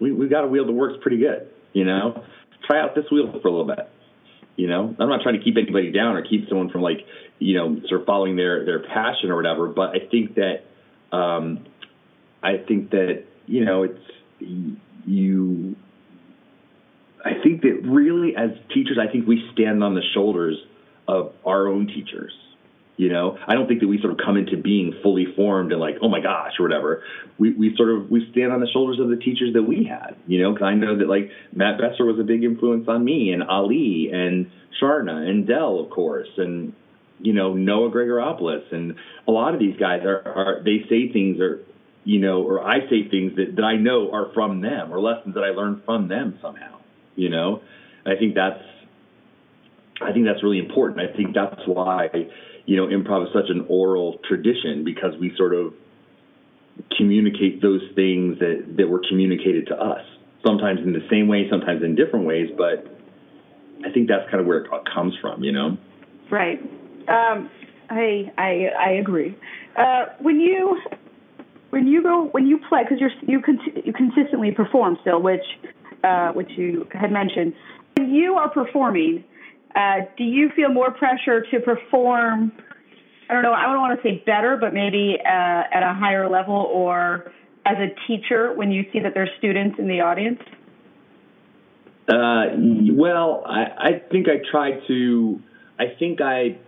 We 0.00 0.12
we've 0.12 0.30
got 0.30 0.44
a 0.44 0.48
wheel 0.48 0.66
that 0.66 0.72
works 0.72 0.96
pretty 1.00 1.18
good. 1.18 1.48
You 1.72 1.84
know, 1.84 2.24
try 2.66 2.80
out 2.80 2.94
this 2.94 3.04
wheel 3.10 3.30
for 3.40 3.48
a 3.48 3.50
little 3.50 3.66
bit. 3.66 3.90
You 4.56 4.68
know, 4.68 4.94
I'm 4.98 5.08
not 5.08 5.22
trying 5.22 5.38
to 5.38 5.44
keep 5.44 5.56
anybody 5.56 5.92
down 5.92 6.16
or 6.16 6.22
keep 6.22 6.48
someone 6.48 6.70
from 6.70 6.80
like, 6.80 7.00
you 7.38 7.56
know, 7.56 7.80
sort 7.88 8.00
of 8.00 8.06
following 8.06 8.36
their 8.36 8.64
their 8.64 8.80
passion 8.80 9.30
or 9.30 9.36
whatever. 9.36 9.68
But 9.68 9.90
I 9.90 10.06
think 10.10 10.36
that, 10.36 10.64
um, 11.16 11.66
I 12.42 12.56
think 12.66 12.90
that 12.90 13.24
you 13.46 13.64
know, 13.64 13.84
it's 13.84 14.00
you. 15.06 15.76
I 17.24 17.42
think 17.42 17.62
that 17.62 17.82
really, 17.84 18.36
as 18.36 18.50
teachers, 18.72 18.98
I 19.00 19.10
think 19.10 19.26
we 19.26 19.48
stand 19.52 19.82
on 19.82 19.94
the 19.94 20.02
shoulders 20.14 20.56
of 21.08 21.32
our 21.44 21.68
own 21.68 21.86
teachers. 21.88 22.32
You 22.96 23.10
know, 23.10 23.38
I 23.46 23.54
don't 23.54 23.68
think 23.68 23.80
that 23.80 23.88
we 23.88 24.00
sort 24.00 24.12
of 24.12 24.18
come 24.24 24.38
into 24.38 24.56
being 24.56 24.94
fully 25.02 25.26
formed 25.36 25.70
and 25.72 25.80
like, 25.80 25.96
oh 26.00 26.08
my 26.08 26.20
gosh, 26.20 26.52
or 26.58 26.62
whatever. 26.62 27.02
We, 27.38 27.52
we 27.52 27.76
sort 27.76 27.90
of 27.90 28.10
we 28.10 28.26
stand 28.32 28.52
on 28.52 28.60
the 28.60 28.68
shoulders 28.72 28.98
of 28.98 29.10
the 29.10 29.16
teachers 29.16 29.52
that 29.52 29.62
we 29.62 29.84
had. 29.84 30.16
You 30.26 30.42
know, 30.42 30.52
because 30.52 30.64
I 30.64 30.74
know 30.74 30.96
that 30.96 31.08
like 31.08 31.30
Matt 31.52 31.78
Besser 31.78 32.06
was 32.06 32.18
a 32.18 32.24
big 32.24 32.42
influence 32.42 32.88
on 32.88 33.04
me, 33.04 33.32
and 33.32 33.42
Ali, 33.42 34.10
and 34.12 34.50
Charna, 34.80 35.28
and 35.28 35.46
Del, 35.46 35.78
of 35.78 35.90
course, 35.90 36.28
and 36.38 36.72
you 37.20 37.34
know 37.34 37.52
Noah 37.52 37.90
Gregoropoulos, 37.90 38.72
and 38.72 38.94
a 39.28 39.30
lot 39.30 39.52
of 39.52 39.60
these 39.60 39.76
guys 39.76 40.02
are, 40.04 40.22
are 40.24 40.62
they 40.64 40.86
say 40.88 41.12
things 41.12 41.38
or 41.38 41.60
you 42.04 42.20
know, 42.20 42.42
or 42.42 42.62
I 42.62 42.80
say 42.88 43.08
things 43.10 43.34
that, 43.36 43.56
that 43.56 43.64
I 43.64 43.76
know 43.76 44.12
are 44.12 44.32
from 44.32 44.60
them 44.60 44.92
or 44.92 45.00
lessons 45.00 45.34
that 45.34 45.42
I 45.42 45.50
learned 45.50 45.82
from 45.84 46.08
them 46.08 46.38
somehow. 46.40 46.78
You 47.16 47.30
know, 47.30 47.62
I 48.06 48.14
think 48.14 48.34
that's 48.36 48.62
I 50.00 50.12
think 50.12 50.26
that's 50.26 50.42
really 50.42 50.58
important. 50.58 51.00
I 51.00 51.16
think 51.16 51.34
that's 51.34 51.60
why 51.66 52.08
you 52.66 52.76
know, 52.76 52.86
improv 52.88 53.28
is 53.28 53.32
such 53.32 53.48
an 53.48 53.64
oral 53.68 54.18
tradition 54.28 54.84
because 54.84 55.12
we 55.20 55.32
sort 55.36 55.54
of 55.54 55.72
communicate 56.96 57.62
those 57.62 57.80
things 57.94 58.38
that, 58.40 58.74
that 58.76 58.88
were 58.88 59.00
communicated 59.08 59.68
to 59.68 59.74
us. 59.74 60.04
Sometimes 60.44 60.80
in 60.80 60.92
the 60.92 61.06
same 61.08 61.28
way, 61.28 61.46
sometimes 61.48 61.82
in 61.82 61.94
different 61.94 62.26
ways, 62.26 62.50
but 62.58 62.86
I 63.84 63.90
think 63.92 64.08
that's 64.08 64.28
kind 64.30 64.40
of 64.40 64.46
where 64.46 64.58
it 64.58 64.70
comes 64.92 65.14
from, 65.20 65.42
you 65.42 65.52
know? 65.52 65.78
Right. 66.30 66.60
Um, 67.08 67.48
I, 67.88 68.32
I, 68.36 68.66
I 68.78 68.90
agree. 69.00 69.36
Uh, 69.76 70.06
when 70.20 70.40
you, 70.40 70.80
when 71.70 71.86
you 71.86 72.02
go, 72.02 72.28
when 72.32 72.46
you 72.46 72.58
play, 72.68 72.82
because 72.82 72.98
you're, 73.00 73.10
you, 73.26 73.40
con- 73.40 73.60
you 73.84 73.92
consistently 73.92 74.50
perform 74.50 74.98
still, 75.02 75.22
which, 75.22 75.44
uh, 76.02 76.32
which 76.32 76.50
you 76.56 76.86
had 76.92 77.12
mentioned, 77.12 77.54
when 77.96 78.12
you 78.12 78.34
are 78.34 78.50
performing, 78.50 79.24
uh, 79.76 80.06
do 80.16 80.24
you 80.24 80.50
feel 80.56 80.70
more 80.70 80.90
pressure 80.90 81.44
to 81.50 81.60
perform? 81.60 82.50
I 83.28 83.34
don't 83.34 83.42
know. 83.42 83.52
I 83.52 83.64
don't 83.64 83.80
want 83.80 84.00
to 84.00 84.08
say 84.08 84.22
better, 84.24 84.56
but 84.56 84.72
maybe 84.72 85.18
uh, 85.20 85.28
at 85.28 85.82
a 85.82 85.92
higher 85.92 86.28
level, 86.28 86.54
or 86.54 87.30
as 87.66 87.76
a 87.78 87.88
teacher 88.06 88.52
when 88.54 88.70
you 88.70 88.84
see 88.92 89.00
that 89.00 89.12
there's 89.14 89.30
students 89.38 89.78
in 89.78 89.86
the 89.86 90.00
audience. 90.00 90.40
Uh, 92.08 92.56
well, 92.92 93.42
I, 93.46 93.64
I 93.78 94.02
think 94.10 94.28
I 94.28 94.40
try 94.50 94.80
to. 94.86 95.40
I 95.78 95.86
think 95.98 96.20
I 96.22 96.58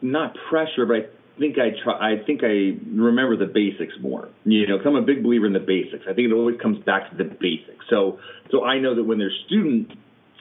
not 0.00 0.36
pressure, 0.48 0.86
but 0.86 0.96
I 0.96 1.38
think 1.40 1.56
I 1.58 1.70
try. 1.82 2.12
I 2.12 2.24
think 2.24 2.42
I 2.44 2.78
remember 2.94 3.36
the 3.36 3.50
basics 3.52 3.94
more. 4.00 4.28
You 4.44 4.68
know, 4.68 4.78
I'm 4.78 4.94
a 4.94 5.02
big 5.02 5.22
believer 5.22 5.46
in 5.46 5.54
the 5.54 5.58
basics. 5.58 6.04
I 6.08 6.12
think 6.12 6.30
it 6.30 6.32
always 6.32 6.60
comes 6.60 6.84
back 6.84 7.10
to 7.10 7.16
the 7.16 7.24
basics. 7.24 7.84
So, 7.90 8.20
so 8.50 8.64
I 8.64 8.78
know 8.78 8.94
that 8.94 9.04
when 9.04 9.18
there's 9.18 9.36
students 9.46 9.92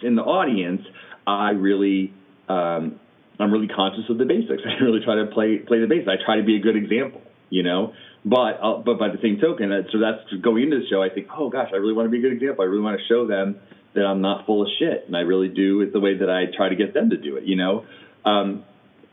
in 0.04 0.16
the 0.16 0.22
audience, 0.22 0.82
I 1.26 1.52
really 1.52 2.14
um, 2.50 3.00
I'm 3.40 3.52
really 3.52 3.68
conscious 3.68 4.10
of 4.10 4.18
the 4.18 4.26
basics. 4.26 4.62
I 4.66 4.84
really 4.84 5.04
try 5.04 5.16
to 5.16 5.28
play 5.28 5.58
play 5.58 5.80
the 5.80 5.88
basics. 5.88 6.10
I 6.10 6.24
try 6.24 6.38
to 6.38 6.44
be 6.44 6.58
a 6.58 6.60
good 6.60 6.76
example, 6.76 7.22
you 7.50 7.64
know. 7.64 7.94
But 8.26 8.60
uh, 8.62 8.78
but 8.86 9.00
by 9.00 9.10
the 9.10 9.20
same 9.22 9.40
token, 9.40 9.72
so 9.92 10.00
that's 10.00 10.42
going 10.42 10.64
into 10.64 10.80
the 10.80 10.88
show. 10.90 11.04
I 11.04 11.10
think, 11.10 11.28
oh 11.36 11.50
gosh, 11.50 11.70
I 11.74 11.78
really 11.78 11.94
want 11.94 12.08
to 12.08 12.12
be 12.12 12.20
a 12.20 12.22
good 12.22 12.34
example. 12.34 12.64
I 12.64 12.68
really 12.68 12.84
want 12.84 13.00
to 13.00 13.06
show 13.08 13.28
them 13.28 13.60
that 13.96 14.06
I'm 14.06 14.22
not 14.22 14.46
full 14.46 14.62
of 14.62 14.70
shit, 14.80 15.06
and 15.08 15.16
I 15.16 15.22
really 15.22 15.50
do 15.50 15.82
it 15.82 15.94
the 15.94 16.00
way 16.00 16.18
that 16.18 16.30
I 16.30 16.46
try 16.56 16.70
to 16.70 16.76
get 16.76 16.94
them 16.94 17.10
to 17.10 17.18
do 17.18 17.36
it, 17.36 17.44
you 17.44 17.56
know. 17.56 17.86
Um, 18.26 18.64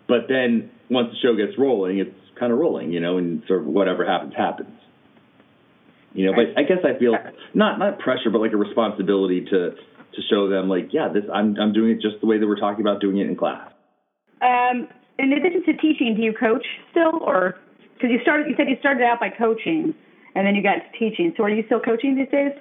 but 0.09 0.29
then 0.29 0.71
once 0.89 1.11
the 1.11 1.19
show 1.23 1.37
gets 1.37 1.59
rolling, 1.59 1.99
it's 1.99 2.15
kind 2.39 2.53
of 2.53 2.59
rolling, 2.59 2.93
you 2.93 3.01
know, 3.01 3.19
and 3.19 3.43
sort 3.47 3.63
of 3.63 3.67
whatever 3.67 4.07
happens 4.07 4.35
happens. 4.37 4.77
You 6.13 6.27
know, 6.27 6.33
but 6.33 6.59
I 6.59 6.65
guess 6.65 6.79
I 6.85 6.99
feel 6.99 7.15
not 7.55 7.79
not 7.79 7.99
pressure, 7.99 8.31
but 8.31 8.41
like 8.41 8.53
a 8.53 8.57
responsibility 8.57 9.45
to 9.51 9.75
to 10.15 10.23
show 10.29 10.49
them 10.49 10.69
like, 10.69 10.93
yeah, 10.93 11.09
this 11.13 11.25
I'm 11.33 11.57
I'm 11.59 11.73
doing 11.73 11.93
it 11.93 12.01
just 12.01 12.21
the 12.21 12.27
way 12.27 12.39
that 12.39 12.47
we're 12.47 12.59
talking 12.59 12.81
about 12.81 13.01
doing 13.01 13.19
it 13.19 13.29
in 13.29 13.37
class. 13.37 13.71
Um, 14.43 14.89
in 15.19 15.33
addition 15.33 15.65
to 15.67 15.73
teaching, 15.75 16.15
do 16.17 16.23
you 16.23 16.33
coach 16.33 16.65
still, 16.91 17.21
or 17.23 17.57
because 17.95 18.11
you 18.11 18.19
started? 18.23 18.49
You 18.49 18.55
said 18.57 18.69
you 18.69 18.77
started 18.81 19.05
out 19.05 19.21
by 19.21 19.29
coaching, 19.29 19.95
and 20.35 20.47
then 20.47 20.55
you 20.55 20.63
got 20.63 20.77
to 20.77 20.99
teaching. 20.99 21.33
So 21.37 21.45
are 21.45 21.51
you 21.51 21.63
still 21.67 21.81
coaching 21.81 22.17
these 22.17 22.31
days? 22.31 22.53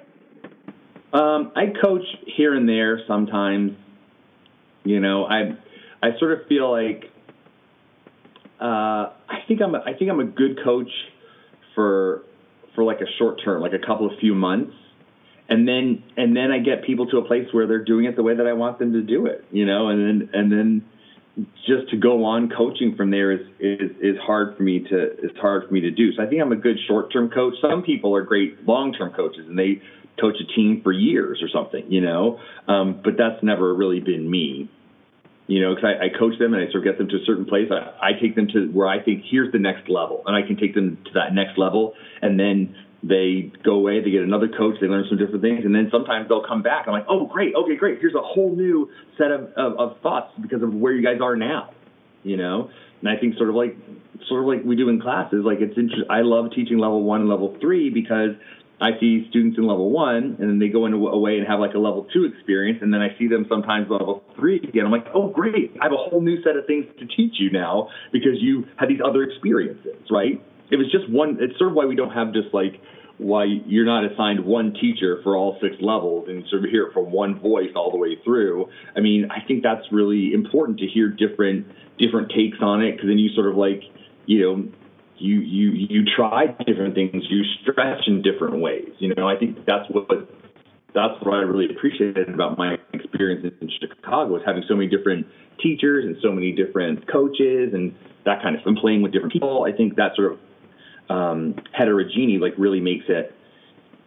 Um, 1.12 1.52
I 1.56 1.72
coach 1.82 2.04
here 2.36 2.54
and 2.54 2.68
there 2.68 3.00
sometimes. 3.08 3.72
You 4.84 5.00
know, 5.00 5.24
I 5.24 5.56
I 6.02 6.18
sort 6.18 6.32
of 6.32 6.46
feel 6.48 6.70
like 6.70 7.04
uh, 8.60 9.12
I 9.28 9.40
think 9.48 9.60
I'm 9.62 9.74
a, 9.74 9.78
I 9.78 9.94
think 9.98 10.10
I'm 10.10 10.20
a 10.20 10.24
good 10.24 10.58
coach 10.62 10.90
for 11.74 12.22
for 12.74 12.84
like 12.84 13.00
a 13.00 13.08
short 13.18 13.40
term, 13.44 13.62
like 13.62 13.72
a 13.72 13.84
couple 13.84 14.06
of 14.06 14.12
few 14.20 14.34
months, 14.34 14.72
and 15.50 15.66
then 15.66 16.02
and 16.16 16.36
then 16.36 16.52
I 16.52 16.60
get 16.60 16.84
people 16.84 17.06
to 17.08 17.18
a 17.18 17.24
place 17.24 17.48
where 17.50 17.66
they're 17.66 17.84
doing 17.84 18.04
it 18.04 18.14
the 18.16 18.22
way 18.22 18.36
that 18.36 18.46
I 18.46 18.52
want 18.52 18.78
them 18.78 18.92
to 18.92 19.02
do 19.02 19.26
it, 19.26 19.44
you 19.50 19.66
know, 19.66 19.88
and 19.88 20.00
then 20.00 20.30
and 20.32 20.52
then 20.52 20.84
just 21.66 21.90
to 21.90 21.96
go 21.96 22.24
on 22.24 22.50
coaching 22.56 22.94
from 22.96 23.10
there 23.10 23.32
is 23.32 23.46
is 23.58 23.90
is 24.00 24.16
hard 24.24 24.56
for 24.56 24.62
me 24.62 24.80
to 24.80 24.96
it's 25.22 25.36
hard 25.38 25.66
for 25.66 25.74
me 25.74 25.80
to 25.80 25.90
do. 25.90 26.12
So 26.12 26.22
I 26.22 26.26
think 26.26 26.40
I'm 26.40 26.52
a 26.52 26.56
good 26.56 26.78
short 26.86 27.12
term 27.12 27.30
coach. 27.30 27.54
Some 27.60 27.82
people 27.82 28.14
are 28.14 28.22
great 28.22 28.64
long 28.66 28.92
term 28.92 29.12
coaches, 29.12 29.44
and 29.48 29.58
they 29.58 29.82
coach 30.20 30.36
a 30.40 30.54
team 30.54 30.82
for 30.84 30.92
years 30.92 31.42
or 31.42 31.48
something, 31.48 31.90
you 31.90 32.00
know. 32.00 32.38
Um, 32.68 33.00
but 33.02 33.14
that's 33.18 33.42
never 33.42 33.74
really 33.74 34.00
been 34.00 34.30
me, 34.30 34.70
you 35.48 35.60
know, 35.62 35.74
because 35.74 35.96
I, 36.00 36.06
I 36.06 36.08
coach 36.16 36.38
them 36.38 36.54
and 36.54 36.62
I 36.62 36.70
sort 36.70 36.86
of 36.86 36.92
get 36.92 36.98
them 36.98 37.08
to 37.08 37.16
a 37.16 37.24
certain 37.24 37.46
place. 37.46 37.70
I, 37.72 38.10
I 38.10 38.20
take 38.20 38.36
them 38.36 38.46
to 38.48 38.66
where 38.66 38.86
I 38.86 39.02
think 39.02 39.24
here's 39.28 39.50
the 39.50 39.58
next 39.58 39.88
level, 39.88 40.22
and 40.26 40.36
I 40.36 40.46
can 40.46 40.56
take 40.56 40.74
them 40.76 40.98
to 41.06 41.10
that 41.14 41.34
next 41.34 41.58
level, 41.58 41.94
and 42.22 42.38
then 42.38 42.76
they 43.02 43.50
go 43.64 43.72
away, 43.72 44.02
they 44.02 44.10
get 44.10 44.22
another 44.22 44.48
coach, 44.48 44.76
they 44.80 44.86
learn 44.86 45.06
some 45.08 45.16
different 45.16 45.40
things, 45.40 45.64
and 45.64 45.74
then 45.74 45.88
sometimes 45.90 46.28
they'll 46.28 46.46
come 46.46 46.62
back. 46.62 46.86
I'm 46.86 46.92
like, 46.92 47.06
oh, 47.08 47.26
great, 47.26 47.54
okay, 47.54 47.76
great. 47.76 47.98
Here's 48.00 48.14
a 48.14 48.22
whole 48.22 48.54
new 48.54 48.90
set 49.16 49.30
of, 49.30 49.52
of, 49.56 49.78
of 49.78 50.00
thoughts 50.02 50.32
because 50.40 50.62
of 50.62 50.74
where 50.74 50.92
you 50.92 51.02
guys 51.02 51.20
are 51.22 51.36
now, 51.36 51.70
you 52.22 52.36
know. 52.36 52.70
And 53.00 53.08
I 53.08 53.16
think 53.16 53.36
sort 53.36 53.48
of 53.48 53.54
like 53.54 53.76
sort 54.28 54.42
of 54.42 54.48
like 54.48 54.64
we 54.64 54.76
do 54.76 54.88
in 54.90 55.00
classes, 55.00 55.42
like 55.44 55.60
it's 55.60 55.78
interesting. 55.78 56.10
I 56.10 56.20
love 56.20 56.52
teaching 56.54 56.78
level 56.78 57.02
one 57.02 57.20
and 57.20 57.30
level 57.30 57.56
three 57.60 57.88
because 57.88 58.36
I 58.80 58.98
see 58.98 59.26
students 59.28 59.58
in 59.58 59.66
level 59.66 59.90
one, 59.90 60.36
and 60.38 60.48
then 60.48 60.58
they 60.58 60.68
go 60.68 60.84
away 60.84 61.38
and 61.38 61.46
have 61.46 61.60
like 61.60 61.74
a 61.74 61.78
level 61.78 62.06
two 62.12 62.24
experience, 62.24 62.80
and 62.82 62.92
then 62.92 63.00
I 63.00 63.16
see 63.18 63.28
them 63.28 63.46
sometimes 63.48 63.88
level 63.90 64.22
three 64.36 64.56
again. 64.56 64.84
I'm 64.84 64.92
like, 64.92 65.06
oh 65.14 65.28
great, 65.28 65.76
I 65.80 65.84
have 65.84 65.92
a 65.92 65.96
whole 65.96 66.20
new 66.20 66.42
set 66.42 66.56
of 66.56 66.66
things 66.66 66.84
to 66.98 67.06
teach 67.06 67.34
you 67.38 67.50
now 67.50 67.88
because 68.12 68.36
you 68.40 68.64
had 68.76 68.88
these 68.88 69.00
other 69.04 69.22
experiences, 69.22 69.96
right? 70.10 70.42
It 70.70 70.76
was 70.76 70.90
just 70.90 71.08
one. 71.10 71.38
It's 71.40 71.58
sort 71.58 71.70
of 71.70 71.76
why 71.76 71.86
we 71.86 71.96
don't 71.96 72.12
have 72.12 72.32
just 72.32 72.52
like 72.52 72.80
why 73.20 73.44
you're 73.44 73.84
not 73.84 74.10
assigned 74.10 74.44
one 74.44 74.72
teacher 74.72 75.20
for 75.22 75.36
all 75.36 75.58
six 75.60 75.76
levels 75.80 76.26
and 76.28 76.42
sort 76.48 76.64
of 76.64 76.70
hear 76.70 76.86
it 76.86 76.94
from 76.94 77.12
one 77.12 77.38
voice 77.38 77.68
all 77.76 77.90
the 77.90 77.98
way 77.98 78.16
through. 78.24 78.66
I 78.96 79.00
mean, 79.00 79.28
I 79.30 79.46
think 79.46 79.62
that's 79.62 79.84
really 79.92 80.32
important 80.32 80.78
to 80.78 80.86
hear 80.86 81.08
different 81.08 81.66
different 81.98 82.30
takes 82.30 82.58
on 82.62 82.82
it 82.82 82.92
because 82.92 83.08
then 83.08 83.18
you 83.18 83.28
sort 83.34 83.48
of 83.48 83.56
like, 83.56 83.82
you 84.24 84.40
know, 84.40 84.68
you 85.18 85.40
you 85.40 85.70
you 85.72 86.04
try 86.16 86.46
different 86.66 86.94
things, 86.94 87.24
you 87.28 87.44
stretch 87.62 88.06
in 88.06 88.22
different 88.22 88.60
ways. 88.60 88.90
You 88.98 89.14
know, 89.14 89.28
I 89.28 89.36
think 89.36 89.66
that's 89.66 89.88
what 89.90 90.08
that's 90.94 91.20
what 91.22 91.34
I 91.34 91.42
really 91.42 91.68
appreciated 91.74 92.30
about 92.30 92.58
my 92.58 92.76
experience 92.94 93.44
in 93.60 93.70
Chicago 93.80 94.32
was 94.32 94.42
having 94.46 94.64
so 94.66 94.74
many 94.74 94.88
different 94.88 95.26
teachers 95.62 96.04
and 96.04 96.16
so 96.22 96.32
many 96.32 96.52
different 96.52 97.06
coaches 97.06 97.74
and 97.74 97.94
that 98.24 98.42
kind 98.42 98.56
of 98.56 98.62
and 98.64 98.76
playing 98.76 99.02
with 99.02 99.12
different 99.12 99.32
people. 99.32 99.64
I 99.64 99.76
think 99.76 99.96
that 99.96 100.16
sort 100.16 100.32
of 100.32 100.38
um, 101.10 101.56
heterogeneity 101.72 102.38
like 102.38 102.54
really 102.56 102.80
makes 102.80 103.04
it 103.08 103.34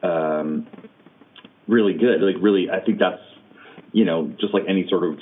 um, 0.01 0.67
really 1.67 1.93
good. 1.93 2.21
Like 2.21 2.41
really, 2.41 2.69
I 2.71 2.79
think 2.79 2.99
that's 2.99 3.21
you 3.91 4.05
know 4.05 4.31
just 4.39 4.53
like 4.53 4.63
any 4.67 4.87
sort 4.89 5.03
of 5.03 5.19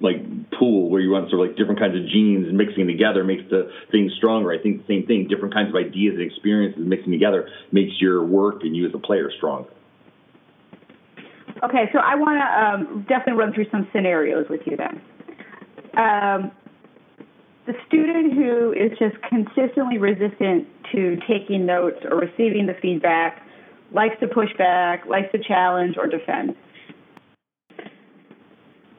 like 0.00 0.50
pool 0.58 0.90
where 0.90 1.00
you 1.00 1.10
want 1.10 1.30
sort 1.30 1.40
of 1.40 1.48
like 1.48 1.56
different 1.56 1.78
kinds 1.78 1.96
of 1.96 2.08
genes 2.08 2.46
mixing 2.52 2.86
together 2.86 3.22
makes 3.24 3.42
the 3.50 3.70
thing 3.92 4.10
stronger. 4.16 4.52
I 4.52 4.58
think 4.58 4.86
the 4.86 4.94
same 4.94 5.06
thing, 5.06 5.28
different 5.28 5.54
kinds 5.54 5.68
of 5.68 5.76
ideas 5.76 6.14
and 6.14 6.22
experiences 6.22 6.82
mixing 6.84 7.12
together 7.12 7.48
makes 7.70 7.92
your 8.00 8.24
work 8.24 8.62
and 8.62 8.74
you 8.74 8.86
as 8.86 8.94
a 8.94 8.98
player 8.98 9.30
stronger. 9.36 9.70
Okay, 11.62 11.88
so 11.92 11.98
I 11.98 12.16
want 12.16 12.40
to 12.40 12.44
um, 12.44 13.06
definitely 13.08 13.34
run 13.34 13.54
through 13.54 13.66
some 13.70 13.88
scenarios 13.92 14.46
with 14.50 14.60
you 14.66 14.76
then. 14.76 15.00
Um, 15.96 16.50
the 17.66 17.74
student 17.86 18.34
who 18.34 18.72
is 18.72 18.90
just 18.98 19.16
consistently 19.22 19.98
resistant 19.98 20.66
to 20.92 21.16
taking 21.26 21.64
notes 21.64 21.98
or 22.04 22.18
receiving 22.18 22.66
the 22.66 22.74
feedback 22.80 23.42
likes 23.92 24.16
to 24.20 24.28
push 24.28 24.50
back, 24.58 25.06
likes 25.06 25.30
to 25.32 25.38
challenge 25.38 25.96
or 25.96 26.06
defend. 26.06 26.54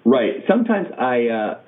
Right. 0.03 0.43
Sometimes 0.47 0.87
I 0.97 1.27
uh, 1.27 1.59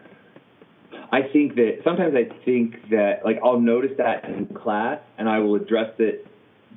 I 1.12 1.22
think 1.34 1.56
that 1.56 1.80
sometimes 1.84 2.14
I 2.16 2.34
think 2.46 2.90
that 2.90 3.22
like 3.24 3.40
I'll 3.44 3.60
notice 3.60 3.92
that 3.98 4.26
in 4.26 4.48
class 4.48 5.00
and 5.18 5.28
I 5.30 5.40
will 5.40 5.56
address 5.56 5.94
it 6.00 6.28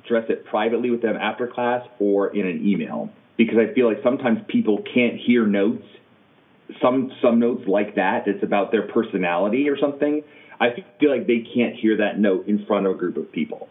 address 0.03 0.25
it 0.29 0.45
privately 0.45 0.89
with 0.89 1.01
them 1.01 1.15
after 1.15 1.47
class 1.47 1.87
or 1.99 2.35
in 2.35 2.47
an 2.47 2.67
email 2.67 3.09
because 3.37 3.57
I 3.57 3.73
feel 3.73 3.87
like 3.87 3.99
sometimes 4.03 4.39
people 4.47 4.83
can't 4.93 5.17
hear 5.17 5.45
notes 5.45 5.85
some 6.81 7.11
some 7.21 7.39
notes 7.39 7.63
like 7.67 7.95
that 7.95 8.27
it's 8.27 8.43
about 8.43 8.71
their 8.71 8.87
personality 8.87 9.69
or 9.69 9.77
something 9.77 10.23
I 10.59 10.83
feel 10.99 11.09
like 11.09 11.25
they 11.25 11.45
can't 11.55 11.75
hear 11.75 11.97
that 11.97 12.19
note 12.19 12.47
in 12.47 12.65
front 12.65 12.85
of 12.85 12.93
a 12.93 12.97
group 12.97 13.17
of 13.17 13.31
people 13.31 13.67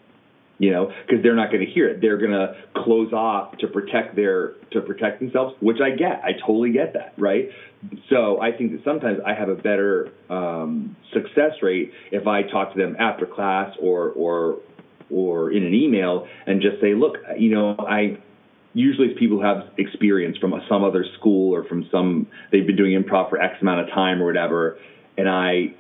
you 0.61 0.71
know, 0.71 0.93
because 1.07 1.23
they're 1.23 1.35
not 1.35 1.51
going 1.51 1.65
to 1.65 1.73
hear 1.73 1.89
it. 1.89 2.03
They're 2.03 2.19
going 2.19 2.33
to 2.33 2.55
close 2.77 3.15
off 3.15 3.57
to 3.59 3.67
protect 3.67 4.15
their 4.15 4.53
to 4.73 4.83
protect 4.83 5.19
themselves, 5.21 5.55
which 5.61 5.79
I 5.81 5.97
get. 5.97 6.21
I 6.23 6.33
totally 6.35 6.71
get 6.71 6.93
that, 6.93 7.15
right? 7.17 7.49
So 8.11 8.41
I 8.41 8.53
think 8.53 8.73
that 8.73 8.85
sometimes 8.85 9.21
I 9.27 9.33
have 9.33 9.49
a 9.49 9.55
better 9.55 10.13
um, 10.29 10.97
success 11.15 11.53
rate 11.63 11.93
if 12.13 12.27
I 12.27 12.43
talk 12.43 12.75
to 12.75 12.79
them 12.79 12.95
after 12.99 13.25
class 13.25 13.75
or 13.81 14.11
or 14.11 14.59
or 15.09 15.51
in 15.51 15.65
an 15.65 15.73
email 15.73 16.29
and 16.47 16.61
just 16.61 16.79
say, 16.83 16.95
look, 16.95 17.17
you 17.39 17.55
know, 17.55 17.75
I 17.79 18.19
usually 18.75 19.09
it's 19.09 19.19
people 19.19 19.39
who 19.39 19.45
have 19.45 19.69
experience 19.79 20.37
from 20.39 20.55
some 20.69 20.85
other 20.85 21.05
school 21.19 21.55
or 21.55 21.65
from 21.65 21.89
some 21.91 22.27
they've 22.53 22.67
been 22.67 22.77
doing 22.77 23.01
improv 23.01 23.31
for 23.31 23.41
X 23.41 23.61
amount 23.61 23.81
of 23.81 23.89
time 23.89 24.23
or 24.23 24.27
whatever, 24.27 24.79
and 25.17 25.29
I 25.29 25.75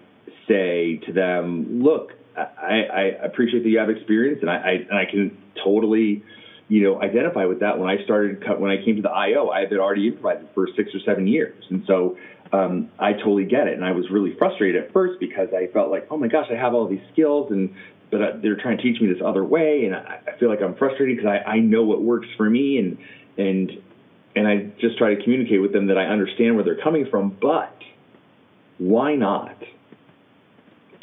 say 0.48 1.00
to 1.06 1.12
them, 1.12 1.82
look, 1.82 2.12
I, 2.36 2.82
I 2.92 3.02
appreciate 3.24 3.62
that 3.62 3.68
you 3.68 3.78
have 3.78 3.90
experience, 3.90 4.38
and 4.40 4.50
I, 4.50 4.56
I 4.56 4.70
and 4.70 4.92
I 4.92 5.04
can 5.04 5.36
totally, 5.62 6.22
you 6.68 6.82
know, 6.82 7.00
identify 7.00 7.44
with 7.44 7.60
that. 7.60 7.78
When 7.78 7.88
I 7.88 8.02
started, 8.04 8.42
when 8.58 8.70
I 8.70 8.82
came 8.84 8.96
to 8.96 9.02
the 9.02 9.10
iO, 9.10 9.50
I 9.50 9.60
had 9.60 9.72
already 9.74 10.08
improvising 10.08 10.48
for 10.54 10.68
six 10.76 10.94
or 10.94 11.00
seven 11.04 11.26
years, 11.26 11.64
and 11.70 11.84
so 11.86 12.16
um, 12.52 12.90
I 12.98 13.12
totally 13.12 13.44
get 13.44 13.68
it. 13.68 13.74
And 13.74 13.84
I 13.84 13.92
was 13.92 14.10
really 14.10 14.34
frustrated 14.36 14.82
at 14.82 14.92
first 14.92 15.20
because 15.20 15.48
I 15.54 15.66
felt 15.72 15.90
like, 15.90 16.06
oh 16.10 16.16
my 16.16 16.28
gosh, 16.28 16.46
I 16.50 16.56
have 16.56 16.74
all 16.74 16.88
these 16.88 17.04
skills, 17.12 17.50
and 17.50 17.74
but 18.10 18.22
I, 18.22 18.36
they're 18.42 18.56
trying 18.56 18.76
to 18.78 18.82
teach 18.82 19.00
me 19.00 19.08
this 19.08 19.22
other 19.24 19.44
way, 19.44 19.84
and 19.84 19.94
I, 19.94 20.20
I 20.26 20.38
feel 20.38 20.48
like 20.48 20.60
I'm 20.62 20.74
frustrated 20.76 21.16
because 21.16 21.30
I, 21.30 21.50
I 21.50 21.58
know 21.58 21.84
what 21.84 22.02
works 22.02 22.28
for 22.36 22.48
me, 22.48 22.78
and 22.78 22.98
and 23.36 23.70
and 24.36 24.46
I 24.46 24.70
just 24.80 24.98
try 24.98 25.14
to 25.14 25.22
communicate 25.22 25.60
with 25.60 25.72
them 25.72 25.88
that 25.88 25.98
I 25.98 26.04
understand 26.04 26.54
where 26.54 26.64
they're 26.64 26.82
coming 26.82 27.06
from, 27.10 27.36
but 27.40 27.76
why 28.78 29.14
not? 29.14 29.56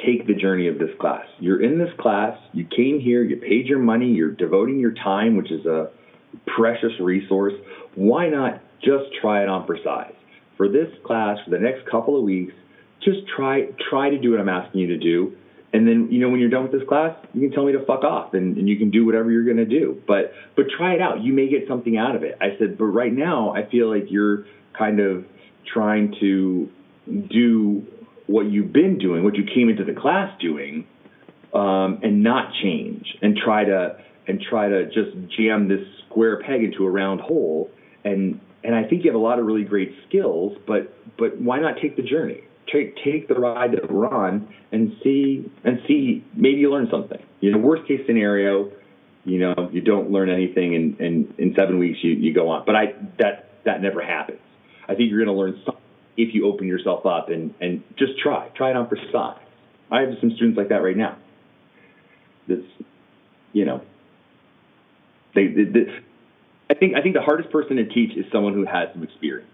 take 0.06 0.28
the 0.28 0.34
journey 0.34 0.68
of 0.68 0.78
this 0.78 0.90
class. 1.00 1.26
You're 1.40 1.62
in 1.62 1.80
this 1.80 1.90
class, 2.00 2.38
you 2.54 2.66
came 2.66 3.00
here, 3.00 3.24
you 3.24 3.38
paid 3.38 3.66
your 3.68 3.80
money, 3.80 4.08
you're 4.12 4.32
devoting 4.32 4.80
your 4.80 4.94
time, 4.94 5.38
which 5.38 5.52
is 5.52 5.66
a 5.66 5.90
precious 6.46 6.92
resource. 7.00 7.54
Why 7.96 8.30
not 8.30 8.62
just 8.82 9.06
try 9.22 9.44
it 9.44 9.50
on 9.50 9.66
for 9.66 9.78
size? 9.84 10.14
For 10.56 10.68
this 10.68 10.90
class, 11.06 11.38
for 11.44 11.52
the 11.52 11.60
next 11.60 11.90
couple 11.90 12.18
of 12.18 12.24
weeks, 12.24 12.54
just 13.04 13.20
try 13.36 13.68
try 13.90 14.10
to 14.10 14.18
do 14.18 14.32
what 14.32 14.40
I'm 14.40 14.50
asking 14.50 14.82
you 14.82 14.88
to 14.88 14.98
do. 14.98 15.36
And 15.74 15.86
then, 15.86 16.08
you 16.12 16.20
know, 16.20 16.30
when 16.30 16.40
you're 16.40 16.50
done 16.50 16.64
with 16.64 16.72
this 16.72 16.88
class, 16.88 17.16
you 17.34 17.42
can 17.42 17.52
tell 17.52 17.66
me 17.66 17.74
to 17.74 17.86
fuck 17.86 18.04
off 18.04 18.34
and, 18.34 18.58
and 18.58 18.70
you 18.70 18.78
can 18.78 18.90
do 18.90 19.06
whatever 19.06 19.30
you're 19.30 19.44
gonna 19.44 19.66
do. 19.66 20.02
But 20.08 20.34
but 20.56 20.66
try 20.78 20.94
it 20.94 21.02
out. 21.02 21.22
You 21.22 21.34
may 21.34 21.50
get 21.50 21.68
something 21.68 21.98
out 21.98 22.16
of 22.16 22.24
it. 22.24 22.38
I 22.40 22.58
said, 22.58 22.78
but 22.78 22.86
right 22.86 23.12
now 23.12 23.54
I 23.54 23.70
feel 23.70 23.90
like 23.90 24.06
you're 24.10 24.46
kind 24.78 25.00
of 25.00 25.26
trying 25.72 26.16
to 26.22 26.70
do 27.30 27.86
what 28.28 28.46
you've 28.50 28.72
been 28.72 28.98
doing, 28.98 29.24
what 29.24 29.36
you 29.36 29.44
came 29.44 29.70
into 29.70 29.84
the 29.84 29.94
class 29.94 30.38
doing, 30.40 30.86
um, 31.54 32.00
and 32.04 32.24
not 32.24 32.52
change 32.62 33.06
and 33.22 33.38
try 33.38 33.64
to 33.64 33.98
and 34.28 34.42
try 34.42 34.68
to 34.70 34.86
just 34.86 35.16
jam 35.38 35.68
this 35.68 35.86
square 36.06 36.42
peg 36.42 36.64
into 36.64 36.86
a 36.86 36.90
round 36.90 37.22
hole. 37.22 37.72
And 38.04 38.40
and 38.64 38.76
I 38.76 38.84
think 38.84 39.04
you 39.04 39.12
have 39.12 39.20
a 39.20 39.24
lot 39.24 39.40
of 39.40 39.46
really 39.46 39.64
great 39.64 39.94
skills, 40.08 40.58
but 40.66 40.94
but 41.18 41.40
why 41.40 41.60
not 41.60 41.76
take 41.82 41.96
the 41.96 42.04
journey? 42.04 42.42
Take 42.72 42.96
take 43.04 43.28
the 43.28 43.36
ride 43.36 43.72
that 43.74 43.92
we're 43.92 44.08
on 44.08 44.54
and 44.72 44.94
see 45.04 45.50
and 45.64 45.80
see 45.88 46.24
maybe 46.36 46.60
you 46.60 46.72
learn 46.72 46.88
something. 46.92 47.22
You 47.40 47.52
know, 47.52 47.60
worst 47.60 47.88
case 47.88 48.02
scenario, 48.06 48.72
you 49.24 49.40
know, 49.40 49.70
you 49.72 49.82
don't 49.82 50.12
learn 50.12 50.30
anything 50.30 50.76
and 50.76 51.00
in, 51.00 51.34
in, 51.38 51.50
in 51.50 51.56
seven 51.56 51.80
weeks 51.80 52.00
you, 52.02 52.12
you 52.12 52.34
go 52.34 52.50
on. 52.50 52.66
But 52.66 52.76
I 52.76 52.94
that 53.20 53.50
that 53.66 53.82
never 53.82 54.02
happens. 54.02 54.40
I 54.84 54.96
think 54.96 55.12
you're 55.12 55.24
gonna 55.24 55.38
learn 55.38 55.62
something 55.66 55.84
if 56.18 56.34
you 56.34 56.48
open 56.48 56.68
yourself 56.68 57.06
up 57.06 57.30
and, 57.30 57.54
and 57.62 57.84
just 57.98 58.18
try. 58.22 58.50
Try 58.50 58.72
it 58.72 58.76
on 58.76 58.90
for 58.90 58.98
size. 59.12 59.40
I 59.92 60.02
have 60.02 60.10
some 60.20 60.32
students 60.36 60.58
like 60.58 60.70
that 60.70 60.82
right 60.82 60.98
now. 60.98 61.18
That's, 62.48 62.62
you 63.54 63.66
know, 63.66 63.82
they, 65.36 65.48
they, 65.48 65.64
they, 65.64 65.86
I 66.70 66.74
think 66.74 66.96
I 66.96 67.02
think 67.02 67.16
the 67.16 67.22
hardest 67.22 67.52
person 67.52 67.78
to 67.78 67.86
teach 67.86 68.18
is 68.18 68.26
someone 68.32 68.54
who 68.54 68.66
has 68.66 68.90
some 68.94 69.04
experience, 69.04 69.50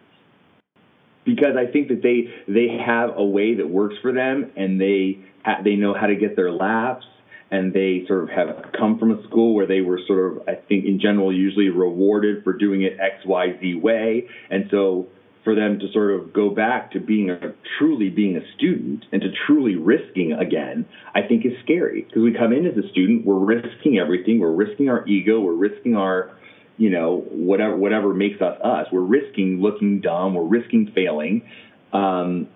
because 1.26 1.56
I 1.58 1.72
think 1.72 1.88
that 1.90 2.02
they 2.02 2.34
they 2.52 2.78
have 2.86 3.12
a 3.16 3.24
way 3.24 3.56
that 3.56 3.68
works 3.68 3.96
for 4.02 4.12
them, 4.14 4.52
and 4.56 4.80
they 4.80 5.20
they 5.64 5.76
know 5.76 5.94
how 5.94 6.08
to 6.08 6.16
get 6.16 6.36
their 6.36 6.52
laughs, 6.52 7.06
and 7.52 7.74
they 7.74 8.06
sort 8.08 8.24
of 8.24 8.30
have 8.30 8.72
come 8.78 9.00
from 9.00 9.12
a 9.12 9.24
school 9.28 9.56
where 9.56 9.68
they 9.68 9.82
were 9.82 10.00
sort 10.08 10.38
of 10.38 10.48
I 10.48 10.56
think 10.56 10.86
in 10.86 11.00
general 11.00 11.34
usually 11.34 11.70
rewarded 11.70 12.44
for 12.44 12.54
doing 12.54 12.82
it 12.84 13.00
X 13.00 13.26
Y 13.26 13.58
Z 13.60 13.76
way, 13.76 14.28
and 14.50 14.66
so 14.72 15.08
for 15.44 15.56
them 15.56 15.78
to 15.80 15.92
sort 15.92 16.12
of 16.12 16.32
go 16.34 16.50
back 16.50 16.92
to 16.92 17.00
being 17.00 17.30
a 17.30 17.54
truly 17.78 18.10
being 18.10 18.38
a 18.38 18.54
student 18.56 19.06
and 19.12 19.22
to 19.22 19.28
truly 19.46 19.76
risking 19.76 20.34
again, 20.34 20.86
I 21.14 21.22
think 21.22 21.46
is 21.46 21.52
scary. 21.64 22.04
Because 22.04 22.24
we 22.24 22.34
come 22.34 22.54
in 22.54 22.66
as 22.66 22.78
a 22.78 22.88
student, 22.90 23.26
we're 23.26 23.40
risking 23.40 24.00
everything, 24.00 24.40
we're 24.40 24.54
risking 24.54 24.90
our 24.90 25.06
ego, 25.06 25.42
we're 25.42 25.54
risking 25.54 25.96
our, 25.96 26.32
you 26.78 26.90
know, 26.90 27.26
whatever 27.30 27.76
whatever 27.76 28.14
makes 28.14 28.42
us 28.42 28.60
us. 28.64 28.88
We're 28.92 29.02
risking 29.02 29.62
looking 29.62 30.02
dumb, 30.02 30.34
we're 30.34 30.44
risking 30.44 30.92
failing, 30.94 31.44
um, 31.92 32.48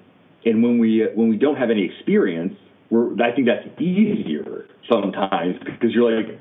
and 0.45 0.63
when 0.63 0.79
we 0.79 1.07
when 1.13 1.29
we 1.29 1.37
don't 1.37 1.57
have 1.57 1.69
any 1.69 1.85
experience, 1.85 2.53
we're 2.89 3.13
I 3.21 3.33
think 3.35 3.47
that's 3.47 3.67
easier 3.79 4.67
sometimes 4.89 5.57
because 5.63 5.93
you're 5.93 6.11
like, 6.11 6.39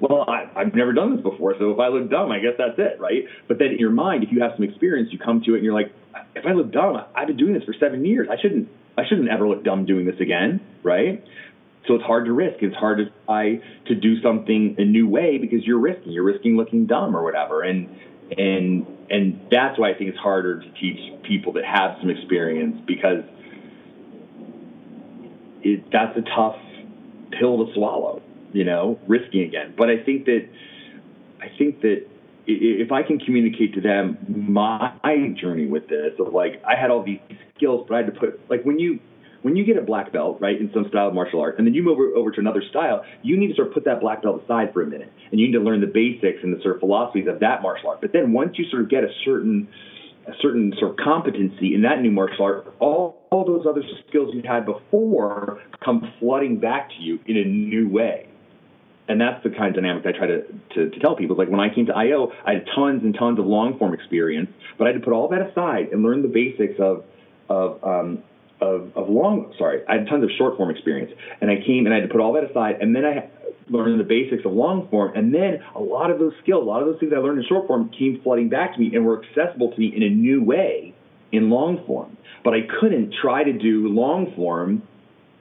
well, 0.00 0.24
I, 0.28 0.50
I've 0.56 0.74
never 0.74 0.92
done 0.92 1.14
this 1.14 1.22
before, 1.22 1.54
so 1.58 1.70
if 1.70 1.78
I 1.78 1.88
look 1.88 2.10
dumb, 2.10 2.30
I 2.30 2.38
guess 2.38 2.54
that's 2.58 2.78
it, 2.78 3.00
right? 3.00 3.24
But 3.48 3.58
then 3.58 3.68
in 3.68 3.78
your 3.78 3.90
mind, 3.90 4.24
if 4.24 4.30
you 4.32 4.42
have 4.42 4.52
some 4.56 4.64
experience, 4.64 5.10
you 5.12 5.18
come 5.18 5.42
to 5.46 5.54
it 5.54 5.58
and 5.58 5.64
you're 5.64 5.74
like, 5.74 5.92
if 6.34 6.44
I 6.46 6.52
look 6.52 6.72
dumb, 6.72 6.96
I've 7.14 7.26
been 7.26 7.36
doing 7.36 7.54
this 7.54 7.64
for 7.64 7.74
seven 7.78 8.04
years. 8.04 8.28
I 8.30 8.40
shouldn't, 8.40 8.68
I 8.98 9.02
shouldn't 9.08 9.28
ever 9.28 9.48
look 9.48 9.64
dumb 9.64 9.86
doing 9.86 10.04
this 10.04 10.20
again, 10.20 10.60
right? 10.82 11.24
So 11.86 11.94
it's 11.94 12.04
hard 12.04 12.26
to 12.26 12.32
risk. 12.32 12.62
It's 12.62 12.76
hard 12.76 12.98
to 12.98 13.04
try 13.26 13.60
to 13.86 13.94
do 13.94 14.20
something 14.22 14.76
a 14.78 14.84
new 14.84 15.06
way 15.06 15.38
because 15.38 15.64
you're 15.64 15.78
risking. 15.78 16.12
You're 16.12 16.24
risking 16.24 16.56
looking 16.56 16.86
dumb 16.86 17.14
or 17.16 17.22
whatever, 17.22 17.62
and 17.62 17.88
and 18.36 18.86
and 19.10 19.40
that's 19.50 19.78
why 19.78 19.90
I 19.90 19.94
think 19.94 20.10
it's 20.10 20.18
harder 20.18 20.60
to 20.60 20.70
teach 20.80 21.22
people 21.22 21.52
that 21.54 21.64
have 21.64 21.98
some 22.00 22.10
experience 22.10 22.80
because 22.86 23.24
it, 25.62 25.84
that's 25.92 26.16
a 26.16 26.22
tough 26.34 26.56
pill 27.38 27.66
to 27.66 27.74
swallow 27.74 28.22
you 28.54 28.64
know, 28.64 28.98
risking 29.06 29.42
again. 29.42 29.74
But 29.76 29.90
I 29.90 30.02
think 30.02 30.24
that 30.26 30.48
I 31.42 31.48
think 31.58 31.82
that 31.82 32.06
if 32.46 32.92
I 32.92 33.02
can 33.02 33.18
communicate 33.18 33.74
to 33.74 33.80
them 33.80 34.16
my 34.28 35.34
journey 35.38 35.66
with 35.66 35.88
this 35.88 36.12
of 36.18 36.32
like 36.32 36.62
I 36.64 36.80
had 36.80 36.90
all 36.90 37.02
these 37.02 37.18
skills, 37.56 37.84
but 37.88 37.94
I 37.94 37.98
had 37.98 38.14
to 38.14 38.18
put 38.18 38.48
like 38.48 38.62
when 38.62 38.78
you 38.78 39.00
when 39.44 39.56
you 39.56 39.64
get 39.66 39.76
a 39.76 39.82
black 39.82 40.10
belt, 40.10 40.38
right, 40.40 40.58
in 40.58 40.70
some 40.72 40.88
style 40.88 41.08
of 41.08 41.14
martial 41.14 41.38
art, 41.38 41.58
and 41.58 41.66
then 41.66 41.74
you 41.74 41.82
move 41.82 41.98
over, 42.16 42.30
to 42.30 42.40
another 42.40 42.62
style, 42.70 43.04
you 43.22 43.36
need 43.36 43.48
to 43.48 43.54
sort 43.54 43.68
of 43.68 43.74
put 43.74 43.84
that 43.84 44.00
black 44.00 44.22
belt 44.22 44.42
aside 44.42 44.72
for 44.72 44.80
a 44.80 44.86
minute, 44.86 45.12
and 45.30 45.38
you 45.38 45.46
need 45.46 45.52
to 45.52 45.60
learn 45.60 45.82
the 45.82 45.86
basics 45.86 46.38
and 46.42 46.56
the 46.56 46.62
sort 46.62 46.76
of 46.76 46.80
philosophies 46.80 47.26
of 47.28 47.40
that 47.40 47.60
martial 47.60 47.90
art. 47.90 48.00
But 48.00 48.14
then 48.14 48.32
once 48.32 48.56
you 48.56 48.64
sort 48.70 48.80
of 48.80 48.88
get 48.88 49.04
a 49.04 49.10
certain 49.22 49.68
a 50.26 50.32
certain 50.40 50.72
sort 50.78 50.92
of 50.92 50.96
competency 50.96 51.74
in 51.74 51.82
that 51.82 52.00
new 52.00 52.10
martial 52.10 52.42
art, 52.46 52.74
all, 52.80 53.20
all 53.30 53.44
those 53.44 53.66
other 53.68 53.82
skills 54.08 54.30
you 54.32 54.40
had 54.42 54.64
before 54.64 55.60
come 55.84 56.10
flooding 56.18 56.58
back 56.58 56.88
to 56.88 57.02
you 57.02 57.18
in 57.26 57.36
a 57.36 57.44
new 57.44 57.90
way 57.90 58.26
and 59.06 59.20
that's 59.20 59.42
the 59.44 59.50
kind 59.50 59.68
of 59.68 59.74
dynamic 59.74 60.06
I 60.06 60.12
try 60.16 60.26
to, 60.26 60.42
to, 60.74 60.88
to, 60.88 60.98
tell 61.00 61.14
people. 61.14 61.36
Like 61.36 61.50
when 61.50 61.60
I 61.60 61.74
came 61.74 61.84
to 61.86 61.92
iO, 61.92 62.32
I 62.46 62.54
had 62.54 62.64
tons 62.74 63.02
and 63.02 63.14
tons 63.14 63.38
of 63.38 63.44
long 63.44 63.78
form 63.78 63.92
experience, 63.92 64.48
but 64.78 64.86
I 64.86 64.92
had 64.92 65.00
to 65.00 65.04
put 65.04 65.12
all 65.12 65.28
that 65.28 65.42
aside 65.42 65.88
and 65.92 66.02
learn 66.02 66.22
the 66.22 66.28
basics 66.28 66.80
of 66.80 67.04
of 67.50 67.84
um, 67.84 68.22
of, 68.60 68.90
of 68.96 69.08
long. 69.08 69.52
Sorry, 69.58 69.82
I 69.88 69.98
had 69.98 70.08
tons 70.08 70.24
of 70.24 70.30
short 70.36 70.56
form 70.56 70.70
experience, 70.70 71.12
and 71.40 71.50
I 71.50 71.56
came 71.64 71.86
and 71.86 71.94
I 71.94 71.98
had 71.98 72.08
to 72.08 72.12
put 72.12 72.20
all 72.20 72.32
that 72.34 72.48
aside, 72.48 72.76
and 72.80 72.94
then 72.94 73.04
I 73.04 73.30
learned 73.68 73.98
the 73.98 74.04
basics 74.04 74.44
of 74.44 74.52
long 74.52 74.88
form, 74.90 75.16
and 75.16 75.34
then 75.34 75.62
a 75.74 75.80
lot 75.80 76.10
of 76.10 76.18
those 76.18 76.32
skills, 76.42 76.62
a 76.62 76.66
lot 76.66 76.82
of 76.82 76.88
those 76.88 77.00
things 77.00 77.12
I 77.14 77.18
learned 77.18 77.38
in 77.38 77.46
short 77.48 77.66
form 77.66 77.90
came 77.98 78.20
flooding 78.22 78.48
back 78.48 78.74
to 78.74 78.80
me 78.80 78.94
and 78.94 79.04
were 79.04 79.22
accessible 79.24 79.72
to 79.72 79.78
me 79.78 79.92
in 79.94 80.02
a 80.02 80.10
new 80.10 80.42
way 80.42 80.94
in 81.32 81.50
long 81.50 81.84
form. 81.86 82.16
But 82.44 82.54
I 82.54 82.60
couldn't 82.80 83.14
try 83.22 83.42
to 83.44 83.52
do 83.52 83.88
long 83.88 84.32
form 84.36 84.82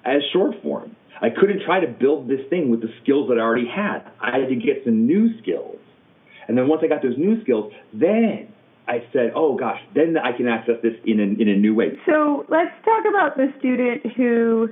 as 0.05 0.21
short 0.31 0.61
form 0.63 0.95
I 1.23 1.29
couldn't 1.29 1.61
try 1.65 1.79
to 1.79 1.87
build 1.87 2.27
this 2.27 2.41
thing 2.49 2.69
with 2.69 2.81
the 2.81 2.89
skills 3.01 3.29
that 3.29 3.37
I 3.37 3.41
already 3.41 3.67
had. 3.67 4.11
I 4.19 4.39
had 4.39 4.49
to 4.49 4.55
get 4.55 4.83
some 4.83 5.07
new 5.07 5.39
skills. 5.41 5.77
And 6.47 6.57
then 6.57 6.67
once 6.67 6.81
I 6.83 6.87
got 6.87 7.01
those 7.01 7.17
new 7.17 7.41
skills, 7.43 7.71
then 7.93 8.52
I 8.87 9.03
said, 9.13 9.31
oh 9.35 9.55
gosh, 9.55 9.79
then 9.95 10.17
I 10.17 10.35
can 10.35 10.47
access 10.47 10.75
this 10.83 10.93
in 11.05 11.19
a, 11.19 11.41
in 11.41 11.47
a 11.47 11.55
new 11.55 11.73
way. 11.73 11.97
So 12.05 12.45
let's 12.49 12.71
talk 12.83 13.05
about 13.07 13.37
the 13.37 13.53
student 13.59 14.05
who, 14.15 14.69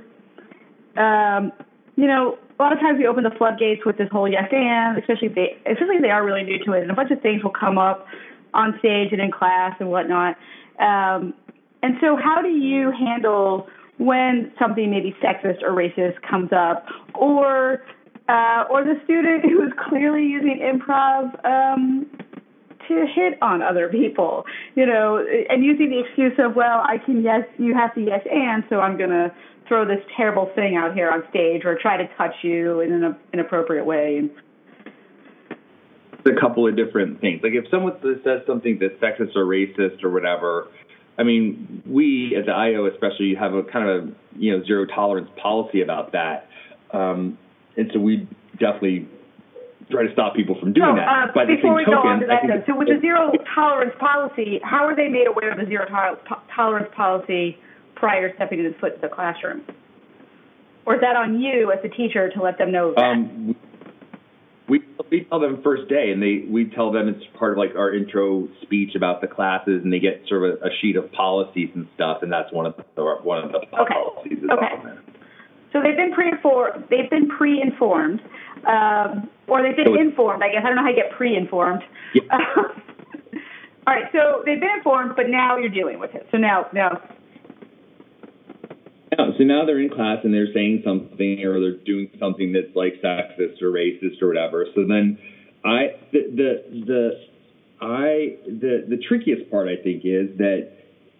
um, 0.96 1.52
you 1.96 2.06
know, 2.06 2.38
a 2.58 2.62
lot 2.62 2.72
of 2.72 2.80
times 2.80 2.98
we 2.98 3.06
open 3.06 3.24
the 3.24 3.34
floodgates 3.38 3.84
with 3.86 3.96
this 3.96 4.08
whole 4.12 4.28
yes 4.28 4.48
and, 4.52 4.98
especially 4.98 5.28
if 5.28 5.34
they, 5.34 5.56
especially 5.70 5.96
if 5.96 6.02
they 6.02 6.10
are 6.10 6.24
really 6.24 6.42
new 6.42 6.62
to 6.64 6.72
it, 6.72 6.82
and 6.82 6.90
a 6.90 6.94
bunch 6.94 7.10
of 7.10 7.20
things 7.22 7.42
will 7.42 7.52
come 7.58 7.78
up 7.78 8.06
on 8.54 8.74
stage 8.78 9.08
and 9.12 9.20
in 9.20 9.30
class 9.30 9.74
and 9.80 9.90
whatnot. 9.90 10.36
Um, 10.78 11.34
and 11.82 11.96
so, 12.00 12.16
how 12.16 12.40
do 12.42 12.48
you 12.48 12.92
handle 12.92 13.66
when 13.98 14.52
something 14.58 14.90
maybe 14.90 15.14
sexist 15.22 15.62
or 15.62 15.70
racist 15.70 16.20
comes 16.22 16.50
up, 16.52 16.86
or 17.14 17.82
uh, 18.28 18.64
or 18.70 18.84
the 18.84 19.00
student 19.04 19.42
who 19.50 19.64
is 19.64 19.72
clearly 19.88 20.22
using 20.22 20.60
improv 20.60 21.44
um, 21.44 22.06
to 22.88 23.06
hit 23.14 23.40
on 23.42 23.62
other 23.62 23.88
people, 23.88 24.44
you 24.74 24.86
know, 24.86 25.24
and 25.48 25.64
using 25.64 25.90
the 25.90 26.00
excuse 26.00 26.32
of, 26.38 26.56
well, 26.56 26.80
I 26.80 26.98
can 26.98 27.22
yes, 27.22 27.42
you 27.58 27.74
have 27.74 27.94
to 27.94 28.00
yes 28.00 28.20
and, 28.30 28.64
so 28.68 28.80
I'm 28.80 28.98
gonna 28.98 29.34
throw 29.68 29.86
this 29.86 30.04
terrible 30.16 30.50
thing 30.54 30.76
out 30.76 30.94
here 30.94 31.10
on 31.10 31.22
stage 31.30 31.62
or 31.64 31.78
try 31.80 31.96
to 31.96 32.08
touch 32.16 32.34
you 32.42 32.80
in 32.80 32.92
an 32.92 33.16
inappropriate 33.32 33.86
way. 33.86 34.28
A 36.24 36.40
couple 36.40 36.68
of 36.68 36.76
different 36.76 37.20
things. 37.20 37.40
Like 37.42 37.52
if 37.54 37.64
someone 37.70 37.94
says 38.22 38.42
something 38.46 38.78
that's 38.80 38.94
sexist 39.02 39.34
or 39.34 39.44
racist 39.44 40.04
or 40.04 40.10
whatever, 40.10 40.68
I 41.18 41.24
mean, 41.24 41.82
we 41.86 42.36
at 42.38 42.46
the 42.46 42.52
iO 42.52 42.86
especially 42.86 43.34
have 43.38 43.54
a 43.54 43.62
kind 43.64 43.88
of 43.88 44.04
a 44.04 44.12
you 44.36 44.56
know 44.56 44.64
zero 44.64 44.86
tolerance 44.86 45.28
policy 45.40 45.82
about 45.82 46.12
that, 46.12 46.48
um, 46.92 47.38
and 47.76 47.90
so 47.92 47.98
we 47.98 48.28
definitely 48.58 49.08
try 49.90 50.06
to 50.06 50.12
stop 50.12 50.34
people 50.34 50.56
from 50.60 50.72
doing 50.72 50.94
so, 50.94 50.96
that. 50.96 51.08
Uh, 51.08 51.32
but 51.34 51.46
before 51.46 51.74
we 51.74 51.84
token, 51.84 52.02
go 52.02 52.08
on 52.08 52.20
to 52.20 52.26
that, 52.26 52.42
though, 52.46 52.72
so 52.72 52.78
with 52.78 52.88
the 52.88 53.00
zero 53.00 53.32
tolerance 53.54 53.94
policy, 53.98 54.60
how 54.62 54.84
are 54.84 54.96
they 54.96 55.08
made 55.08 55.26
aware 55.26 55.52
of 55.52 55.58
the 55.58 55.66
zero 55.66 55.86
to- 55.86 56.42
tolerance 56.54 56.88
policy 56.94 57.58
prior 57.94 58.28
to 58.28 58.34
stepping 58.36 58.60
in 58.60 58.74
foot 58.80 58.94
in 58.94 59.00
the 59.00 59.08
classroom? 59.08 59.62
Or 60.84 60.96
is 60.96 61.00
that 61.00 61.16
on 61.16 61.40
you 61.40 61.70
as 61.72 61.78
a 61.84 61.88
teacher 61.88 62.30
to 62.30 62.42
let 62.42 62.58
them 62.58 62.72
know 62.72 62.92
that? 62.94 63.02
Um, 63.02 63.54
we 64.68 64.80
we 65.10 65.24
tell 65.24 65.40
them 65.40 65.60
first 65.62 65.88
day, 65.88 66.10
and 66.10 66.22
they 66.22 66.46
we 66.50 66.70
tell 66.70 66.92
them 66.92 67.08
it's 67.08 67.24
part 67.38 67.52
of 67.52 67.58
like 67.58 67.74
our 67.76 67.94
intro 67.94 68.48
speech 68.62 68.94
about 68.96 69.20
the 69.20 69.26
classes, 69.26 69.82
and 69.84 69.92
they 69.92 69.98
get 70.00 70.22
sort 70.28 70.44
of 70.44 70.62
a, 70.62 70.66
a 70.66 70.70
sheet 70.80 70.96
of 70.96 71.10
policies 71.12 71.70
and 71.74 71.86
stuff, 71.94 72.22
and 72.22 72.32
that's 72.32 72.52
one 72.52 72.66
of 72.66 72.74
the 72.96 73.02
one 73.22 73.44
of 73.44 73.52
the 73.52 73.58
okay. 73.58 73.94
policies. 73.94 74.38
Okay. 74.50 75.11
So 75.72 75.80
they've 75.82 75.96
been 75.96 76.12
pre-informed. 76.12 76.84
They've 76.90 77.08
been 77.08 77.28
pre-informed, 77.28 78.20
um, 78.66 79.28
or 79.48 79.62
they've 79.62 79.76
been 79.76 79.96
informed. 79.98 80.42
I 80.42 80.52
guess 80.52 80.62
I 80.64 80.68
don't 80.68 80.76
know 80.76 80.82
how 80.82 80.90
you 80.90 80.96
get 80.96 81.12
pre-informed. 81.16 81.82
Yeah. 82.14 82.22
all 83.86 83.94
right. 83.94 84.04
So 84.12 84.42
they've 84.44 84.60
been 84.60 84.76
informed, 84.76 85.16
but 85.16 85.28
now 85.28 85.56
you're 85.56 85.70
dealing 85.70 85.98
with 85.98 86.14
it. 86.14 86.26
So 86.30 86.36
now, 86.36 86.66
now 86.72 87.00
yeah, 89.18 89.28
so 89.36 89.44
now 89.44 89.66
they're 89.66 89.80
in 89.80 89.90
class 89.90 90.18
and 90.24 90.32
they're 90.32 90.52
saying 90.54 90.82
something 90.84 91.44
or 91.44 91.60
they're 91.60 91.84
doing 91.84 92.08
something 92.18 92.52
that's 92.52 92.74
like 92.74 92.94
sexist 93.04 93.60
or 93.60 93.70
racist 93.70 94.22
or 94.22 94.28
whatever. 94.28 94.66
So 94.74 94.86
then 94.88 95.18
I 95.64 96.00
the 96.12 96.20
the, 96.34 96.84
the 96.86 97.10
I 97.80 98.36
the 98.46 98.86
the 98.88 98.96
trickiest 99.08 99.50
part 99.50 99.68
I 99.68 99.76
think 99.82 100.04
is 100.04 100.38
that 100.38 100.72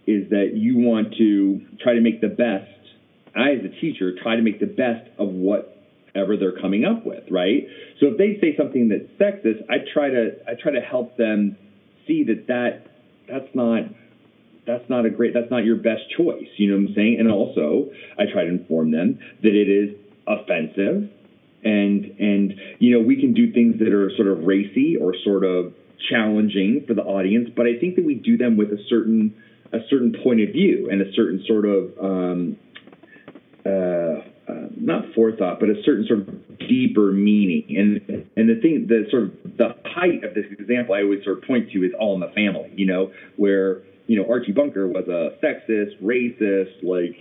is 0.07 0.31
that 0.31 0.53
you 0.55 0.79
want 0.79 1.15
to 1.19 1.61
try 1.83 1.93
to 1.93 2.01
make 2.01 2.23
the 2.23 2.29
best 2.29 2.71
I 3.35 3.53
as 3.53 3.65
a 3.65 3.81
teacher 3.81 4.15
try 4.23 4.37
to 4.37 4.43
make 4.43 4.61
the 4.61 4.67
best 4.67 5.09
of 5.19 5.29
whatever 5.29 6.37
they're 6.37 6.61
coming 6.61 6.85
up 6.85 7.07
with, 7.07 7.25
right? 7.31 7.67
So 8.01 8.09
if 8.09 8.19
they 8.19 8.39
say 8.41 8.57
something 8.57 8.89
that's 8.89 9.09
sexist, 9.21 9.65
I 9.71 9.79
try 9.93 10.11
to 10.11 10.37
I 10.47 10.55
try 10.61 10.73
to 10.73 10.81
help 10.81 11.17
them 11.17 11.57
see 12.07 12.25
that 12.25 12.47
that 12.49 12.87
that's 13.29 13.55
not 13.55 13.85
that's 14.67 14.89
not 14.89 15.07
a 15.07 15.11
great 15.11 15.35
that's 15.35 15.51
not 15.51 15.65
your 15.65 15.77
best 15.77 16.03
choice 16.17 16.49
you 16.57 16.71
know 16.71 16.77
what 16.77 16.91
i'm 16.91 16.95
saying 16.95 17.17
and 17.19 17.31
also 17.31 17.91
i 18.19 18.25
try 18.33 18.45
to 18.45 18.51
inform 18.51 18.91
them 18.91 19.19
that 19.43 19.55
it 19.55 19.69
is 19.69 19.97
offensive 20.27 21.11
and 21.65 22.05
and 22.19 22.55
you 22.79 22.93
know 22.93 23.05
we 23.05 23.21
can 23.21 23.35
do 23.35 23.53
things 23.53 23.79
that 23.79 23.93
are 23.93 24.11
sort 24.17 24.29
of 24.29 24.45
racy 24.45 24.97
or 24.97 25.15
sort 25.25 25.45
of 25.45 25.73
challenging 26.11 26.85
for 26.87 26.95
the 26.95 27.03
audience 27.03 27.49
but 27.57 27.67
i 27.67 27.79
think 27.79 27.97
that 27.97 28.05
we 28.05 28.15
do 28.15 28.37
them 28.37 28.57
with 28.57 28.69
a 28.69 28.79
certain 28.89 29.35
a 29.73 29.79
certain 29.89 30.15
point 30.23 30.41
of 30.41 30.51
view 30.51 30.89
and 30.91 31.01
a 31.01 31.13
certain 31.15 31.43
sort 31.47 31.65
of 31.65 31.93
um, 31.99 32.57
uh, 33.65 34.23
uh, 34.49 34.69
not 34.77 35.05
forethought, 35.15 35.61
but 35.61 35.69
a 35.69 35.83
certain 35.85 36.07
sort 36.07 36.21
of 36.21 36.59
deeper 36.59 37.13
meaning. 37.13 37.65
And 37.77 38.27
and 38.37 38.49
the 38.49 38.61
thing, 38.61 38.87
the 38.89 39.07
sort 39.11 39.25
of 39.25 39.31
the 39.57 39.75
height 39.85 40.25
of 40.25 40.35
this 40.35 40.47
example, 40.51 40.95
I 40.95 41.03
always 41.03 41.25
sort 41.25 41.39
of 41.39 41.45
point 41.45 41.71
to 41.73 41.79
is 41.85 41.93
All 41.99 42.15
in 42.15 42.21
the 42.21 42.33
Family. 42.35 42.73
You 42.75 42.87
know, 42.87 43.13
where 43.37 43.83
you 44.07 44.17
know, 44.17 44.29
Archie 44.29 44.53
Bunker 44.53 44.87
was 44.87 45.07
a 45.09 45.39
sexist, 45.45 46.03
racist, 46.03 46.83
like 46.83 47.17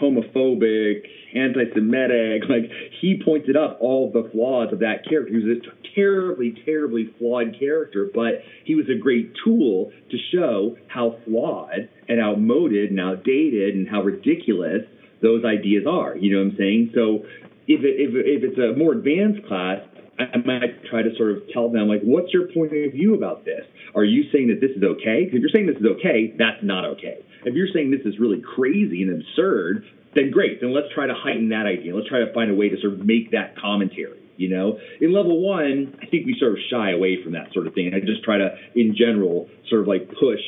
homophobic, 0.00 1.02
anti-Semitic. 1.34 2.42
Like 2.48 2.70
he 3.00 3.20
pointed 3.22 3.56
up 3.56 3.78
all 3.80 4.10
the 4.10 4.28
flaws 4.30 4.72
of 4.72 4.78
that 4.80 5.06
character. 5.08 5.32
He 5.32 5.44
was 5.44 5.58
a 5.58 5.94
terribly, 5.94 6.54
terribly 6.64 7.12
flawed 7.18 7.58
character, 7.58 8.08
but 8.14 8.42
he 8.64 8.74
was 8.74 8.86
a 8.88 8.98
great 8.98 9.32
tool 9.44 9.92
to 10.10 10.16
show 10.32 10.76
how 10.86 11.18
flawed 11.24 11.88
and 12.08 12.20
outmoded 12.20 12.90
and 12.90 13.00
outdated 13.00 13.74
and 13.74 13.88
how 13.88 14.02
ridiculous 14.02 14.82
those 15.22 15.44
ideas 15.44 15.84
are. 15.88 16.16
You 16.16 16.36
know 16.36 16.44
what 16.44 16.52
I'm 16.52 16.56
saying? 16.58 16.92
So 16.94 17.24
if 17.66 17.82
it, 17.82 17.94
if, 17.98 18.10
if 18.14 18.40
it's 18.44 18.58
a 18.58 18.78
more 18.78 18.92
advanced 18.92 19.46
class, 19.46 19.80
I 20.18 20.38
might 20.38 20.84
try 20.88 21.02
to 21.02 21.14
sort 21.16 21.32
of 21.32 21.42
tell 21.52 21.68
them 21.70 21.88
like, 21.88 22.00
what's 22.00 22.32
your 22.32 22.48
point 22.48 22.72
of 22.72 22.92
view 22.92 23.14
about 23.14 23.44
this? 23.44 23.64
Are 23.94 24.04
you 24.04 24.24
saying 24.32 24.48
that 24.48 24.60
this 24.60 24.76
is 24.76 24.82
okay? 24.82 25.24
Because 25.24 25.36
if 25.36 25.40
you're 25.40 25.52
saying 25.52 25.66
this 25.66 25.76
is 25.76 25.86
okay, 25.98 26.34
that's 26.38 26.62
not 26.62 26.84
okay. 26.96 27.20
If 27.44 27.54
you're 27.54 27.68
saying 27.72 27.90
this 27.90 28.04
is 28.04 28.18
really 28.18 28.40
crazy 28.40 29.02
and 29.02 29.20
absurd, 29.20 29.84
then 30.14 30.30
great. 30.30 30.60
Then 30.60 30.72
let's 30.72 30.88
try 30.94 31.06
to 31.06 31.14
heighten 31.14 31.50
that 31.50 31.66
idea. 31.66 31.94
Let's 31.94 32.08
try 32.08 32.20
to 32.20 32.32
find 32.32 32.50
a 32.50 32.54
way 32.54 32.68
to 32.68 32.80
sort 32.80 32.94
of 32.94 33.04
make 33.04 33.32
that 33.32 33.56
commentary. 33.60 34.20
You 34.36 34.50
know, 34.50 34.78
in 35.00 35.14
level 35.14 35.40
one, 35.40 35.96
I 36.02 36.06
think 36.06 36.26
we 36.26 36.36
sort 36.38 36.52
of 36.52 36.58
shy 36.70 36.92
away 36.92 37.22
from 37.22 37.32
that 37.32 37.52
sort 37.54 37.66
of 37.66 37.72
thing. 37.72 37.92
I 37.94 38.00
just 38.00 38.22
try 38.22 38.36
to, 38.36 38.54
in 38.74 38.94
general, 38.94 39.48
sort 39.70 39.80
of 39.80 39.88
like 39.88 40.08
push, 40.08 40.40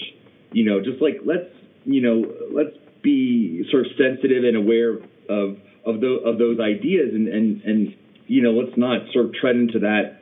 you 0.52 0.64
know, 0.64 0.80
just 0.80 1.00
like 1.00 1.20
let's, 1.24 1.48
you 1.84 2.02
know, 2.02 2.24
let's 2.52 2.76
be 3.02 3.64
sort 3.70 3.86
of 3.86 3.92
sensitive 3.96 4.44
and 4.44 4.56
aware 4.56 4.94
of 5.28 5.56
of 5.86 6.00
those 6.00 6.20
of 6.24 6.38
those 6.38 6.58
ideas 6.60 7.10
and 7.12 7.28
and 7.28 7.62
and 7.62 7.94
you 8.28 8.42
know, 8.42 8.52
let's 8.52 8.76
not 8.76 9.10
sort 9.12 9.26
of 9.26 9.34
tread 9.34 9.56
into 9.56 9.80
that 9.80 10.20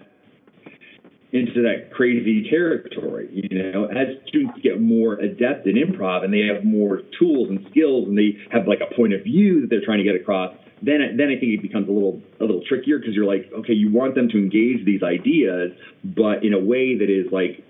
into 1.33 1.63
that 1.63 1.93
crazy 1.93 2.49
territory. 2.49 3.29
You 3.33 3.73
know, 3.73 3.87
as 3.87 4.17
students 4.29 4.59
get 4.63 4.81
more 4.81 5.15
adept 5.15 5.67
in 5.67 5.75
improv 5.75 6.25
and 6.25 6.33
they 6.33 6.47
have 6.53 6.65
more 6.65 7.03
tools 7.19 7.51
and 7.51 7.67
skills 7.71 8.09
and 8.09 8.17
they 8.17 8.39
have 8.53 8.67
like 8.67 8.79
a 8.81 8.95
point 8.95 9.13
of 9.13 9.25
view 9.25 9.61
that 9.63 9.67
they're 9.69 9.85
trying 9.85 9.99
to 9.99 10.05
get 10.05 10.15
across, 10.15 10.55
then 10.83 11.01
then 11.19 11.29
I 11.29 11.39
think 11.39 11.53
it 11.53 11.63
becomes 11.63 11.89
a 11.89 11.93
little 11.93 12.23
a 12.41 12.45
little 12.45 12.63
trickier 12.67 12.99
because 12.99 13.15
you're 13.15 13.27
like, 13.27 13.51
okay, 13.53 13.75
you 13.75 13.93
want 13.93 14.15
them 14.15 14.29
to 14.29 14.39
engage 14.39 14.87
these 14.87 15.03
ideas, 15.03 15.73
but 16.05 16.45
in 16.45 16.55
a 16.55 16.61
way 16.61 16.97
that 16.97 17.11
is 17.11 17.27
like 17.33 17.65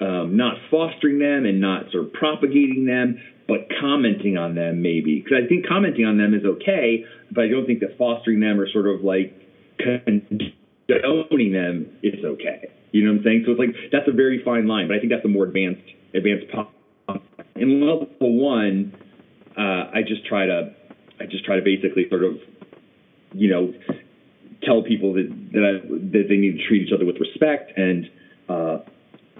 um, 0.00 0.36
not 0.36 0.54
fostering 0.70 1.18
them 1.18 1.44
and 1.44 1.60
not 1.60 1.90
sort 1.90 2.06
of 2.06 2.12
propagating 2.12 2.86
them, 2.86 3.18
but 3.46 3.68
commenting 3.80 4.36
on 4.36 4.54
them 4.54 4.82
maybe. 4.82 5.20
Because 5.20 5.42
I 5.44 5.48
think 5.48 5.66
commenting 5.66 6.04
on 6.04 6.18
them 6.18 6.34
is 6.34 6.44
okay, 6.44 7.04
but 7.30 7.44
I 7.44 7.48
don't 7.48 7.66
think 7.66 7.80
that 7.80 7.98
fostering 7.98 8.40
them 8.40 8.60
or 8.60 8.68
sort 8.70 8.86
of 8.86 9.02
like 9.02 9.34
condoning 9.78 11.52
them 11.52 11.96
is 12.02 12.24
okay. 12.24 12.70
You 12.92 13.04
know 13.04 13.12
what 13.12 13.18
I'm 13.18 13.24
saying? 13.24 13.42
So 13.46 13.52
it's 13.52 13.58
like 13.58 13.74
that's 13.92 14.08
a 14.08 14.12
very 14.12 14.42
fine 14.44 14.66
line, 14.66 14.88
but 14.88 14.96
I 14.96 15.00
think 15.00 15.12
that's 15.12 15.24
a 15.24 15.28
more 15.28 15.44
advanced 15.44 15.82
advanced. 16.14 16.46
Pop. 16.52 16.72
In 17.56 17.80
level 17.80 18.08
one, 18.20 18.94
uh, 19.56 19.90
I 19.92 20.02
just 20.06 20.24
try 20.26 20.46
to 20.46 20.74
I 21.20 21.26
just 21.26 21.44
try 21.44 21.56
to 21.56 21.62
basically 21.62 22.08
sort 22.08 22.24
of 22.24 22.38
you 23.32 23.50
know 23.50 23.74
tell 24.62 24.82
people 24.82 25.14
that 25.14 25.28
that, 25.52 25.64
I, 25.64 25.88
that 26.12 26.24
they 26.28 26.36
need 26.36 26.58
to 26.58 26.68
treat 26.68 26.86
each 26.86 26.92
other 26.94 27.04
with 27.04 27.16
respect 27.20 27.76
and 27.76 28.10
uh, 28.48 28.78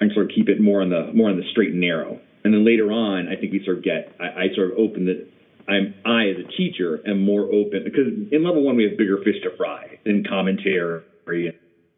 and 0.00 0.12
sort 0.12 0.26
of 0.26 0.32
keep 0.34 0.48
it 0.48 0.60
more 0.60 0.82
on 0.82 0.90
the 0.90 1.12
more 1.14 1.30
on 1.30 1.36
the 1.36 1.44
straight 1.50 1.72
and 1.72 1.80
narrow. 1.80 2.20
And 2.44 2.54
then 2.54 2.64
later 2.64 2.90
on, 2.92 3.28
I 3.28 3.36
think 3.36 3.52
we 3.52 3.64
sort 3.64 3.78
of 3.78 3.84
get 3.84 4.14
I, 4.20 4.24
I 4.24 4.54
sort 4.54 4.72
of 4.72 4.78
open 4.78 5.06
the 5.06 5.26
I'm 5.68 5.94
I 6.04 6.30
as 6.30 6.36
a 6.44 6.48
teacher 6.56 7.00
am 7.06 7.24
more 7.24 7.42
open 7.42 7.84
because 7.84 8.08
in 8.32 8.42
level 8.42 8.62
one 8.62 8.76
we 8.76 8.84
have 8.84 8.96
bigger 8.96 9.18
fish 9.18 9.36
to 9.42 9.56
fry 9.56 9.98
in 10.04 10.24
commentary 10.24 11.02
and, 11.26 11.54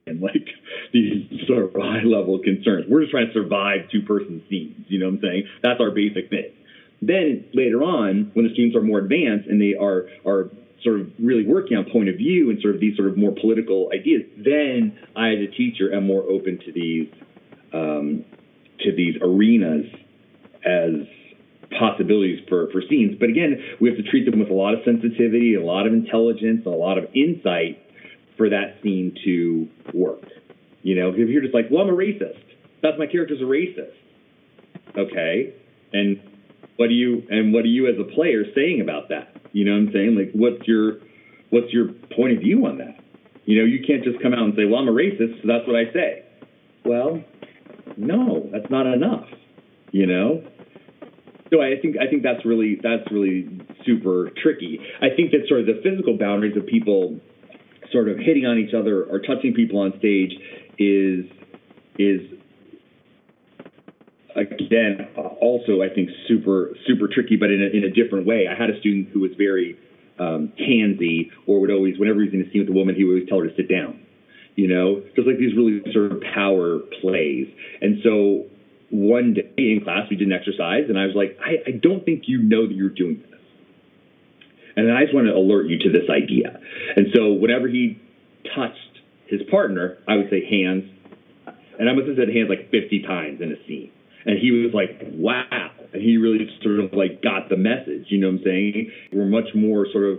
and 0.07 0.21
like 0.21 0.47
these 0.93 1.27
sort 1.47 1.65
of 1.65 1.73
high 1.75 2.03
level 2.03 2.39
concerns. 2.39 2.87
We're 2.89 3.03
just 3.03 3.13
trying 3.13 3.29
to 3.29 3.33
survive 3.33 3.91
two 3.93 4.03
person 4.03 4.43
scenes. 4.51 4.87
You 4.89 4.99
know 4.99 5.07
what 5.07 5.15
I'm 5.15 5.21
saying? 5.23 5.45
That's 5.63 5.81
our 5.81 5.91
basic 5.91 6.31
thing. 6.31 6.51
Then 7.01 7.47
later 7.55 7.83
on, 7.83 8.31
when 8.35 8.47
the 8.47 8.53
students 8.53 8.77
are 8.77 8.83
more 8.83 8.99
advanced 8.99 9.49
and 9.49 9.61
they 9.61 9.75
are 9.75 10.07
are 10.27 10.51
sort 10.83 11.01
of 11.01 11.09
really 11.19 11.47
working 11.47 11.77
on 11.77 11.85
point 11.93 12.09
of 12.09 12.17
view 12.17 12.51
and 12.51 12.61
sort 12.61 12.75
of 12.75 12.81
these 12.81 12.97
sort 12.97 13.09
of 13.09 13.17
more 13.17 13.33
political 13.41 13.91
ideas, 13.95 14.23
then 14.37 14.99
I 15.15 15.33
as 15.33 15.49
a 15.49 15.51
teacher 15.57 15.93
am 15.95 16.07
more 16.07 16.25
open 16.25 16.59
to 16.67 16.73
these 16.73 17.09
um, 17.73 18.25
to 18.81 18.93
these 18.95 19.17
arenas 19.23 19.87
as 20.65 21.07
possibilities 21.79 22.41
for, 22.49 22.71
for 22.73 22.83
scenes. 22.89 23.17
But 23.19 23.29
again, 23.29 23.63
we 23.81 23.89
have 23.89 23.97
to 23.97 24.05
treat 24.05 24.29
them 24.29 24.41
with 24.41 24.51
a 24.51 24.55
lot 24.55 24.75
of 24.75 24.81
sensitivity, 24.85 25.55
a 25.55 25.63
lot 25.63 25.87
of 25.87 25.93
intelligence, 25.93 26.67
a 26.67 26.71
lot 26.71 26.99
of 26.99 27.05
insight 27.15 27.79
for 28.37 28.51
that 28.51 28.79
scene 28.83 29.17
to 29.25 29.69
work. 29.95 30.25
You 30.83 30.97
know, 30.97 31.11
if 31.11 31.29
you're 31.29 31.43
just 31.43 31.55
like, 31.55 31.67
well, 31.71 31.83
I'm 31.83 31.91
a 31.91 31.97
racist. 31.97 32.43
That's 32.83 32.99
my 32.99 33.07
character's 33.07 33.41
a 33.41 33.45
racist. 33.45 33.93
Okay. 34.97 35.55
And 35.93 36.21
what 36.77 36.89
do 36.89 36.95
you 36.95 37.23
and 37.29 37.53
what 37.53 37.65
are 37.65 37.69
you 37.69 37.89
as 37.89 37.97
a 38.01 38.15
player 38.15 38.45
saying 38.55 38.81
about 38.81 39.11
that? 39.11 39.37
You 39.53 39.65
know 39.65 39.73
what 39.73 39.89
I'm 39.89 39.93
saying? 39.93 40.17
Like 40.17 40.31
what's 40.33 40.67
your 40.67 41.01
what's 41.51 41.73
your 41.73 41.89
point 42.17 42.33
of 42.33 42.41
view 42.41 42.65
on 42.67 42.79
that? 42.79 42.97
You 43.45 43.59
know, 43.59 43.65
you 43.65 43.85
can't 43.87 44.03
just 44.03 44.23
come 44.23 44.33
out 44.33 44.41
and 44.41 44.55
say, 44.57 44.65
Well, 44.65 44.81
I'm 44.81 44.89
a 44.89 44.93
racist, 44.93 45.43
so 45.43 45.49
that's 45.49 45.67
what 45.67 45.77
I 45.77 45.93
say. 45.93 46.25
Well, 46.85 47.23
no, 47.97 48.49
that's 48.53 48.71
not 48.71 48.87
enough. 48.87 49.27
You 49.93 50.07
know? 50.07 50.43
So 51.51 51.61
I 51.61 51.81
think 51.83 51.97
I 51.99 52.09
think 52.09 52.23
that's 52.23 52.45
really 52.47 52.79
that's 52.81 53.11
really 53.11 53.49
super 53.85 54.31
tricky. 54.41 54.79
I 55.03 55.09
think 55.17 55.33
that 55.33 55.49
sort 55.49 55.61
of 55.61 55.67
the 55.67 55.81
physical 55.83 56.17
boundaries 56.17 56.57
of 56.57 56.67
people 56.67 57.19
sort 57.91 58.09
of 58.09 58.19
hitting 58.19 58.47
on 58.47 58.59
each 58.59 58.73
other 58.73 59.03
or 59.03 59.19
touching 59.19 59.53
people 59.55 59.81
on 59.81 59.99
stage 59.99 60.33
is 60.79 61.27
is 61.99 62.21
again 64.37 65.09
also 65.17 65.83
I 65.83 65.93
think 65.93 66.11
super 66.29 66.71
super 66.87 67.09
tricky, 67.13 67.37
but 67.37 67.51
in 67.51 67.63
a, 67.63 67.77
in 67.77 67.85
a 67.85 67.91
different 67.91 68.27
way. 68.27 68.47
I 68.47 68.55
had 68.55 68.71
a 68.71 68.79
student 68.79 69.09
who 69.09 69.21
was 69.21 69.33
very 69.37 69.77
um, 70.21 70.53
handsy, 70.61 71.31
or 71.47 71.61
would 71.61 71.71
always 71.73 71.99
whenever 71.99 72.23
he's 72.23 72.33
in 72.33 72.43
a 72.43 72.51
scene 72.53 72.61
with 72.61 72.69
a 72.69 72.79
woman, 72.79 72.95
he 72.95 73.03
would 73.03 73.15
always 73.15 73.29
tell 73.29 73.41
her 73.41 73.49
to 73.49 73.57
sit 73.57 73.69
down. 73.69 73.99
You 74.57 74.69
know, 74.69 75.03
just 75.17 75.27
like 75.27 75.39
these 75.39 75.57
really 75.57 75.81
sort 75.93 76.13
of 76.13 76.21
power 76.35 76.81
plays, 77.01 77.49
and 77.81 77.99
so 78.03 78.47
one 78.91 79.35
day 79.35 79.53
in 79.57 79.81
class 79.83 80.11
we 80.11 80.17
did 80.17 80.27
an 80.27 80.33
exercise 80.33 80.85
and 80.89 80.99
I 80.99 81.07
was 81.07 81.15
like, 81.15 81.39
I, 81.41 81.63
I 81.69 81.71
don't 81.71 82.05
think 82.05 82.25
you 82.27 82.43
know 82.43 82.67
that 82.67 82.75
you're 82.75 82.91
doing 82.91 83.23
this. 83.23 83.41
And 84.77 84.93
I 84.93 85.03
just 85.03 85.15
want 85.15 85.27
to 85.27 85.33
alert 85.33 85.69
you 85.69 85.79
to 85.79 85.93
this 85.93 86.11
idea. 86.11 86.61
And 86.97 87.07
so 87.15 87.33
whenever 87.33 87.69
he 87.69 88.01
touched 88.55 89.01
his 89.27 89.41
partner, 89.51 89.99
I 90.09 90.17
would 90.17 90.31
say 90.31 90.45
hands. 90.45 90.91
And 91.79 91.89
I 91.89 91.93
must 91.93 92.09
have 92.09 92.17
said 92.17 92.29
hands 92.35 92.49
like 92.49 92.71
50 92.71 93.03
times 93.03 93.41
in 93.41 93.53
a 93.53 93.67
scene. 93.67 93.93
And 94.27 94.39
he 94.39 94.51
was 94.51 94.75
like, 94.75 95.01
wow. 95.15 95.71
And 95.93 96.03
he 96.03 96.19
really 96.19 96.47
sort 96.63 96.81
of 96.81 96.93
like 96.93 97.23
got 97.23 97.49
the 97.49 97.57
message, 97.57 98.07
you 98.09 98.19
know 98.19 98.29
what 98.29 98.41
I'm 98.41 98.45
saying? 98.45 98.91
We're 99.13 99.27
much 99.27 99.55
more 99.55 99.87
sort 99.93 100.05
of 100.05 100.19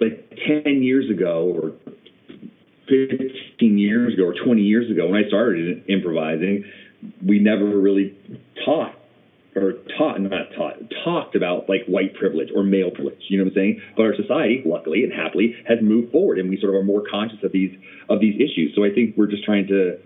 like 0.00 0.30
10 0.46 0.82
years 0.82 1.10
ago 1.10 1.52
or 1.54 1.72
15 2.90 3.78
years 3.78 4.14
ago 4.14 4.24
or 4.24 4.34
20 4.34 4.62
years 4.62 4.90
ago 4.90 5.08
when 5.08 5.24
I 5.24 5.28
started 5.28 5.84
improvising, 5.88 6.64
we 7.24 7.38
never 7.38 7.64
really 7.64 8.16
taught 8.64 8.94
or 9.56 9.72
taught, 9.98 10.20
not 10.20 10.52
taught, 10.56 10.74
talked 11.04 11.34
about 11.34 11.68
like 11.68 11.84
white 11.86 12.14
privilege 12.14 12.48
or 12.54 12.62
male 12.62 12.90
privilege. 12.90 13.18
You 13.28 13.38
know 13.38 13.44
what 13.44 13.50
I'm 13.50 13.54
saying? 13.54 13.82
But 13.96 14.02
our 14.04 14.14
society, 14.14 14.62
luckily 14.64 15.02
and 15.02 15.12
happily, 15.12 15.56
has 15.68 15.78
moved 15.82 16.12
forward, 16.12 16.38
and 16.38 16.48
we 16.48 16.60
sort 16.60 16.74
of 16.74 16.80
are 16.80 16.84
more 16.84 17.02
conscious 17.10 17.42
of 17.42 17.52
these 17.52 17.76
of 18.08 18.20
these 18.20 18.36
issues. 18.36 18.74
So 18.74 18.84
I 18.84 18.90
think 18.90 19.16
we're 19.16 19.26
just 19.26 19.44
trying 19.44 19.66
to, 19.68 19.98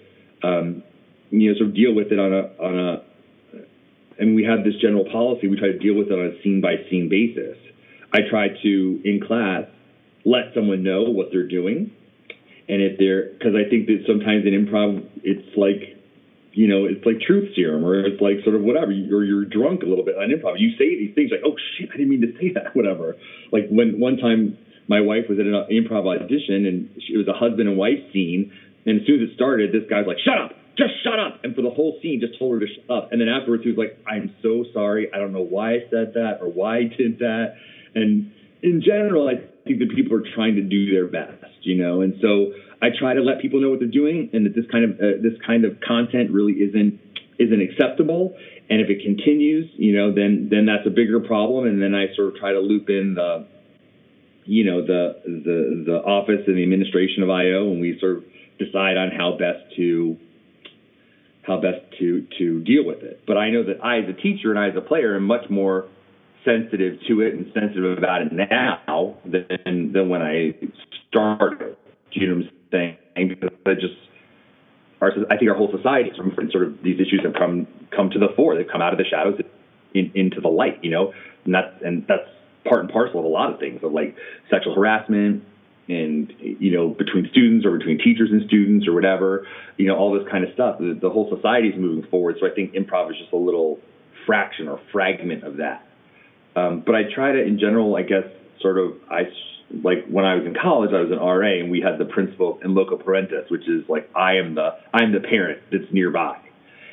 um, 0.43 0.82
you 1.30 1.51
know, 1.51 1.59
sort 1.59 1.70
of 1.70 1.74
deal 1.74 1.95
with 1.95 2.12
it 2.12 2.18
on 2.18 2.32
a 2.32 2.43
on 2.62 2.78
a, 2.78 3.03
and 4.18 4.35
we 4.35 4.45
have 4.45 4.64
this 4.64 4.76
general 4.80 5.05
policy. 5.11 5.49
We 5.49 5.59
try 5.59 5.68
to 5.68 5.78
deal 5.78 5.95
with 5.95 6.09
it 6.09 6.12
on 6.12 6.26
a 6.26 6.43
scene 6.43 6.61
by 6.61 6.76
scene 6.89 7.09
basis. 7.09 7.59
I 8.12 8.20
try 8.30 8.49
to 8.49 9.01
in 9.05 9.20
class 9.26 9.64
let 10.24 10.55
someone 10.55 10.82
know 10.82 11.03
what 11.03 11.28
they're 11.32 11.49
doing, 11.49 11.93
and 12.69 12.83
if 12.83 12.99
they're 12.99 13.31
because 13.33 13.55
I 13.55 13.69
think 13.69 13.87
that 13.87 14.05
sometimes 14.07 14.47
in 14.47 14.53
improv 14.53 15.05
it's 15.23 15.57
like 15.57 15.95
you 16.55 16.69
know, 16.69 16.87
it's 16.87 17.05
like 17.05 17.21
truth 17.21 17.51
serum 17.55 17.85
or 17.85 18.07
it's 18.07 18.23
like 18.23 18.39
sort 18.45 18.55
of 18.55 18.62
whatever, 18.62 18.93
or 18.93 19.25
you're 19.27 19.45
drunk 19.45 19.83
a 19.83 19.87
little 19.87 20.05
bit 20.05 20.15
on 20.15 20.31
improv. 20.31 20.55
You 20.59 20.71
say 20.79 20.95
these 20.95 21.15
things 21.15 21.31
like, 21.35 21.43
oh 21.45 21.57
shit, 21.77 21.91
I 21.93 21.99
didn't 21.99 22.11
mean 22.11 22.23
to 22.23 22.33
say 22.39 22.55
that, 22.55 22.75
whatever. 22.79 23.17
Like 23.51 23.67
when 23.69 23.99
one 23.99 24.17
time 24.17 24.57
my 24.89 25.01
wife 25.01 25.27
was 25.29 25.39
at 25.39 25.47
an 25.47 25.67
improv 25.71 26.07
audition 26.07 26.67
and 26.67 26.91
it 26.97 27.19
was 27.19 27.27
a 27.27 27.35
husband 27.35 27.69
and 27.69 27.77
wife 27.77 27.99
scene. 28.12 28.53
And 28.87 29.01
as 29.01 29.07
soon 29.07 29.23
as 29.23 29.31
it 29.31 29.35
started, 29.35 29.73
this 29.73 29.89
guy's 29.91 30.07
like, 30.07 30.19
shut 30.23 30.39
up, 30.39 30.55
just 30.79 30.95
shut 31.03 31.19
up. 31.19 31.43
And 31.43 31.57
for 31.57 31.62
the 31.62 31.71
whole 31.71 31.99
scene, 32.03 32.21
just 32.21 32.39
told 32.39 32.55
her 32.55 32.61
to 32.61 32.71
shut 32.71 32.87
up. 32.91 33.11
And 33.11 33.21
then 33.21 33.29
afterwards, 33.29 33.65
he 33.65 33.71
was 33.71 33.79
like, 33.79 33.99
I'm 34.07 34.35
so 34.43 34.65
sorry. 34.73 35.11
I 35.12 35.19
don't 35.19 35.33
know 35.33 35.43
why 35.43 35.75
I 35.75 35.79
said 35.91 36.15
that 36.15 36.39
or 36.41 36.49
why 36.53 36.79
I 36.79 36.83
did 36.85 37.19
that. 37.19 37.57
And 37.95 38.31
in 38.65 38.81
general, 38.81 39.29
I 39.29 39.35
think 39.69 39.79
that 39.81 39.95
people 39.95 40.17
are 40.17 40.25
trying 40.35 40.57
to 40.57 40.62
do 40.62 40.91
their 40.91 41.07
best, 41.07 41.53
you 41.61 41.77
know, 41.77 42.01
and 42.01 42.15
so 42.23 42.55
I 42.81 42.89
try 42.99 43.12
to 43.12 43.21
let 43.21 43.41
people 43.41 43.61
know 43.61 43.69
what 43.69 43.79
they're 43.79 43.89
doing, 43.89 44.31
and 44.33 44.47
that 44.47 44.55
this 44.55 44.65
kind 44.73 44.85
of 44.85 44.91
uh, 44.99 45.21
this 45.23 45.35
kind 45.47 45.67
of 45.67 45.81
content 45.87 46.31
really 46.33 46.55
isn't 46.55 46.99
isn't 47.39 47.61
acceptable. 47.61 48.35
And 48.71 48.81
if 48.81 48.89
it 48.89 49.05
continues, 49.05 49.71
you 49.77 49.95
know, 49.95 50.15
then 50.15 50.49
then 50.51 50.65
that's 50.65 50.87
a 50.87 50.91
bigger 50.91 51.21
problem. 51.21 51.67
And 51.67 51.81
then 51.81 51.95
I 51.95 52.15
sort 52.17 52.29
of 52.29 52.37
try 52.37 52.53
to 52.53 52.61
loop 52.61 52.89
in 52.89 53.15
the, 53.15 53.47
you 54.47 54.65
know, 54.65 54.81
the 54.81 55.21
the 55.25 55.85
the 55.85 55.97
office 56.01 56.45
and 56.47 56.57
the 56.57 56.62
administration 56.62 57.23
of 57.23 57.29
iO, 57.29 57.71
and 57.71 57.83
we 57.83 57.99
sort 58.01 58.17
of 58.19 58.25
decide 58.59 58.97
on 58.97 59.11
how 59.11 59.37
best 59.37 59.77
to 59.77 60.17
how 61.43 61.61
best 61.61 61.85
to 61.99 62.27
to 62.39 62.61
deal 62.65 62.85
with 62.87 63.03
it. 63.03 63.21
But 63.27 63.37
I 63.37 63.51
know 63.51 63.65
that 63.65 63.85
I, 63.85 63.99
as 63.99 64.09
a 64.09 64.15
teacher 64.15 64.49
and 64.49 64.59
I, 64.59 64.71
as 64.71 64.77
a 64.77 64.81
player, 64.81 65.17
am 65.17 65.25
much 65.25 65.51
more 65.51 65.89
sensitive 66.45 66.99
to 67.09 67.20
it 67.20 67.34
and 67.34 67.51
sensitive 67.55 67.99
about 67.99 68.22
it 68.22 68.32
now 68.32 69.16
than 69.24 69.92
than 69.92 70.09
when 70.09 70.22
I 70.22 70.55
started. 71.09 71.76
Do 72.12 72.20
you 72.20 72.28
know 72.28 72.36
what 72.36 72.45
I'm 72.45 72.51
thing 72.70 72.97
because 73.28 73.51
it 73.66 73.80
just 73.80 73.95
our 75.01 75.12
I 75.30 75.36
think 75.36 75.51
our 75.51 75.57
whole 75.57 75.70
society 75.74 76.11
from 76.16 76.34
sort 76.51 76.64
of 76.66 76.82
these 76.82 77.01
issues 77.01 77.20
have 77.24 77.34
come 77.34 77.66
come 77.95 78.11
to 78.11 78.18
the 78.18 78.28
fore. 78.36 78.57
They've 78.57 78.68
come 78.70 78.82
out 78.82 78.92
of 78.92 78.99
the 78.99 79.05
shadows 79.05 79.40
in, 79.95 80.11
into 80.14 80.40
the 80.40 80.49
light, 80.49 80.82
you 80.82 80.90
know, 80.90 81.12
and 81.45 81.55
that's 81.55 81.74
and 81.84 82.07
that's 82.09 82.28
part 82.68 82.80
and 82.80 82.90
parcel 82.90 83.20
of 83.20 83.24
a 83.24 83.28
lot 83.28 83.53
of 83.53 83.61
things 83.61 83.82
of 83.82 83.92
like 83.92 84.16
sexual 84.51 84.74
harassment, 84.74 85.45
and 85.88 86.32
you 86.38 86.72
know 86.72 86.88
between 86.88 87.28
students 87.30 87.64
or 87.64 87.78
between 87.78 87.99
teachers 87.99 88.30
and 88.30 88.47
students 88.47 88.88
or 88.88 88.95
whatever 88.95 89.47
you 89.76 89.86
know 89.86 89.97
all 89.97 90.12
this 90.12 90.26
kind 90.30 90.45
of 90.45 90.53
stuff. 90.55 90.78
The, 90.78 90.99
the 91.01 91.11
whole 91.11 91.30
society 91.34 91.68
is 91.68 91.78
moving 91.78 92.09
forward. 92.11 92.36
So 92.40 92.47
i 92.47 92.51
think 92.51 92.74
improv 92.74 93.11
is 93.11 93.18
just 93.18 93.32
a 93.32 93.36
little 93.36 93.78
fraction 94.26 94.68
or 94.68 94.80
fragment 94.90 95.45
of 95.45 95.59
that 95.59 95.84
um, 96.57 96.82
but 96.84 96.94
i 96.94 97.02
try 97.14 97.32
to 97.32 97.42
in 97.42 97.59
general 97.59 97.96
i 97.96 98.02
guess 98.02 98.24
sort 98.61 98.78
of 98.78 98.92
i 99.11 99.22
like 99.82 100.07
when 100.09 100.24
i 100.24 100.34
was 100.34 100.46
in 100.46 100.55
college 100.55 100.90
i 100.92 101.00
was 101.00 101.11
an 101.11 101.18
ra 101.18 101.61
and 101.61 101.70
we 101.70 101.80
had 101.80 101.98
the 101.98 102.05
principle 102.05 102.59
in 102.64 102.74
loco 102.74 102.96
parentis 102.96 103.50
which 103.50 103.68
is 103.68 103.88
like 103.88 104.09
i 104.14 104.36
am 104.36 104.55
the 104.55 104.70
i'm 104.92 105.12
the 105.12 105.20
parent 105.20 105.61
that's 105.70 105.92
nearby. 105.92 106.38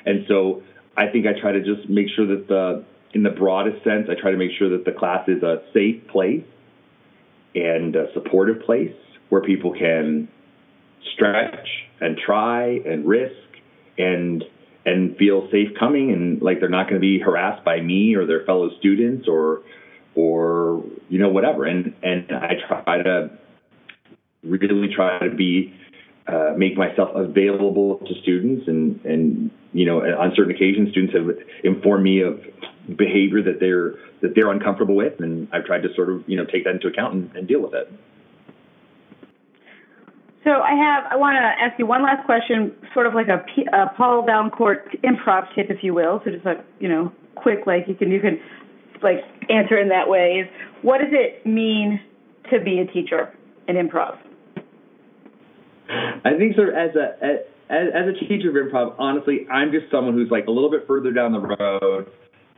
And 0.06 0.26
so 0.28 0.64
i 0.98 1.08
think 1.08 1.26
i 1.28 1.40
try 1.40 1.52
to 1.52 1.64
just 1.64 1.90
make 1.90 2.08
sure 2.16 2.26
that 2.28 2.48
the 2.48 2.84
in 3.14 3.24
the 3.24 3.30
broadest 3.30 3.84
sense 3.84 4.08
i 4.10 4.20
try 4.20 4.32
to 4.32 4.38
make 4.38 4.52
sure 4.58 4.70
that 4.70 4.86
the 4.86 4.92
class 4.92 5.28
is 5.28 5.44
a 5.44 5.62
safe 5.74 6.08
place 6.08 6.46
and 7.54 7.96
a 7.96 8.12
supportive 8.14 8.64
place 8.64 8.96
where 9.30 9.42
people 9.42 9.74
can 9.74 10.28
stretch 11.14 11.68
and 12.00 12.18
try 12.18 12.80
and 12.86 13.06
risk 13.06 13.36
and 13.98 14.44
and 14.86 15.16
feel 15.18 15.48
safe 15.52 15.70
coming 15.80 16.12
and 16.12 16.42
like 16.42 16.60
they're 16.60 16.70
not 16.70 16.90
going 16.90 16.96
to 16.96 17.00
be 17.00 17.20
harassed 17.20 17.64
by 17.64 17.80
me 17.80 18.16
or 18.16 18.26
their 18.26 18.46
fellow 18.46 18.70
students 18.80 19.28
or 19.28 19.62
or 20.16 20.84
you 21.10 21.20
know 21.20 21.30
whatever 21.30 21.66
and 21.66 21.94
and 22.04 22.32
I 22.32 22.56
try 22.68 23.02
to 23.04 23.30
really 24.44 24.94
try 24.94 25.20
to 25.20 25.36
be 25.36 25.74
uh, 26.28 26.54
make 26.58 26.78
myself 26.78 27.10
available 27.16 27.98
to 28.00 28.14
students 28.22 28.68
and 28.68 29.04
and 29.06 29.52
you 29.74 29.86
know 29.86 30.00
on 30.00 30.34
certain 30.36 30.56
occasions 30.56 30.90
students 30.92 31.14
have 31.16 31.28
informed 31.64 32.04
me 32.04 32.22
of 32.22 32.42
behavior 32.98 33.42
that 33.44 33.60
they're 33.60 33.96
that 34.22 34.36
they're 34.36 34.52
uncomfortable 34.52 34.96
with, 34.96 35.20
and 35.20 35.48
I've 35.52 35.66
tried 35.66 35.84
to 35.84 35.94
sort 35.96 36.10
of 36.10 36.24
you 36.28 36.38
know 36.38 36.46
take 36.46 36.64
that 36.66 36.76
into 36.76 36.88
account 36.88 37.14
and, 37.14 37.36
and 37.36 37.48
deal 37.48 37.62
with 37.62 37.74
it. 37.74 37.92
So 40.44 40.50
I 40.50 40.74
have 40.74 41.04
I 41.12 41.16
want 41.18 41.36
to 41.36 41.64
ask 41.64 41.78
you 41.78 41.86
one 41.86 42.02
last 42.02 42.26
question, 42.26 42.76
sort 42.94 43.06
of 43.06 43.14
like 43.14 43.28
a, 43.28 43.46
a 43.76 43.94
Paul 43.96 44.26
Vaillancourt 44.26 45.02
improv 45.04 45.54
tip, 45.54 45.68
if 45.70 45.84
you 45.84 45.94
will. 45.94 46.22
So 46.26 46.32
just 46.32 46.46
a 46.46 46.64
you 46.80 46.90
know 46.90 47.12
quick 47.36 47.68
like 47.68 47.88
you 47.88 47.96
can 47.96 48.12
you 48.12 48.20
can 48.20 48.40
like 49.04 49.20
answer 49.50 49.78
in 49.78 49.90
that 49.90 50.10
way. 50.10 50.44
Is 50.44 50.48
what 50.82 50.98
does 50.98 51.12
it 51.12 51.46
mean 51.46 52.00
to 52.52 52.60
be 52.60 52.80
a 52.80 52.92
teacher 52.92 53.32
in 53.68 53.76
improv? 53.76 54.18
I 55.90 56.38
think 56.38 56.56
sort 56.56 56.70
of 56.70 56.76
as 56.76 56.96
a 56.96 57.52
as, 57.70 57.88
as 57.94 58.16
a 58.16 58.26
teacher 58.28 58.50
of 58.50 58.56
improv, 58.56 58.96
honestly, 58.98 59.48
I'm 59.52 59.72
just 59.72 59.92
someone 59.92 60.14
who's 60.16 60.32
like 60.32 60.48
a 60.48 60.52
little 60.52 60.72
bit 60.72 60.88
further 60.88 61.12
down 61.12 61.34
the 61.34 61.40
road 61.40 62.08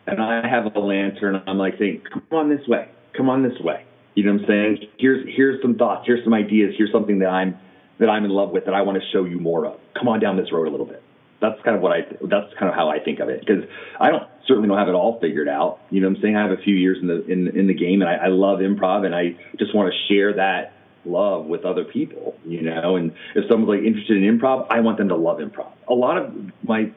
and 0.08 0.22
I 0.22 0.48
have 0.48 0.74
a 0.74 0.80
lantern. 0.80 1.42
I'm 1.48 1.58
like 1.58 1.76
saying, 1.80 2.02
come 2.12 2.24
on 2.32 2.50
this 2.50 2.66
way, 2.68 2.90
come 3.16 3.30
on 3.30 3.44
this 3.44 3.60
way. 3.60 3.86
You 4.16 4.24
know 4.26 4.34
what 4.34 4.42
I'm 4.42 4.48
saying? 4.48 4.78
Here's 5.00 5.28
here's 5.36 5.62
some 5.62 5.76
thoughts, 5.76 6.04
here's 6.06 6.24
some 6.24 6.34
ideas, 6.34 6.74
here's 6.78 6.92
something 6.92 7.20
that 7.20 7.30
I'm 7.30 7.58
that 8.00 8.10
I'm 8.10 8.26
in 8.26 8.32
love 8.32 8.52
with 8.52 8.66
that 8.66 8.74
I 8.74 8.82
want 8.82 9.02
to 9.02 9.08
show 9.12 9.26
you 9.26 9.40
more 9.40 9.66
of. 9.66 9.80
Come 9.98 10.08
on 10.08 10.20
down 10.20 10.38
this 10.38 10.52
road 10.52 10.68
a 10.68 10.72
little 10.72 10.86
bit. 10.86 11.04
That's 11.42 11.62
kind 11.64 11.76
of 11.76 11.82
what 11.82 11.92
I 11.92 12.02
that's 12.22 12.54
kind 12.58 12.70
of 12.70 12.76
how 12.76 12.90
I 12.90 13.00
think 13.00 13.20
of 13.20 13.30
it 13.30 13.42
because 13.42 13.64
I 14.00 14.10
don't 14.10 14.24
certainly 14.48 14.70
don't 14.70 14.78
have 14.78 14.88
it 14.88 14.94
all 14.94 15.20
figured 15.20 15.50
out. 15.50 15.80
You 15.90 16.02
know 16.02 16.08
what 16.08 16.18
I'm 16.18 16.22
saying? 16.22 16.36
I 16.38 16.42
have 16.42 16.58
a 16.58 16.62
few 16.62 16.76
years 16.76 16.98
in 17.02 17.08
the 17.08 17.26
in 17.26 17.48
in 17.58 17.68
the 17.68 17.74
game 17.74 18.02
and 18.02 18.10
I, 18.10 18.26
I 18.26 18.28
love 18.28 18.60
improv 18.60 19.06
and 19.06 19.14
I 19.14 19.36
just 19.60 19.76
want 19.76 19.92
to 19.92 20.14
share 20.14 20.34
that 20.36 20.74
love 21.06 21.46
with 21.46 21.66
other 21.66 21.84
people, 21.84 22.36
you 22.46 22.62
know. 22.62 22.96
And 22.96 23.14
if 23.36 23.46
someone's 23.50 23.70
like 23.70 23.86
interested 23.86 24.24
in 24.24 24.40
improv, 24.40 24.68
I 24.70 24.80
want 24.80 24.98
them 24.98 25.10
to 25.10 25.18
love 25.18 25.40
improv. 25.40 25.72
A 25.90 25.94
lot 25.94 26.18
of 26.18 26.34
my 26.64 26.92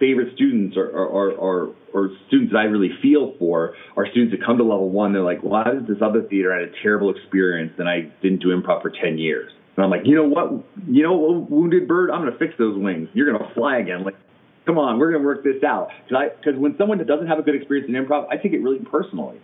favorite 0.00 0.34
students 0.34 0.76
or, 0.76 0.88
or, 0.88 1.30
or, 1.32 1.74
or, 1.92 2.10
students 2.26 2.52
that 2.52 2.58
I 2.58 2.64
really 2.64 2.90
feel 3.02 3.34
for 3.38 3.74
are 3.96 4.06
students 4.10 4.34
that 4.34 4.44
come 4.44 4.56
to 4.56 4.64
level 4.64 4.88
one. 4.88 5.12
They're 5.12 5.22
like, 5.22 5.42
well, 5.42 5.54
I 5.54 5.74
this 5.74 5.98
other 6.00 6.22
theater. 6.22 6.54
I 6.54 6.60
had 6.60 6.70
a 6.70 6.82
terrible 6.82 7.10
experience 7.10 7.74
and 7.78 7.86
I 7.86 8.10
didn't 8.22 8.40
do 8.40 8.48
improv 8.48 8.80
for 8.80 8.90
10 8.90 9.18
years. 9.18 9.52
And 9.80 9.86
I'm 9.86 9.90
like, 9.90 10.06
you 10.06 10.14
know 10.14 10.28
what? 10.28 10.52
You 10.86 11.02
know, 11.02 11.46
wounded 11.48 11.88
bird, 11.88 12.10
I'm 12.10 12.20
going 12.20 12.32
to 12.32 12.38
fix 12.38 12.52
those 12.58 12.76
wings. 12.76 13.08
You're 13.14 13.32
going 13.32 13.42
to 13.42 13.54
fly 13.54 13.78
again. 13.78 14.04
Like, 14.04 14.16
come 14.66 14.76
on, 14.76 14.98
we're 14.98 15.10
going 15.10 15.22
to 15.22 15.26
work 15.26 15.42
this 15.42 15.64
out. 15.64 15.88
Because 16.06 16.58
when 16.58 16.76
someone 16.76 16.98
doesn't 16.98 17.26
have 17.26 17.38
a 17.38 17.42
good 17.42 17.54
experience 17.54 17.88
in 17.88 17.94
improv, 17.94 18.28
I 18.28 18.36
take 18.36 18.52
it 18.52 18.58
really 18.58 18.80
personally. 18.80 19.40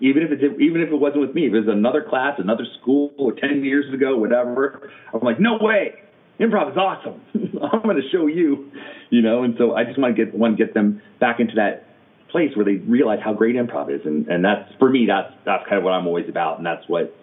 Even 0.00 0.22
if 0.22 0.30
it's 0.32 0.42
even 0.42 0.80
if 0.80 0.88
it 0.88 0.96
wasn't 0.96 1.20
with 1.20 1.34
me, 1.34 1.46
if 1.46 1.52
it 1.52 1.60
was 1.60 1.68
another 1.68 2.02
class, 2.02 2.38
another 2.38 2.64
school, 2.80 3.12
or 3.18 3.32
ten 3.32 3.62
years 3.62 3.92
ago, 3.92 4.16
whatever, 4.16 4.90
I'm 5.12 5.20
like, 5.20 5.38
no 5.38 5.58
way, 5.60 5.94
improv 6.40 6.72
is 6.72 6.76
awesome. 6.78 7.20
I'm 7.62 7.82
going 7.82 7.96
to 7.96 8.08
show 8.10 8.26
you, 8.26 8.72
you 9.10 9.20
know. 9.20 9.44
And 9.44 9.54
so 9.58 9.74
I 9.74 9.84
just 9.84 9.98
want 9.98 10.16
to 10.16 10.24
get 10.24 10.34
want 10.34 10.56
to 10.56 10.64
get 10.64 10.72
them 10.74 11.00
back 11.20 11.40
into 11.40 11.54
that 11.56 11.86
place 12.30 12.50
where 12.56 12.64
they 12.64 12.76
realize 12.76 13.20
how 13.22 13.34
great 13.34 13.54
improv 13.54 13.94
is, 13.94 14.00
and 14.04 14.26
and 14.28 14.44
that's 14.44 14.72
for 14.78 14.88
me. 14.88 15.06
That's 15.06 15.32
that's 15.44 15.62
kind 15.68 15.76
of 15.76 15.84
what 15.84 15.92
I'm 15.92 16.06
always 16.06 16.28
about, 16.28 16.56
and 16.56 16.66
that's 16.66 16.88
what 16.88 17.14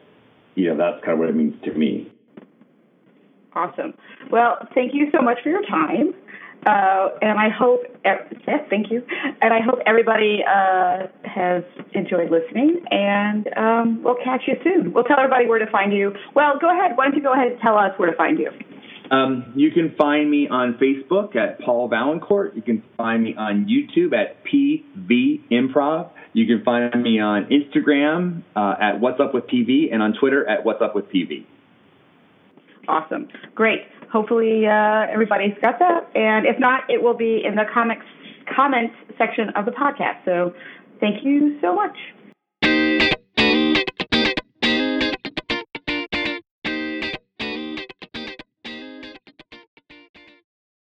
you 0.55 0.70
know. 0.70 0.78
That's 0.78 1.03
kind 1.03 1.14
of 1.14 1.20
what 1.20 1.30
it 1.30 1.36
means 1.36 1.55
to 1.66 1.74
me. 1.74 2.12
Awesome. 3.56 3.93
Well, 4.32 4.58
thank 4.74 4.93
you 4.93 5.08
so 5.12 5.22
much 5.22 5.38
for 5.43 5.49
your 5.49 5.64
time. 5.64 6.14
Uh, 6.66 7.10
and 7.22 7.39
I 7.39 7.49
hope, 7.49 7.82
yes, 8.06 8.62
thank 8.70 8.91
you. 8.91 9.02
And 9.41 9.52
I 9.54 9.62
hope 9.66 9.80
everybody 9.86 10.39
uh, 10.47 11.08
has 11.26 11.64
enjoyed 11.93 12.30
listening. 12.30 12.86
And 12.91 13.49
um, 13.58 14.04
we'll 14.04 14.20
catch 14.24 14.43
you 14.47 14.56
soon. 14.64 14.93
We'll 14.93 15.04
tell 15.04 15.18
everybody 15.20 15.47
where 15.47 15.60
to 15.60 15.70
find 15.72 15.91
you. 15.91 16.14
Well, 16.36 16.60
go 16.62 16.70
ahead. 16.70 16.95
Why 16.95 17.06
don't 17.06 17.16
you 17.16 17.24
go 17.24 17.34
ahead 17.34 17.54
and 17.54 17.62
tell 17.62 17.78
us 17.78 17.97
where 17.97 18.12
to 18.12 18.16
find 18.16 18.38
you? 18.38 18.52
Um, 19.10 19.52
you 19.58 19.72
can 19.72 19.93
find 19.97 20.30
me 20.30 20.47
on 20.47 20.78
Facebook 20.82 21.36
at 21.36 21.60
Paul 21.60 21.89
Vaillancourt. 21.89 22.56
You 22.56 22.62
can 22.62 22.84
find 22.95 23.24
me 23.24 23.36
on 23.36 23.66
YouTube 23.66 24.14
at 24.14 24.45
PV 24.45 25.49
Improv. 25.52 26.12
You 26.34 26.45
can 26.45 26.64
find 26.64 27.04
me 27.04 27.20
on 27.20 27.49
Instagram 27.49 28.43
uh, 28.56 28.76
at 28.80 29.02
What's 29.02 29.20
Up 29.20 29.34
with 29.34 29.47
PV 29.47 29.91
and 29.91 30.02
on 30.02 30.14
Twitter 30.18 30.47
at 30.47 30.64
What's 30.64 30.82
Up 30.82 30.95
with 30.95 31.06
PV. 31.10 31.45
Awesome. 32.88 33.28
Great. 33.56 33.82
Hopefully 34.12 34.66
uh, 34.68 35.08
everybody's 35.12 35.58
got 35.62 35.80
that. 35.80 36.10
And 36.16 36.46
if 36.46 36.60
not, 36.60 36.90
it 36.90 37.02
will 37.02 37.14
be 37.14 37.42
in 37.46 37.56
the 37.56 37.66
comics 37.74 38.06
comments 38.54 38.96
section 39.18 39.50
of 39.56 39.66
the 39.66 39.72
podcast. 39.72 40.24
So 40.26 40.54
thank 41.00 41.24
you 41.24 41.60
so 41.62 41.74
much. 41.76 41.96